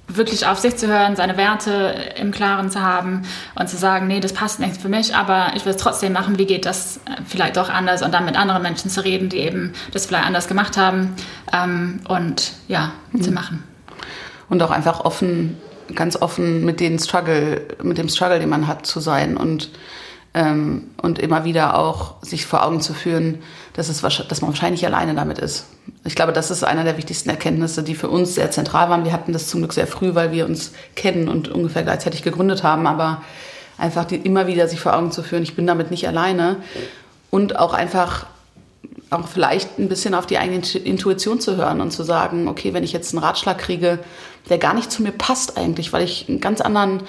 wirklich 0.07 0.45
auf 0.45 0.59
sich 0.59 0.75
zu 0.75 0.87
hören, 0.87 1.15
seine 1.15 1.37
Werte 1.37 1.95
im 2.17 2.31
Klaren 2.31 2.69
zu 2.69 2.81
haben 2.81 3.23
und 3.55 3.69
zu 3.69 3.77
sagen, 3.77 4.07
nee, 4.07 4.19
das 4.19 4.33
passt 4.33 4.59
nicht 4.59 4.81
für 4.81 4.89
mich, 4.89 5.15
aber 5.15 5.51
ich 5.55 5.65
will 5.65 5.73
es 5.73 5.81
trotzdem 5.81 6.13
machen, 6.13 6.37
wie 6.37 6.45
geht 6.45 6.65
das 6.65 6.97
äh, 6.97 7.21
vielleicht 7.25 7.57
doch 7.57 7.69
anders 7.69 8.01
und 8.01 8.13
dann 8.13 8.25
mit 8.25 8.35
anderen 8.35 8.61
Menschen 8.61 8.89
zu 8.89 9.03
reden, 9.03 9.29
die 9.29 9.37
eben 9.37 9.73
das 9.91 10.05
vielleicht 10.05 10.25
anders 10.25 10.47
gemacht 10.47 10.77
haben 10.77 11.15
ähm, 11.51 12.01
und 12.07 12.53
ja, 12.67 12.91
mhm. 13.11 13.21
zu 13.21 13.31
machen. 13.31 13.63
Und 14.49 14.61
auch 14.61 14.71
einfach 14.71 14.99
offen, 14.99 15.57
ganz 15.95 16.15
offen 16.15 16.65
mit 16.65 16.79
den 16.79 16.99
Struggle, 16.99 17.61
mit 17.81 17.97
dem 17.97 18.09
Struggle, 18.09 18.39
den 18.39 18.49
man 18.49 18.67
hat, 18.67 18.85
zu 18.85 18.99
sein 18.99 19.37
und 19.37 19.69
ähm, 20.33 20.89
und 20.97 21.19
immer 21.19 21.45
wieder 21.45 21.77
auch 21.77 22.15
sich 22.23 22.45
vor 22.45 22.65
Augen 22.65 22.81
zu 22.81 22.93
führen, 22.93 23.39
dass, 23.73 23.89
es, 23.89 24.01
dass 24.01 24.41
man 24.41 24.49
wahrscheinlich 24.49 24.85
alleine 24.85 25.13
damit 25.13 25.37
ist. 25.37 25.67
Ich 26.05 26.15
glaube, 26.15 26.33
das 26.33 26.49
ist 26.49 26.63
einer 26.63 26.83
der 26.83 26.97
wichtigsten 26.97 27.29
Erkenntnisse, 27.29 27.83
die 27.83 27.95
für 27.95 28.09
uns 28.09 28.35
sehr 28.35 28.49
zentral 28.49 28.89
waren. 28.89 29.05
Wir 29.05 29.13
hatten 29.13 29.33
das 29.33 29.47
zum 29.47 29.61
Glück 29.61 29.73
sehr 29.73 29.87
früh, 29.87 30.15
weil 30.15 30.31
wir 30.31 30.45
uns 30.45 30.71
kennen 30.95 31.27
und 31.27 31.49
ungefähr 31.49 31.83
gleichzeitig 31.83 32.23
gegründet 32.23 32.63
haben, 32.63 32.87
aber 32.87 33.21
einfach 33.77 34.05
die, 34.05 34.15
immer 34.15 34.47
wieder 34.47 34.67
sich 34.67 34.79
vor 34.79 34.95
Augen 34.95 35.11
zu 35.11 35.23
führen, 35.23 35.43
ich 35.43 35.55
bin 35.55 35.67
damit 35.67 35.91
nicht 35.91 36.07
alleine 36.07 36.57
und 37.29 37.59
auch 37.59 37.73
einfach 37.73 38.27
auch 39.13 39.27
vielleicht 39.27 39.79
ein 39.79 39.89
bisschen 39.89 40.13
auf 40.13 40.25
die 40.25 40.37
eigene 40.37 40.61
Intuition 40.83 41.39
zu 41.39 41.55
hören 41.55 41.81
und 41.81 41.91
zu 41.91 42.03
sagen, 42.03 42.47
okay, 42.47 42.73
wenn 42.73 42.83
ich 42.83 42.93
jetzt 42.93 43.13
einen 43.13 43.23
Ratschlag 43.23 43.57
kriege, 43.57 43.99
der 44.49 44.57
gar 44.57 44.73
nicht 44.73 44.91
zu 44.91 45.03
mir 45.03 45.11
passt 45.11 45.57
eigentlich, 45.57 45.93
weil 45.93 46.03
ich 46.03 46.27
einen 46.27 46.39
ganz 46.39 46.61
anderen 46.61 47.03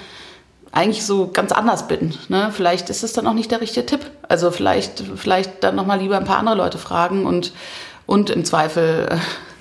eigentlich 0.75 1.05
so 1.05 1.29
ganz 1.31 1.53
anders 1.53 1.87
bin. 1.87 2.13
Ne? 2.27 2.49
Vielleicht 2.51 2.89
ist 2.89 3.03
es 3.03 3.13
dann 3.13 3.27
auch 3.27 3.33
nicht 3.33 3.49
der 3.49 3.61
richtige 3.61 3.85
Tipp. 3.85 4.01
Also 4.27 4.51
vielleicht, 4.51 5.03
vielleicht 5.15 5.63
dann 5.63 5.75
nochmal 5.75 5.99
lieber 5.99 6.17
ein 6.17 6.25
paar 6.25 6.37
andere 6.37 6.55
Leute 6.55 6.77
fragen 6.77 7.25
und, 7.25 7.53
und 8.05 8.29
im 8.29 8.43
Zweifel 8.43 9.07
äh, 9.09 9.17